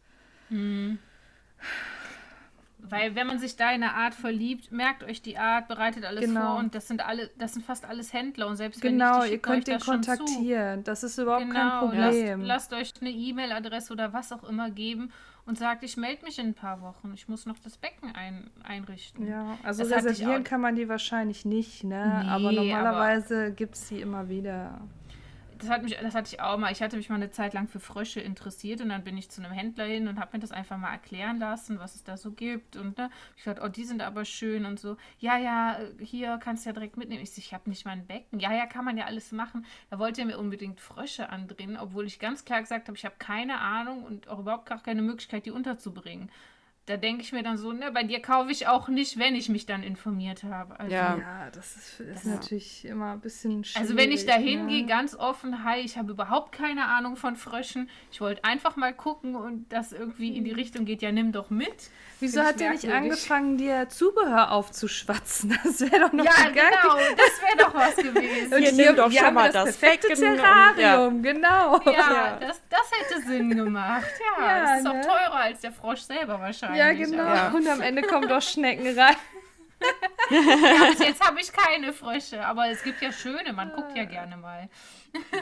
[2.81, 6.25] Weil wenn man sich da in eine Art verliebt, merkt euch die Art, bereitet alles
[6.25, 6.41] Genau.
[6.53, 9.31] vor und das sind alle, das sind fast alles Händler und selbst wenn Genau, nicht,
[9.33, 10.83] ihr könnt den kontaktieren.
[10.85, 12.41] Das ist überhaupt kein Genau, Problem.
[12.41, 15.11] lasst, lasst euch eine E-Mail-Adresse oder was auch immer geben
[15.45, 17.11] und sagt, ich melde mich in ein paar Wochen.
[17.13, 19.27] Ich muss noch das Becken ein, einrichten.
[19.27, 22.21] ja, also Das reservieren kann man die wahrscheinlich nicht, ne?
[22.23, 24.79] Nee, aber normalerweise gibt es die immer wieder.
[25.59, 26.71] Das, hat mich, das hatte ich auch mal.
[26.71, 29.41] Ich hatte mich mal eine Zeit lang für Frösche interessiert und dann bin ich zu
[29.41, 32.31] einem Händler hin und habe mir das einfach mal erklären lassen, was es da so
[32.31, 32.77] gibt.
[32.77, 34.95] Und ne, ich dachte, oh, die sind aber schön und so.
[35.19, 37.21] Ja, ja, hier kannst du ja direkt mitnehmen.
[37.21, 38.39] Ich, ich habe nicht mal ein Becken.
[38.39, 39.65] Ja, ja, kann man ja alles machen.
[39.89, 43.15] Da wollte er mir unbedingt Frösche andrehen, obwohl ich ganz klar gesagt habe, ich habe
[43.19, 46.31] keine Ahnung und auch überhaupt gar keine Möglichkeit, die unterzubringen.
[46.89, 49.47] Da denke ich mir dann so, ne, bei dir kaufe ich auch nicht, wenn ich
[49.47, 50.79] mich dann informiert habe.
[50.79, 51.17] Also, Ja.
[51.19, 53.79] Ja, das ist, ist Das- natürlich immer ein bisschen schwierig.
[53.79, 54.87] also wenn ich da hingehe, ne?
[54.87, 57.91] ganz offen, hi, ich habe überhaupt keine Ahnung von Fröschen.
[58.11, 61.51] Ich wollte einfach mal gucken und das irgendwie in die Richtung geht, ja, nimm doch
[61.51, 61.91] mit.
[62.21, 65.55] Wieso hat der nicht angefangen, dir Zubehör aufzuschwatzen?
[65.63, 66.53] Das wäre doch noch Ja, geil.
[66.55, 68.53] genau, das wäre doch was gewesen.
[68.55, 71.79] Und Hier, nimm doch wir schon haben mal das das perfekte Terrarium, genau.
[71.85, 72.37] Ja, Ja.
[72.39, 74.05] Das, das hätte Sinn gemacht.
[74.37, 74.89] Ja, Ja, das ist ne?
[74.91, 76.78] auch teurer als der Frosch selber wahrscheinlich.
[76.79, 77.23] Ja, genau.
[77.23, 77.49] Ja.
[77.51, 79.15] Und am Ende kommen doch Schnecken rein.
[80.29, 84.37] bis jetzt habe ich keine Frösche, aber es gibt ja schöne, man guckt ja gerne
[84.37, 84.69] mal.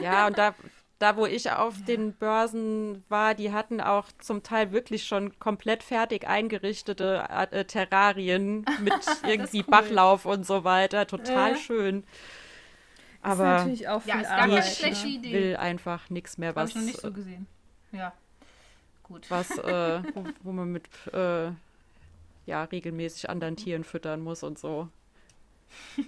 [0.00, 0.54] Ja, und da,
[0.98, 5.82] da, wo ich auf den Börsen war, die hatten auch zum Teil wirklich schon komplett
[5.82, 8.94] fertig eingerichtete äh, Terrarien mit
[9.26, 9.70] irgendwie cool.
[9.70, 11.06] Bachlauf und so weiter.
[11.06, 11.56] Total Äh.
[11.56, 11.98] schön.
[12.00, 12.06] ist
[13.22, 14.66] Aber natürlich auch Ja, viel ist gar keine Arbeit.
[14.66, 15.12] schlechte ne?
[15.14, 15.32] Idee.
[15.32, 17.46] will einfach nichts mehr, Habe was, ich noch nicht so gesehen.
[17.92, 18.12] Ja,
[19.08, 19.30] gut.
[19.30, 21.50] was äh, wo, wo man mit äh,
[22.46, 24.88] ja, regelmäßig anderen Tieren füttern muss und so.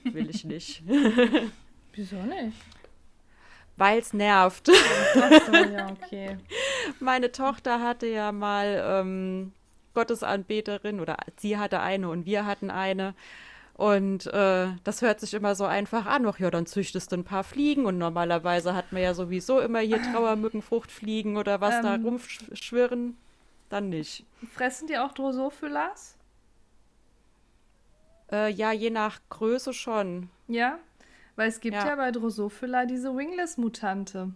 [0.04, 0.82] Will ich nicht.
[1.92, 2.56] Wieso nicht?
[3.76, 4.66] Weil es nervt.
[4.66, 4.72] So,
[5.52, 6.38] ja, okay.
[6.98, 9.52] Meine Tochter hatte ja mal ähm,
[9.94, 13.14] Gottesanbeterin oder sie hatte eine und wir hatten eine.
[13.80, 16.26] Und äh, das hört sich immer so einfach an.
[16.26, 19.78] Ach ja, dann züchtest du ein paar Fliegen und normalerweise hat man ja sowieso immer
[19.78, 22.04] hier Trauermücken, Fruchtfliegen oder was da Ähm.
[22.04, 23.16] rumschwirren.
[23.70, 24.26] Dann nicht.
[24.52, 26.18] Fressen die auch Drosophilas?
[28.30, 30.28] Äh, ja, je nach Größe schon.
[30.46, 30.78] Ja?
[31.36, 31.96] Weil es gibt ja, Ja.
[31.96, 34.34] bei Drosophila diese Wingless-Mutante.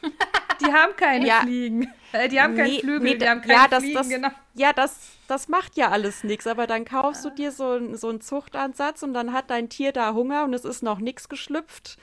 [0.64, 1.40] Die haben keine Ja.
[1.40, 1.92] Fliegen.
[2.12, 4.28] Äh, die haben keine Nee, Flügel, nee, die haben keine ja, das, Fliegen, das, genau.
[4.54, 4.98] ja das,
[5.28, 6.46] das macht ja alles nichts.
[6.46, 10.12] Aber dann kaufst du dir so, so einen Zuchtansatz und dann hat dein Tier da
[10.12, 11.96] Hunger und es ist noch nichts geschlüpft.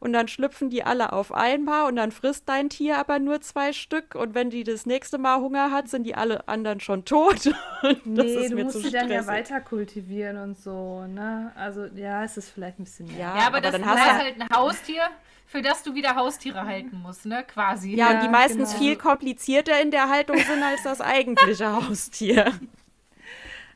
[0.00, 3.72] Und dann schlüpfen die alle auf einmal und dann frisst dein Tier aber nur zwei
[3.72, 4.14] Stück.
[4.14, 7.46] Und wenn die das nächste Mal Hunger hat, sind die alle anderen schon tot.
[7.46, 11.52] Und das Nee, ist du mir musst sie dann ja weiter kultivieren und so, ne?
[11.56, 13.06] Also, ja, es ist vielleicht ein bisschen.
[13.18, 15.02] Ja, Ja, aber, das dann ist hast du halt ein Haustier,
[15.46, 17.42] für das du wieder Haustiere halten musst, ne?
[17.42, 17.94] Quasi.
[17.94, 18.82] Ja, und Ja, die meistens genau.
[18.82, 22.52] viel komplizierter in der Haltung sind als das eigentliche Haustier.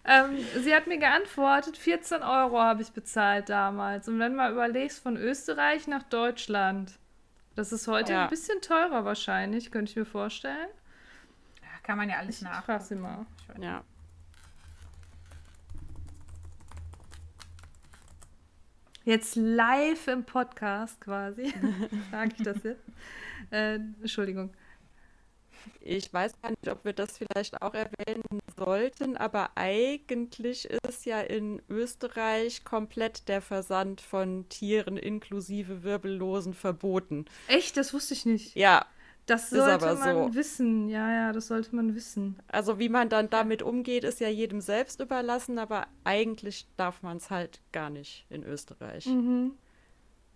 [0.04, 4.08] Ähm, sie hat mir geantwortet, 14 Euro habe ich bezahlt damals.
[4.08, 6.98] Und wenn du mal überlegst, von Österreich nach Deutschland,
[7.54, 8.24] das ist heute Ja.
[8.24, 10.68] ein bisschen teurer wahrscheinlich, könnte ich mir vorstellen.
[11.84, 12.64] Kann man ja alles Ich nach.
[12.64, 13.26] frage sie mal.
[13.60, 13.82] Ja.
[19.04, 21.52] Jetzt live im Podcast quasi,
[22.10, 22.84] sage ich das jetzt.
[23.50, 24.50] Äh, Entschuldigung.
[25.80, 28.22] Ich weiß gar nicht, ob wir das vielleicht auch erwähnen
[28.56, 37.26] sollten, aber eigentlich ist ja in Österreich komplett der Versand von Tieren inklusive Wirbellosen verboten.
[37.48, 37.76] Echt?
[37.76, 38.56] Das wusste ich nicht.
[38.56, 38.86] Ja.
[39.26, 40.34] Das sollte man so.
[40.34, 40.88] wissen.
[40.88, 42.36] Ja, ja, das sollte man wissen.
[42.48, 47.18] Also wie man dann damit umgeht, ist ja jedem selbst überlassen, aber eigentlich darf man
[47.18, 49.06] es halt gar nicht in Österreich.
[49.06, 49.52] Mhm.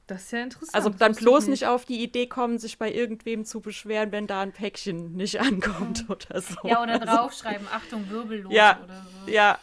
[0.07, 0.75] Das ist ja interessant.
[0.75, 1.67] Also dann bloß nicht.
[1.67, 6.05] auf die Idee kommen, sich bei irgendwem zu beschweren, wenn da ein Päckchen nicht ankommt
[6.09, 6.09] ja.
[6.15, 6.57] oder so.
[6.63, 8.81] Ja, oder also draufschreiben, Achtung, wirbellos ja.
[8.85, 9.31] oder so.
[9.31, 9.59] Ja.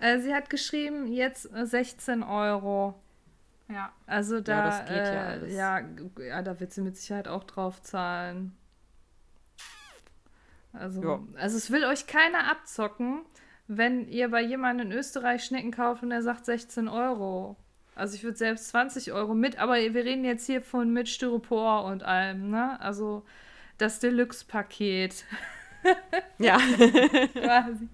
[0.00, 3.00] Äh, sie hat geschrieben, jetzt 16 Euro.
[3.68, 3.92] Ja.
[4.06, 5.54] Also da, ja, das geht ja, äh, alles.
[5.54, 5.80] ja,
[6.24, 8.56] ja, da wird sie mit Sicherheit auch drauf zahlen.
[10.72, 11.20] Also, ja.
[11.36, 13.24] also es will euch keiner abzocken,
[13.66, 17.56] wenn ihr bei jemandem in Österreich Schnecken kauft und er sagt 16 Euro.
[17.96, 21.84] Also ich würde selbst 20 Euro mit, aber wir reden jetzt hier von mit Styropor
[21.86, 22.78] und allem, ne?
[22.80, 23.24] Also
[23.78, 25.24] das Deluxe-Paket.
[26.38, 26.58] ja.
[27.32, 27.88] Quasi.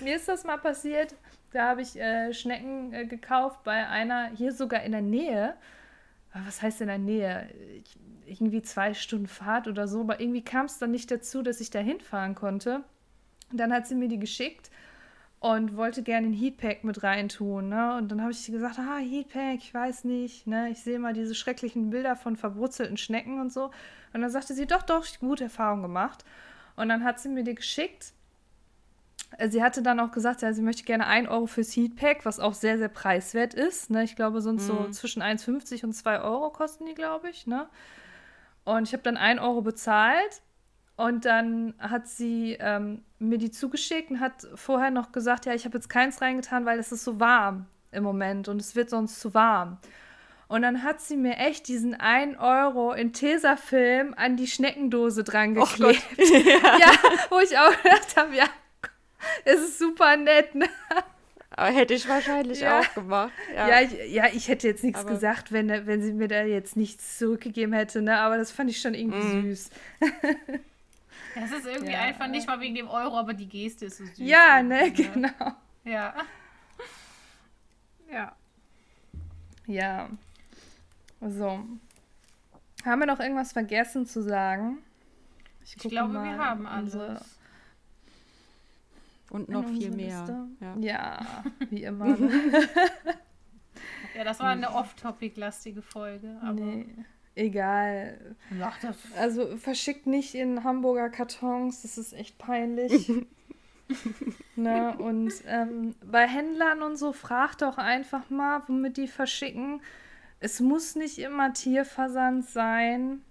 [0.00, 1.16] Mir ist das mal passiert,
[1.52, 5.54] da habe ich äh, Schnecken äh, gekauft bei einer, hier sogar in der Nähe.
[6.32, 7.50] Was heißt in der Nähe?
[7.84, 11.60] Ich, irgendwie zwei Stunden Fahrt oder so, aber irgendwie kam es dann nicht dazu, dass
[11.60, 12.84] ich da hinfahren konnte.
[13.50, 14.70] Und dann hat sie mir die geschickt
[15.40, 17.70] und wollte gerne ein Heatpack mit reintun.
[17.70, 17.96] Ne?
[17.96, 20.46] Und dann habe ich gesagt, ah, Heatpack, ich weiß nicht.
[20.46, 20.68] Ne?
[20.70, 23.70] Ich sehe mal diese schrecklichen Bilder von verwurzelten Schnecken und so.
[24.12, 26.26] Und dann sagte sie, doch, doch, ich gute Erfahrung gemacht.
[26.76, 28.12] Und dann hat sie mir die geschickt.
[29.48, 32.52] Sie hatte dann auch gesagt, ja, sie möchte gerne 1 Euro fürs Heatpack, was auch
[32.52, 33.88] sehr, sehr preiswert ist.
[33.88, 34.04] Ne?
[34.04, 34.66] Ich glaube, sonst mhm.
[34.66, 37.46] so zwischen 1,50 und 2 Euro kosten die, glaube ich.
[37.46, 37.66] Ne?
[38.64, 40.42] Und ich habe dann 1 Euro bezahlt
[40.96, 45.64] und dann hat sie ähm, mir die zugeschickt und hat vorher noch gesagt, ja, ich
[45.64, 49.20] habe jetzt keins reingetan, weil es ist so warm im Moment und es wird sonst
[49.20, 49.78] zu warm.
[50.48, 55.54] Und dann hat sie mir echt diesen 1 Euro in Tesafilm an die Schneckendose dran
[55.54, 56.02] geklebt.
[56.18, 56.78] Oh ja.
[56.78, 56.92] ja.
[57.28, 58.46] wo ich auch gedacht habe, ja,
[59.44, 60.54] es ist super nett.
[60.56, 60.66] Ne?
[61.50, 62.80] Aber hätte ich wahrscheinlich ja.
[62.80, 63.32] auch gemacht.
[63.54, 66.42] Ja, ja ich, ja, ich hätte jetzt nichts Aber gesagt, wenn, wenn sie mir da
[66.42, 68.18] jetzt nichts zurückgegeben hätte, ne?
[68.18, 69.42] Aber das fand ich schon irgendwie mm.
[69.42, 69.70] süß.
[71.34, 72.00] Das ist irgendwie ja.
[72.00, 74.18] einfach nicht mal wegen dem Euro, aber die Geste ist so süß.
[74.18, 75.28] Ja, ne, genau.
[75.84, 76.14] Ja.
[78.10, 78.36] Ja.
[79.66, 80.08] Ja.
[81.20, 81.64] So.
[82.84, 84.78] Haben wir noch irgendwas vergessen zu sagen?
[85.64, 86.96] Ich, ich glaube, wir haben alles.
[89.30, 90.48] Und noch viel mehr.
[90.60, 90.76] Ja.
[90.78, 92.18] ja, wie immer.
[94.16, 96.36] ja, das war eine off-topic-lastige Folge.
[96.42, 96.86] Aber nee
[97.34, 98.36] egal.
[99.16, 103.10] Also verschickt nicht in Hamburger Kartons, das ist echt peinlich.
[104.56, 104.96] ne?
[104.98, 109.80] Und ähm, bei Händlern und so, fragt doch einfach mal, womit die verschicken.
[110.40, 113.22] Es muss nicht immer Tierversand sein.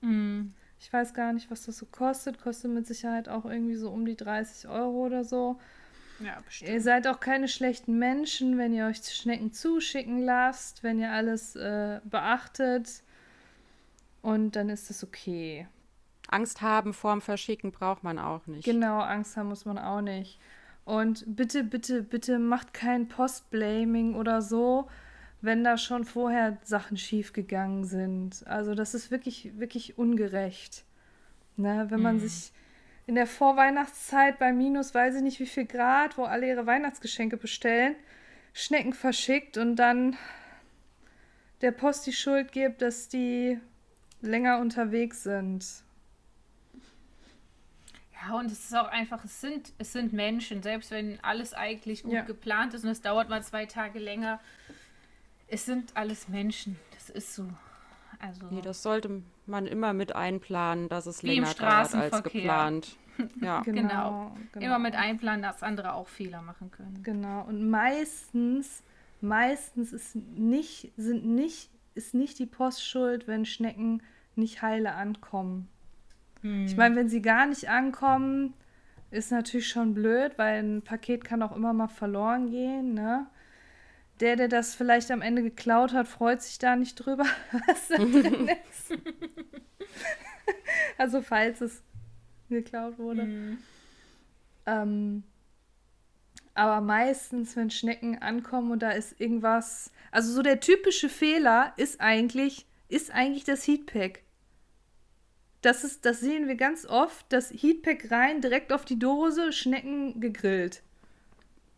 [0.00, 0.52] Mm.
[0.80, 2.40] Ich weiß gar nicht, was das so kostet.
[2.40, 5.58] Kostet mit Sicherheit auch irgendwie so um die 30 Euro oder so.
[6.20, 6.70] Ja, bestimmt.
[6.70, 11.56] Ihr seid auch keine schlechten Menschen, wenn ihr euch Schnecken zuschicken lasst, wenn ihr alles
[11.56, 13.02] äh, beachtet.
[14.28, 15.66] Und dann ist das okay.
[16.28, 18.64] Angst haben vorm Verschicken braucht man auch nicht.
[18.64, 20.38] Genau, Angst haben muss man auch nicht.
[20.84, 24.88] Und bitte, bitte, bitte macht kein Postblaming oder so,
[25.40, 28.46] wenn da schon vorher Sachen schiefgegangen sind.
[28.46, 30.84] Also das ist wirklich, wirklich ungerecht.
[31.56, 31.86] Ne?
[31.88, 32.20] Wenn man mhm.
[32.20, 32.52] sich
[33.06, 37.38] in der Vorweihnachtszeit bei minus weiß ich nicht wie viel Grad, wo alle ihre Weihnachtsgeschenke
[37.38, 37.96] bestellen,
[38.52, 40.16] Schnecken verschickt und dann
[41.62, 43.58] der Post die Schuld gibt, dass die
[44.20, 45.64] länger unterwegs sind.
[48.20, 52.02] Ja, und es ist auch einfach, es sind, es sind Menschen, selbst wenn alles eigentlich
[52.02, 52.22] gut ja.
[52.22, 54.40] geplant ist und es dauert mal zwei Tage länger.
[55.46, 56.76] Es sind alles Menschen.
[56.94, 57.48] Das ist so.
[58.18, 62.96] Also nee, das sollte man immer mit einplanen, dass es länger dauert als geplant.
[63.40, 63.62] Ja.
[63.62, 64.64] Genau, genau, genau.
[64.64, 67.02] Immer mit einplanen, dass andere auch Fehler machen können.
[67.02, 67.42] Genau.
[67.48, 68.84] Und meistens,
[69.20, 71.68] meistens ist nicht, sind nicht
[71.98, 74.02] ist nicht die Post schuld, wenn Schnecken
[74.36, 75.68] nicht heile ankommen.
[76.42, 76.64] Hm.
[76.64, 78.54] Ich meine, wenn sie gar nicht ankommen,
[79.10, 83.26] ist natürlich schon blöd, weil ein Paket kann auch immer mal verloren gehen, ne?
[84.20, 87.24] Der, der das vielleicht am Ende geklaut hat, freut sich da nicht drüber,
[87.66, 88.98] was da drin ist.
[90.98, 91.82] also falls es
[92.48, 93.24] geklaut wurde.
[93.24, 93.58] Mhm.
[94.66, 95.22] Ähm,
[96.58, 102.00] aber meistens, wenn Schnecken ankommen und da ist irgendwas, also so der typische Fehler ist
[102.00, 104.24] eigentlich, ist eigentlich das Heatpack.
[105.62, 110.20] Das, ist, das sehen wir ganz oft, das Heatpack rein, direkt auf die Dose, Schnecken
[110.20, 110.82] gegrillt.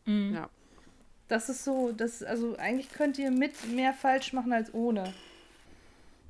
[0.07, 0.33] Mhm.
[0.35, 0.49] Ja.
[1.29, 5.13] Das ist so, das, also eigentlich könnt ihr mit mehr falsch machen als ohne.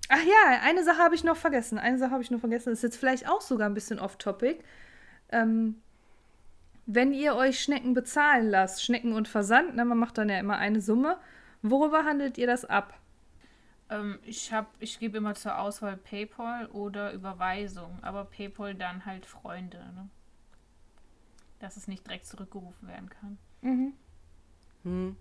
[0.09, 1.79] Ach ja, eine Sache habe ich noch vergessen.
[1.79, 2.73] Eine Sache habe ich noch vergessen.
[2.73, 4.59] Ist jetzt vielleicht auch sogar ein bisschen off-topic.
[5.31, 5.81] Ähm,
[6.87, 10.59] wenn ihr euch Schnecken bezahlen lasst, Schnecken und Versand, ne, man macht dann ja immer
[10.59, 11.19] eine Summe,
[11.63, 12.95] worüber handelt ihr das ab?
[13.91, 19.27] Ähm, ich habe, ich gebe immer zur Auswahl PayPal oder Überweisung, aber PayPal dann halt
[19.27, 20.09] Freunde, ne?
[21.59, 23.39] dass es nicht direkt zurückgerufen werden kann.
[23.61, 23.93] Mhm.
[24.85, 25.17] Hm.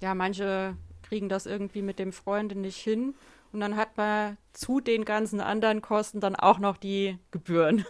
[0.00, 3.14] Ja, manche kriegen das irgendwie mit dem Freunde nicht hin
[3.52, 7.84] und dann hat man zu den ganzen anderen Kosten dann auch noch die Gebühren.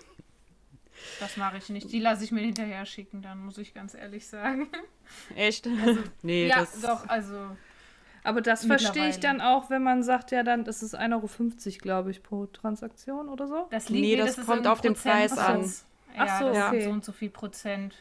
[1.20, 1.92] Das mache ich nicht.
[1.92, 4.68] Die lasse ich mir hinterher schicken, dann muss ich ganz ehrlich sagen.
[5.34, 5.66] Echt?
[5.66, 7.56] Also, nee, ja, das doch, also.
[8.22, 11.78] Aber das verstehe ich dann auch, wenn man sagt, ja, dann das ist 1,50 Euro,
[11.82, 13.66] glaube ich, pro Transaktion oder so.
[13.70, 15.36] Das Nee, liegt das ist kommt auf den Preis.
[15.38, 15.58] Ach
[16.16, 16.80] Ja, so, das okay.
[16.80, 17.94] sind so und so viel Prozent.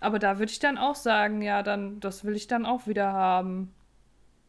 [0.00, 3.12] Aber da würde ich dann auch sagen, ja, dann das will ich dann auch wieder
[3.12, 3.74] haben.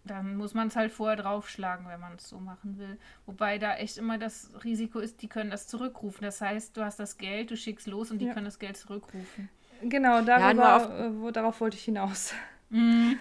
[0.10, 2.98] Dann muss man es halt vorher draufschlagen, wenn man es so machen will.
[3.26, 6.24] Wobei da echt immer das Risiko ist, die können das zurückrufen.
[6.24, 8.34] Das heißt, du hast das Geld, du schickst los und die Ja.
[8.34, 9.50] können das Geld zurückrufen.
[9.84, 12.34] Genau, darüber, auf- äh, wo, darauf wollte ich hinaus.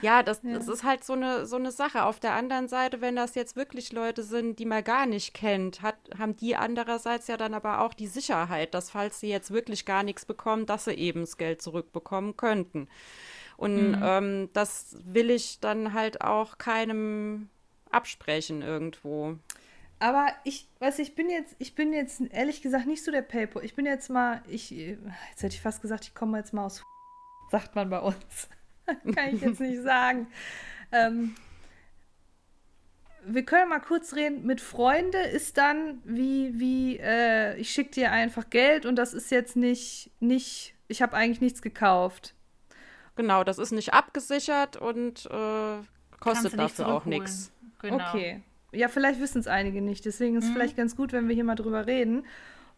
[0.03, 0.53] Ja, das, Ja.
[0.59, 2.05] das ist halt so eine, so eine Sache.
[2.05, 5.81] Auf der anderen Seite, wenn das jetzt wirklich Leute sind, die man gar nicht kennt,
[5.81, 9.87] hat, haben die andererseits ja dann aber auch die Sicherheit, dass falls sie jetzt wirklich
[9.87, 12.89] gar nichts bekommen, dass sie eben das Geld zurückbekommen könnten.
[13.59, 17.49] Und ähm, das will ich dann halt auch keinem
[17.91, 19.37] absprechen irgendwo.
[19.99, 23.65] Aber ich, weiß ich bin jetzt, ich bin jetzt ehrlich gesagt nicht so der PayPal.
[23.65, 26.85] Ich bin jetzt mal, ich, jetzt hätte ich fast gesagt, ich komme jetzt mal aus,
[27.51, 28.49] sagt man bei uns.
[28.87, 30.29] Kann ich jetzt nicht sagen.
[30.93, 31.35] Ähm,
[33.27, 34.47] wir können mal kurz reden.
[34.47, 39.33] Mit Freunde ist dann wie, wie, äh, ich schicke dir einfach Geld und das ist
[39.33, 42.37] jetzt nicht, nicht, ich habe eigentlich nichts gekauft.
[43.19, 45.79] Genau, das ist nicht abgesichert und äh,
[46.21, 47.53] kostet dafür auch nichts.
[47.83, 48.09] Genau.
[48.09, 48.43] Okay.
[48.73, 50.05] Ja, vielleicht wissen es einige nicht.
[50.05, 50.55] Deswegen ist es Mhm.
[50.55, 52.25] vielleicht ganz gut, wenn wir hier mal drüber reden.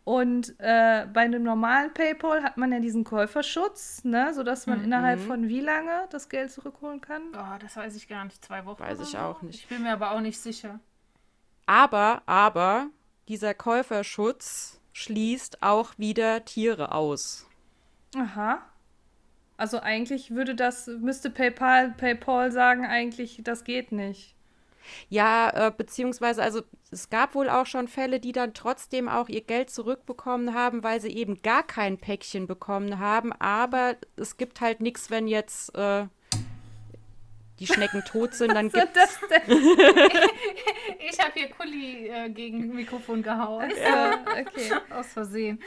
[0.05, 4.85] Und äh, bei einem normalen PayPal hat man ja diesen Käuferschutz, ne, sodass man Mhm.
[4.87, 7.23] innerhalb von wie lange das Geld zurückholen kann.
[7.35, 8.43] Oh, das weiß ich gar nicht.
[8.43, 8.81] Zwei Wochen.
[8.83, 9.19] Weiß oder ich so?
[9.19, 9.57] auch nicht.
[9.61, 10.81] Ich bin mir aber auch nicht sicher.
[11.67, 12.87] Aber, aber,
[13.29, 17.47] dieser Käuferschutz schließt auch wieder Tiere aus.
[18.17, 18.63] Aha.
[19.61, 24.35] Also eigentlich würde das, müsste PayPal, PayPal sagen, eigentlich, das geht nicht.
[25.11, 29.43] Ja, äh, beziehungsweise, also es gab wohl auch schon Fälle, die dann trotzdem auch ihr
[29.43, 33.35] Geld zurückbekommen haben, weil sie eben gar kein Päckchen bekommen haben.
[33.35, 36.07] Aber es gibt halt nichts, wenn jetzt äh,
[37.59, 39.43] die Schnecken tot sind, dann gibt denn?
[41.07, 43.71] Ich habe hier Kuli äh, gegen Mikrofon gehauen.
[43.71, 44.73] äh, okay.
[44.89, 45.61] Aus Versehen.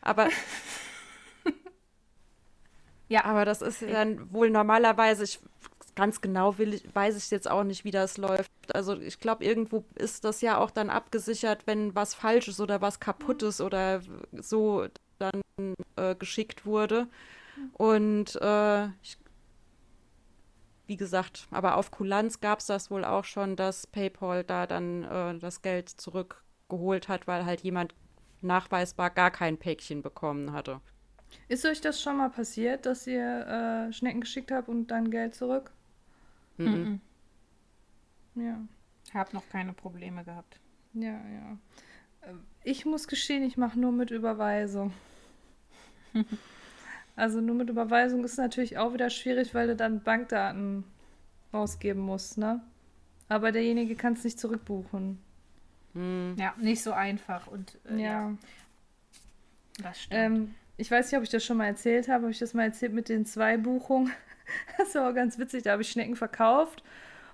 [0.00, 0.28] aber
[3.08, 3.24] Ja.
[3.24, 5.40] aber das ist dann wohl normalerweise, ich
[5.94, 8.50] ganz genau will ich, weiß ich jetzt auch nicht, wie das läuft.
[8.72, 13.00] Also ich glaube, irgendwo ist das ja auch dann abgesichert, wenn was Falsches oder was
[13.00, 14.02] Kaputtes oder
[14.32, 14.86] so
[15.18, 15.42] dann
[15.96, 17.08] äh, geschickt wurde.
[17.72, 19.18] Und äh, ich,
[20.86, 25.04] wie gesagt, aber auf Kulanz gab es das wohl auch schon, dass PayPal da dann
[25.04, 27.94] äh, das Geld zurückgeholt hat, weil halt jemand
[28.42, 30.80] nachweisbar gar kein Päckchen bekommen hatte.
[31.48, 35.34] Ist euch das schon mal passiert, dass ihr äh, Schnecken geschickt habt und dann Geld
[35.34, 35.70] zurück?
[36.56, 37.00] Mhm.
[38.34, 38.58] Ja.
[39.12, 40.58] Hab noch keine Probleme gehabt.
[40.94, 41.58] Ja, ja.
[42.22, 44.92] Ähm, Ich muss gestehen, ich mache nur mit Überweisung.
[47.16, 50.84] also nur mit Überweisung ist natürlich auch wieder schwierig, weil du dann Bankdaten
[51.52, 52.60] rausgeben musst, ne?
[53.28, 55.18] Aber derjenige kann es nicht zurückbuchen.
[55.94, 56.34] Hm.
[56.38, 57.46] Ja, nicht so einfach.
[57.46, 58.30] Und äh, ja.
[58.30, 58.36] ja.
[59.82, 60.38] das stimmt.
[60.38, 62.22] Ähm, ich weiß nicht, ob ich das schon mal erzählt habe.
[62.22, 64.12] Habe ich das mal erzählt mit den zwei Buchungen?
[64.76, 65.62] Das war auch ganz witzig.
[65.62, 66.82] Da habe ich Schnecken verkauft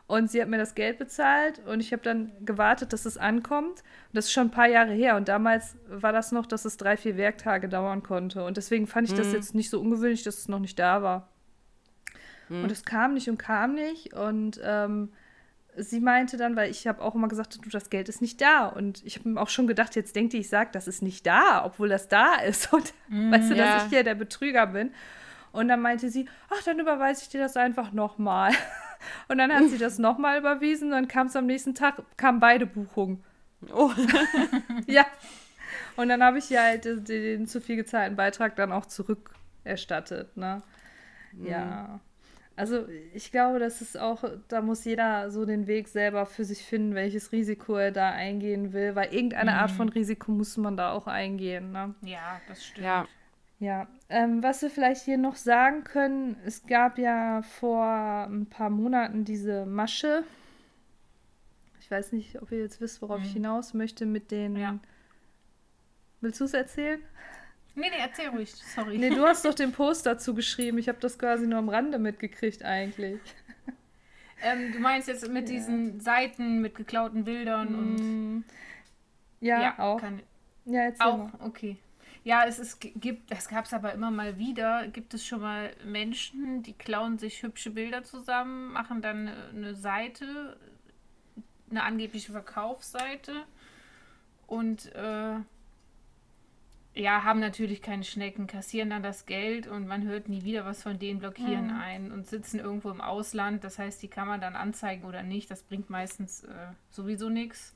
[0.07, 3.81] und sie hat mir das Geld bezahlt und ich habe dann gewartet, dass es ankommt.
[3.81, 6.77] Und das ist schon ein paar Jahre her und damals war das noch, dass es
[6.77, 8.45] drei, vier Werktage dauern konnte.
[8.45, 9.35] Und deswegen fand ich das Mhm.
[9.35, 11.29] jetzt nicht so ungewöhnlich, dass es noch nicht da war.
[12.49, 12.63] Mhm.
[12.63, 15.11] Und es kam nicht und kam nicht und ähm,
[15.77, 18.67] sie meinte dann, weil ich habe auch immer gesagt, du, das Geld ist nicht da.
[18.67, 21.27] Und ich habe mir auch schon gedacht, jetzt denkt die, ich sage, das ist nicht
[21.27, 22.73] da, obwohl das da ist.
[22.73, 23.75] Und weißt du, Ja.
[23.75, 24.93] dass ich hier der Betrüger bin.
[25.53, 28.53] Und dann meinte sie, ach, dann überweise ich dir das einfach nochmal.
[29.29, 30.91] Und dann hat sie das nochmal überwiesen.
[30.91, 33.25] Dann kam es am nächsten Tag, kamen beide Buchungen.
[33.75, 33.91] Oh.
[34.87, 35.05] Ja.
[35.97, 40.37] Und dann habe ich ihr halt den, den zu viel gezahlten Beitrag dann auch zurückerstattet.
[40.37, 40.63] Ne?
[41.45, 42.01] Ja.
[42.61, 46.65] Also ich glaube, das ist auch, da muss jeder so den Weg selber für sich
[46.65, 50.93] finden, welches Risiko er da eingehen will, weil irgendeine Art von Risiko muss man da
[50.93, 51.73] auch eingehen.
[51.73, 51.95] Ne?
[52.03, 52.85] ja, das stimmt.
[52.87, 53.07] Ja.
[53.59, 58.71] Ja, ähm, was wir vielleicht hier noch sagen können, es gab ja vor ein paar
[58.71, 60.25] Monaten diese Masche.
[61.79, 63.25] Ich Ich weiß nicht, ob ihr jetzt wisst, worauf Mhm.
[63.27, 64.57] ich hinaus möchte mit den.
[64.57, 64.79] Ja.
[66.23, 67.01] Willst du es erzählen?
[67.75, 68.51] Nee, nee, erzähl ruhig.
[68.55, 68.99] Sorry.
[68.99, 70.79] Nee, du hast doch den Post dazu geschrieben.
[70.79, 73.21] Ich habe das quasi nur am Rande mitgekriegt eigentlich.
[74.43, 75.55] Ähm, du meinst jetzt mit Ja.
[75.57, 78.37] diesen Seiten mit geklauten Bildern und.
[78.39, 78.45] Mm,
[79.41, 80.01] Ja, auch.
[80.01, 80.23] Kann,
[80.65, 81.33] Ja, erzähl auch, mal.
[81.41, 81.77] okay.
[82.25, 84.89] Ja, es ist, gibt, das gab es aber immer mal wieder.
[84.89, 89.75] Gibt es schon mal Menschen, die klauen sich hübsche Bilder zusammen, machen dann eine, eine
[89.75, 90.57] Seite,
[91.71, 93.45] eine angebliche Verkaufsseite
[94.47, 95.35] und äh,
[97.01, 100.83] ja, haben natürlich keine Schnecken, kassieren dann das Geld und man hört nie wieder was
[100.83, 101.81] von denen, blockieren Mhm.
[101.81, 103.65] ein und sitzen irgendwo im Ausland.
[103.65, 105.51] Das heißt, die kann man dann anzeigen oder nicht.
[105.51, 106.49] Das bringt meistens äh,
[106.91, 107.75] sowieso nichts.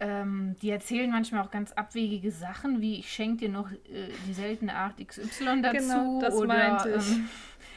[0.00, 4.32] Ähm, die erzählen manchmal auch ganz abwegige Sachen, wie ich schenke dir noch äh, die
[4.32, 5.76] seltene Art XY dazu.
[5.76, 7.16] Genau, das oder, meinte ich.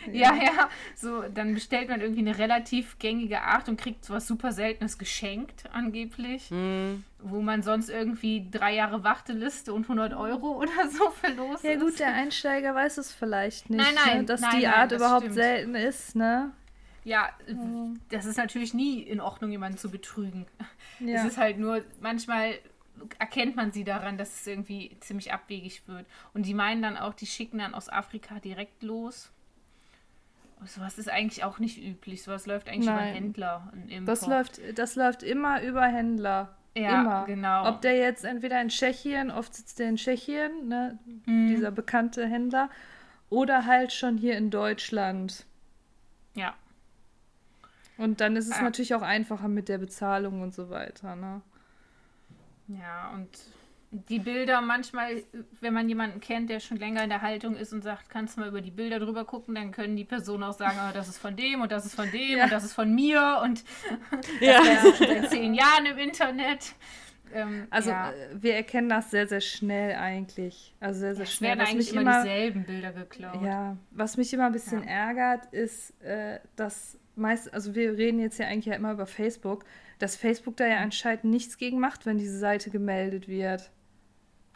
[0.08, 4.28] Ähm, ja, ja, so, dann bestellt man irgendwie eine relativ gängige Art und kriegt sowas
[4.28, 7.04] super Seltenes geschenkt, angeblich, Hm.
[7.28, 11.76] Wo man sonst irgendwie drei Jahre Warteliste und 100 Euro oder so für los Ja
[11.76, 14.26] gut, der Einsteiger weiß es vielleicht nicht, Nein, nein, ne?
[14.26, 15.36] dass nein, die Art das überhaupt stimmt.
[15.36, 16.52] selten ist, ne?
[17.04, 17.30] Ja,
[18.10, 20.48] das ist natürlich nie in Ordnung, jemanden zu betrügen.
[21.00, 21.20] Ja.
[21.20, 22.56] Es ist halt nur, manchmal
[23.20, 26.06] erkennt man sie daran, dass es irgendwie ziemlich abwegig wird.
[26.34, 29.32] Und die meinen dann auch, die schicken dann aus Afrika direkt los.
[30.60, 32.24] Und sowas ist eigentlich auch nicht üblich.
[32.24, 33.14] Sowas läuft eigentlich über Nein.
[33.14, 33.72] Händler.
[33.74, 34.08] und Import.
[34.08, 36.56] Das läuft, das läuft immer über Händler.
[36.78, 37.26] Ja, immer.
[37.26, 37.70] genau.
[37.70, 41.48] Ob der jetzt entweder in Tschechien, oft sitzt der in Tschechien, ne, Mhm.
[41.48, 42.70] dieser bekannte Händler,
[43.30, 45.46] oder halt schon hier in Deutschland.
[46.36, 46.54] Ja.
[47.98, 48.64] Und dann ist es Ja.
[48.64, 51.42] natürlich auch einfacher mit der Bezahlung und so weiter, ne?
[52.68, 53.30] Ja, und
[54.10, 55.24] die Bilder manchmal,
[55.62, 58.42] wenn man jemanden kennt, der schon länger in der Haltung ist und sagt, kannst du
[58.42, 61.18] mal über die Bilder drüber gucken, dann können die Personen auch sagen, oh, das ist
[61.18, 62.44] von dem und das ist von dem Ja.
[62.46, 63.64] und das ist von mir und
[64.42, 64.60] Ja.
[64.64, 66.74] das schon seit zehn Jahren im Internet.
[67.34, 68.12] Ähm, Also ja.
[68.12, 70.76] äh, wir erkennen das sehr, sehr schnell eigentlich.
[70.80, 71.50] Also sehr, sehr es schnell.
[71.52, 73.42] werden Was eigentlich immer, immer, dieselben Bilder geklaut.
[73.44, 74.90] ja, was mich immer ein bisschen Ja.
[75.08, 79.64] ärgert, ist, äh, dass meist, also wir reden jetzt ja eigentlich ja immer über Facebook,
[80.00, 83.72] dass Facebook da ja anscheinend nichts gegen macht, wenn diese Seite gemeldet wird.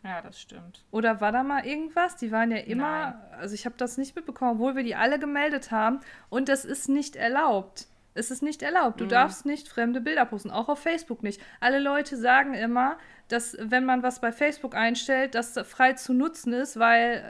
[0.04, 0.84] Ja, das stimmt.
[0.92, 2.16] Oder war da mal irgendwas?
[2.16, 5.72] Die waren ja immer, also ich habe das nicht mitbekommen, obwohl wir die alle gemeldet
[5.72, 6.00] haben.
[6.30, 7.88] Und das ist nicht erlaubt.
[8.16, 9.00] Es ist nicht erlaubt.
[9.00, 9.10] Du Mhm.
[9.10, 11.42] darfst nicht fremde Bilder posten, auch auf Facebook nicht.
[11.60, 12.98] Alle Leute sagen immer,
[13.28, 17.24] dass wenn man was bei Facebook einstellt, das frei zu nutzen ist, weil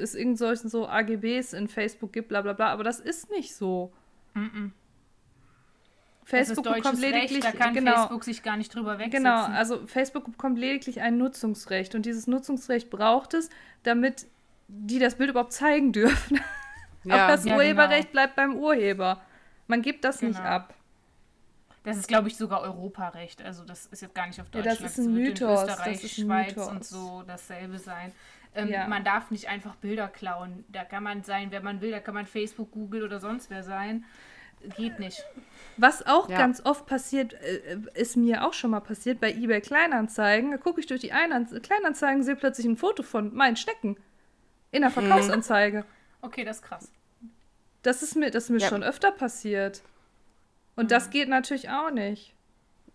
[0.00, 2.68] es irgend solchen so AGBs in Facebook gibt, bla bla bla.
[2.68, 3.92] Aber das ist nicht so.
[4.34, 4.72] Mhm.
[6.28, 9.24] Facebook das ist bekommt lediglich, Recht, da kann genau, Facebook sich gar nicht drüber wegsetzen.
[9.24, 13.48] Genau, also Facebook bekommt lediglich ein Nutzungsrecht und dieses Nutzungsrecht braucht es,
[13.82, 14.26] damit
[14.68, 16.40] die das Bild überhaupt zeigen dürfen.
[17.04, 17.14] Ja.
[17.24, 19.22] Aber das Ja, Urheberrecht bleibt beim Urheber.
[19.68, 20.48] Man gibt das nicht Genau.
[20.48, 20.74] ab.
[21.84, 23.40] Das ist, glaube ich, sogar Europarecht.
[23.40, 24.80] Also das ist jetzt gar nicht auf Ja, Deutschland.
[24.82, 26.68] das ist ein wird in Mythos, Österreich, das ist ein Schweiz Mythos.
[26.68, 28.12] und so dasselbe sein.
[28.54, 28.86] Ähm, Ja.
[28.88, 30.64] Man darf nicht einfach Bilder klauen.
[30.68, 31.92] Da kann man sein, wer man will.
[31.92, 34.04] Da kann man Facebook, Google oder sonst wer sein.
[34.76, 35.24] Geht nicht.
[35.76, 36.36] Was auch Ja.
[36.38, 40.50] ganz oft passiert, äh, ist mir auch schon mal passiert bei eBay Kleinanzeigen.
[40.50, 43.96] Da gucke ich durch die Einan- Kleinanzeigen, sehe plötzlich ein Foto von meinen Schnecken
[44.72, 45.84] in der Verkaufsanzeige.
[46.20, 46.90] Okay, das ist krass.
[47.82, 48.68] Das ist mir, das ist mir Ja.
[48.68, 49.82] schon öfter passiert.
[50.74, 52.34] Und das geht natürlich auch nicht.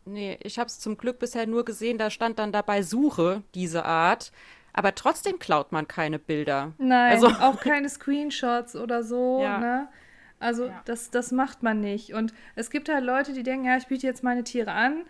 [0.06, 3.85] Nee, ich habe es zum Glück bisher nur gesehen, da stand dann dabei Suche, diese
[3.85, 4.34] Art.
[4.73, 6.73] Aber trotzdem klaut man keine Bilder.
[6.77, 9.57] Nein, Also- auch keine Screenshots oder so, Ja.
[9.60, 9.88] ne?
[10.43, 10.81] Also Ja.
[10.85, 12.13] das, das macht man nicht.
[12.13, 15.03] Und es gibt halt Leute, die denken, ja, ich biete jetzt meine Tiere an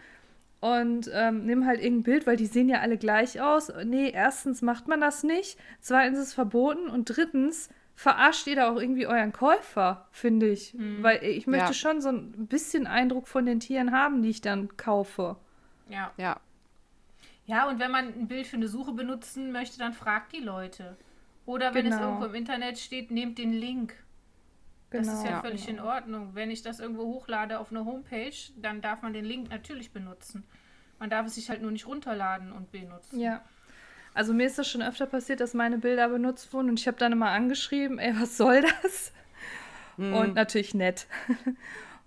[0.61, 3.72] und ähm, nimm halt irgendein Bild, weil die sehen ja alle gleich aus.
[3.84, 8.72] Nee, erstens macht man das nicht, zweitens ist es verboten und drittens verarscht ihr da
[8.72, 10.73] auch irgendwie euren Käufer, finde ich.
[11.01, 11.73] Weil ich möchte Ja.
[11.73, 15.35] schon so ein bisschen Eindruck von den Tieren haben, die ich dann kaufe.
[15.89, 16.11] Ja.
[16.18, 16.38] Ja.
[17.45, 20.95] Ja, und wenn man ein Bild für eine Suche benutzen möchte, dann fragt die Leute.
[21.45, 22.07] Oder wenn es Genau.
[22.07, 23.93] irgendwo im Internet steht, nehmt den Link.
[24.94, 25.41] Das ist ja Ja.
[25.41, 26.32] völlig in Ordnung.
[26.34, 30.44] Wenn ich das irgendwo hochlade auf eine Homepage, dann darf man den Link natürlich benutzen.
[30.99, 33.20] Man darf es sich halt nur nicht runterladen und benutzen.
[33.20, 33.41] Ja.
[34.14, 36.98] Also mir ist das schon öfter passiert, dass meine Bilder benutzt wurden und ich habe
[36.98, 39.11] dann immer angeschrieben, ey, was soll das?
[39.98, 41.07] Und natürlich nett.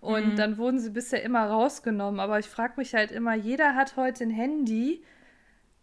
[0.01, 2.21] Und dann wurden sie bisher immer rausgenommen.
[2.21, 5.03] Aber ich frage mich halt immer, jeder hat heute ein Handy.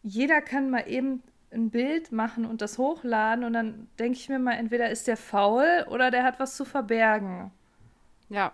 [0.01, 1.23] Jeder kann mal eben
[1.53, 3.43] ein Bild machen und das hochladen.
[3.45, 6.65] Und dann denke ich mir mal, entweder ist der faul oder der hat was zu
[6.65, 7.51] verbergen.
[8.29, 8.51] Ja.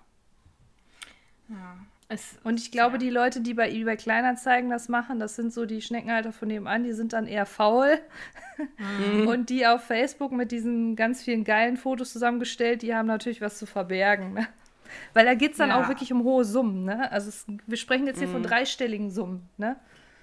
[1.47, 1.77] Ja.
[2.11, 2.97] Es, Und ich glaube, Ja.
[2.97, 6.83] die Leute, die bei eBay Kleinanzeigen das machen, das sind so die Schneckenhalter von nebenan,
[6.83, 7.99] die sind dann eher faul.
[9.27, 13.57] Und die auf Facebook mit diesen ganz vielen geilen Fotos zusammengestellt, die haben natürlich was
[13.59, 14.33] zu verbergen.
[14.33, 14.47] Ne?
[15.13, 15.81] Weil da geht es dann Ja.
[15.81, 17.11] auch wirklich um hohe Summen, ne?
[17.11, 18.31] Also es, wir sprechen jetzt hier Mhm.
[18.33, 19.75] von dreistelligen Summen, ne?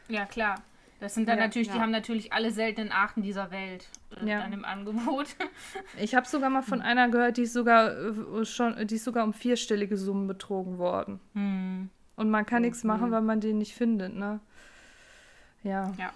[0.09, 0.57] Ja, klar.
[1.01, 1.83] Das sind dann Ja, natürlich, die ja.
[1.83, 3.87] haben natürlich alle seltenen Arten dieser Welt
[4.23, 4.41] äh, Ja.
[4.41, 5.27] dann im Angebot.
[6.01, 9.25] Ich habe sogar mal von einer gehört, die ist sogar äh, schon, die ist sogar
[9.25, 11.21] um vierstellige Summen betrogen worden.
[11.35, 11.91] Hm.
[12.17, 12.89] Und man kann nichts Mhm.
[12.89, 14.41] machen, weil man den nicht findet, ne?
[15.63, 15.93] Ja.
[15.99, 16.13] Ja.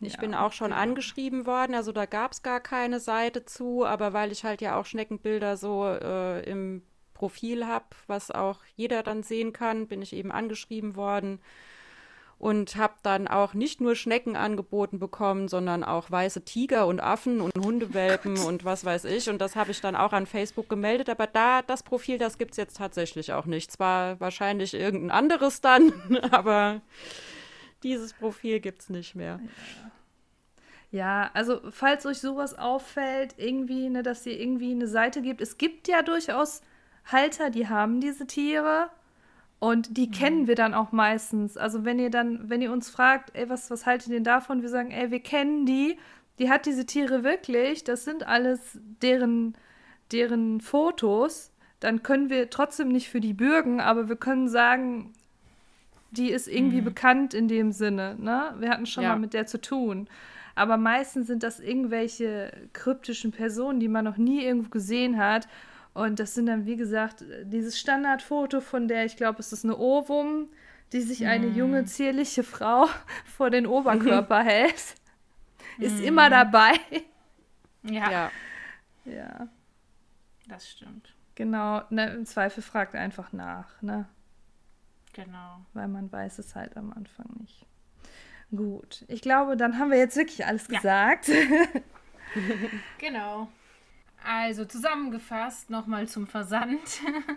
[0.00, 0.80] Ich Ja, bin auch schon genau.
[0.82, 4.76] angeschrieben worden, also da gab es gar keine Seite zu, aber weil ich halt ja
[4.76, 6.82] auch Schneckenbilder so äh, im
[7.14, 11.40] Profil habe, was auch jeder dann sehen kann, bin ich eben angeschrieben worden
[12.38, 17.40] und habe dann auch nicht nur Schnecken angeboten bekommen, sondern auch weiße Tiger und Affen
[17.40, 19.30] und Hundewelpen und was weiß ich.
[19.30, 22.52] Und das habe ich dann auch an Facebook gemeldet, aber da, das Profil, das gibt
[22.52, 23.72] es jetzt tatsächlich auch nicht.
[23.72, 25.92] Zwar wahrscheinlich irgendein anderes dann,
[26.30, 26.82] aber
[27.82, 29.40] dieses Profil gibt es nicht mehr.
[30.90, 35.40] Ja, also falls euch sowas auffällt, irgendwie, ne, dass ihr irgendwie eine Seite gibt.
[35.40, 36.62] Es gibt ja durchaus
[37.06, 38.90] Halter, die haben diese Tiere
[39.58, 41.56] und die kennen wir dann auch meistens.
[41.56, 44.62] Also wenn ihr dann, wenn ihr uns fragt, ey, was, was haltet ihr denn davon?
[44.62, 45.96] Wir sagen, ey, wir kennen die,
[46.38, 49.56] die hat diese Tiere wirklich, das sind alles deren,
[50.12, 51.52] deren Fotos.
[51.80, 55.12] Dann können wir trotzdem nicht für die bürgen, aber wir können sagen,
[56.10, 58.16] die ist irgendwie bekannt in dem Sinne.
[58.18, 58.54] Ne?
[58.58, 59.10] Wir hatten schon Ja.
[59.10, 60.08] mal mit der zu tun.
[60.54, 65.48] Aber meistens sind das irgendwelche kryptischen Personen, die man noch nie irgendwo gesehen hat.
[65.96, 69.76] Und das sind dann, wie gesagt, dieses Standardfoto von der, ich glaube, es ist eine
[69.78, 70.48] Ovum,
[70.92, 72.86] die sich eine junge, zierliche Frau
[73.36, 74.94] vor den Oberkörper hält.
[75.78, 76.72] Ist immer dabei.
[77.82, 78.30] Ja, Ja.
[79.04, 79.48] Ja,
[80.48, 81.14] das stimmt.
[81.36, 81.82] genau.
[81.90, 84.06] Ne, Im Zweifel fragt einfach nach, ne?
[85.12, 85.60] Genau.
[85.74, 87.64] Weil man weiß es halt am Anfang nicht.
[88.54, 90.76] Gut, ich glaube, dann haben wir jetzt wirklich alles Ja.
[90.78, 91.30] gesagt.
[92.98, 93.48] Genau.
[94.26, 96.80] Also zusammengefasst nochmal zum Versand.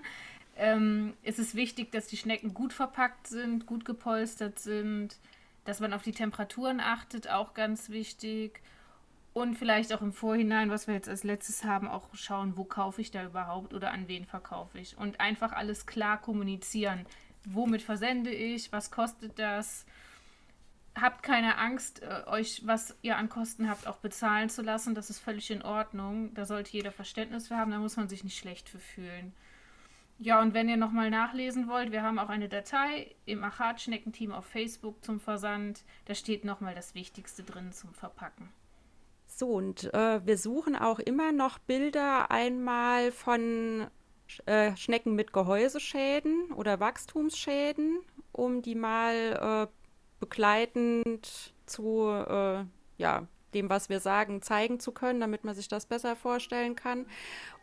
[0.58, 5.18] ähm, es ist wichtig, dass die Schnecken gut verpackt sind, gut gepolstert sind,
[5.66, 8.62] dass man auf die Temperaturen achtet, auch ganz wichtig.
[9.34, 13.02] Und vielleicht auch im Vorhinein, was wir jetzt als letztes haben, auch schauen, wo kaufe
[13.02, 14.98] ich da überhaupt oder an wen verkaufe ich.
[14.98, 17.06] Und einfach alles klar kommunizieren.
[17.46, 18.72] Womit versende ich?
[18.72, 19.86] Was kostet das?
[21.02, 24.96] Habt keine Angst, äh, euch, was ihr an Kosten habt, auch bezahlen zu lassen.
[24.96, 26.34] Das ist völlig in Ordnung.
[26.34, 27.72] Da sollte jeder Verständnis für haben.
[27.72, 29.34] Da muss man sich nicht schlecht für fühlen.
[30.22, 34.46] Ja, und wenn ihr nochmal nachlesen wollt, wir haben auch eine Datei im Achat-Schneckenteam auf
[34.46, 35.84] Facebook zum Versand.
[36.06, 38.50] Da steht nochmal das Wichtigste drin zum Verpacken.
[39.28, 43.88] So, und äh, wir suchen auch immer noch Bilder einmal von
[44.46, 48.02] äh, Schnecken mit Gehäuseschäden oder Wachstumsschäden,
[48.34, 49.79] um die mal äh,
[50.20, 52.64] begleitend zu äh,
[52.98, 57.06] ja, dem, was wir sagen, zeigen zu können, damit man sich das besser vorstellen kann.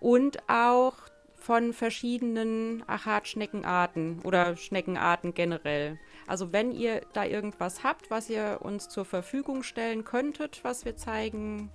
[0.01, 0.95] Und auch
[1.35, 5.99] von verschiedenen Achatschneckenarten oder Schneckenarten generell.
[6.27, 10.97] Also wenn ihr da irgendwas habt, was ihr uns zur Verfügung stellen könntet, was wir
[10.97, 11.71] zeigen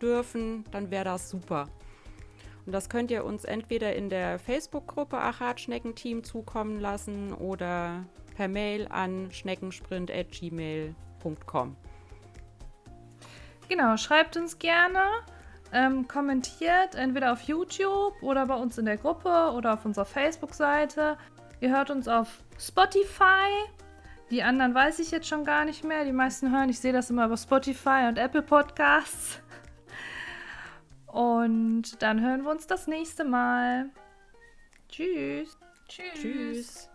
[0.00, 1.66] dürfen, dann wäre das super.
[2.66, 8.04] Und das könnt ihr uns entweder in der Facebook-Gruppe Achat-Schneckenteam zukommen lassen oder
[8.36, 11.76] per Mail an schneckensprint.gmail.com.
[13.68, 15.00] Genau, schreibt uns gerne,
[15.72, 21.18] ähm, kommentiert entweder auf YouTube oder bei uns in der Gruppe oder auf unserer Facebook-Seite.
[21.60, 23.48] Ihr hört uns auf Spotify.
[24.30, 26.04] Die anderen weiß ich jetzt schon gar nicht mehr.
[26.04, 29.40] Die meisten hören, ich sehe das immer über Spotify und Apple Podcasts.
[31.16, 33.88] Und dann hören wir uns das nächste Mal.
[34.90, 35.56] Tschüss.
[35.88, 36.12] Tschüss.
[36.12, 36.90] Tschüss.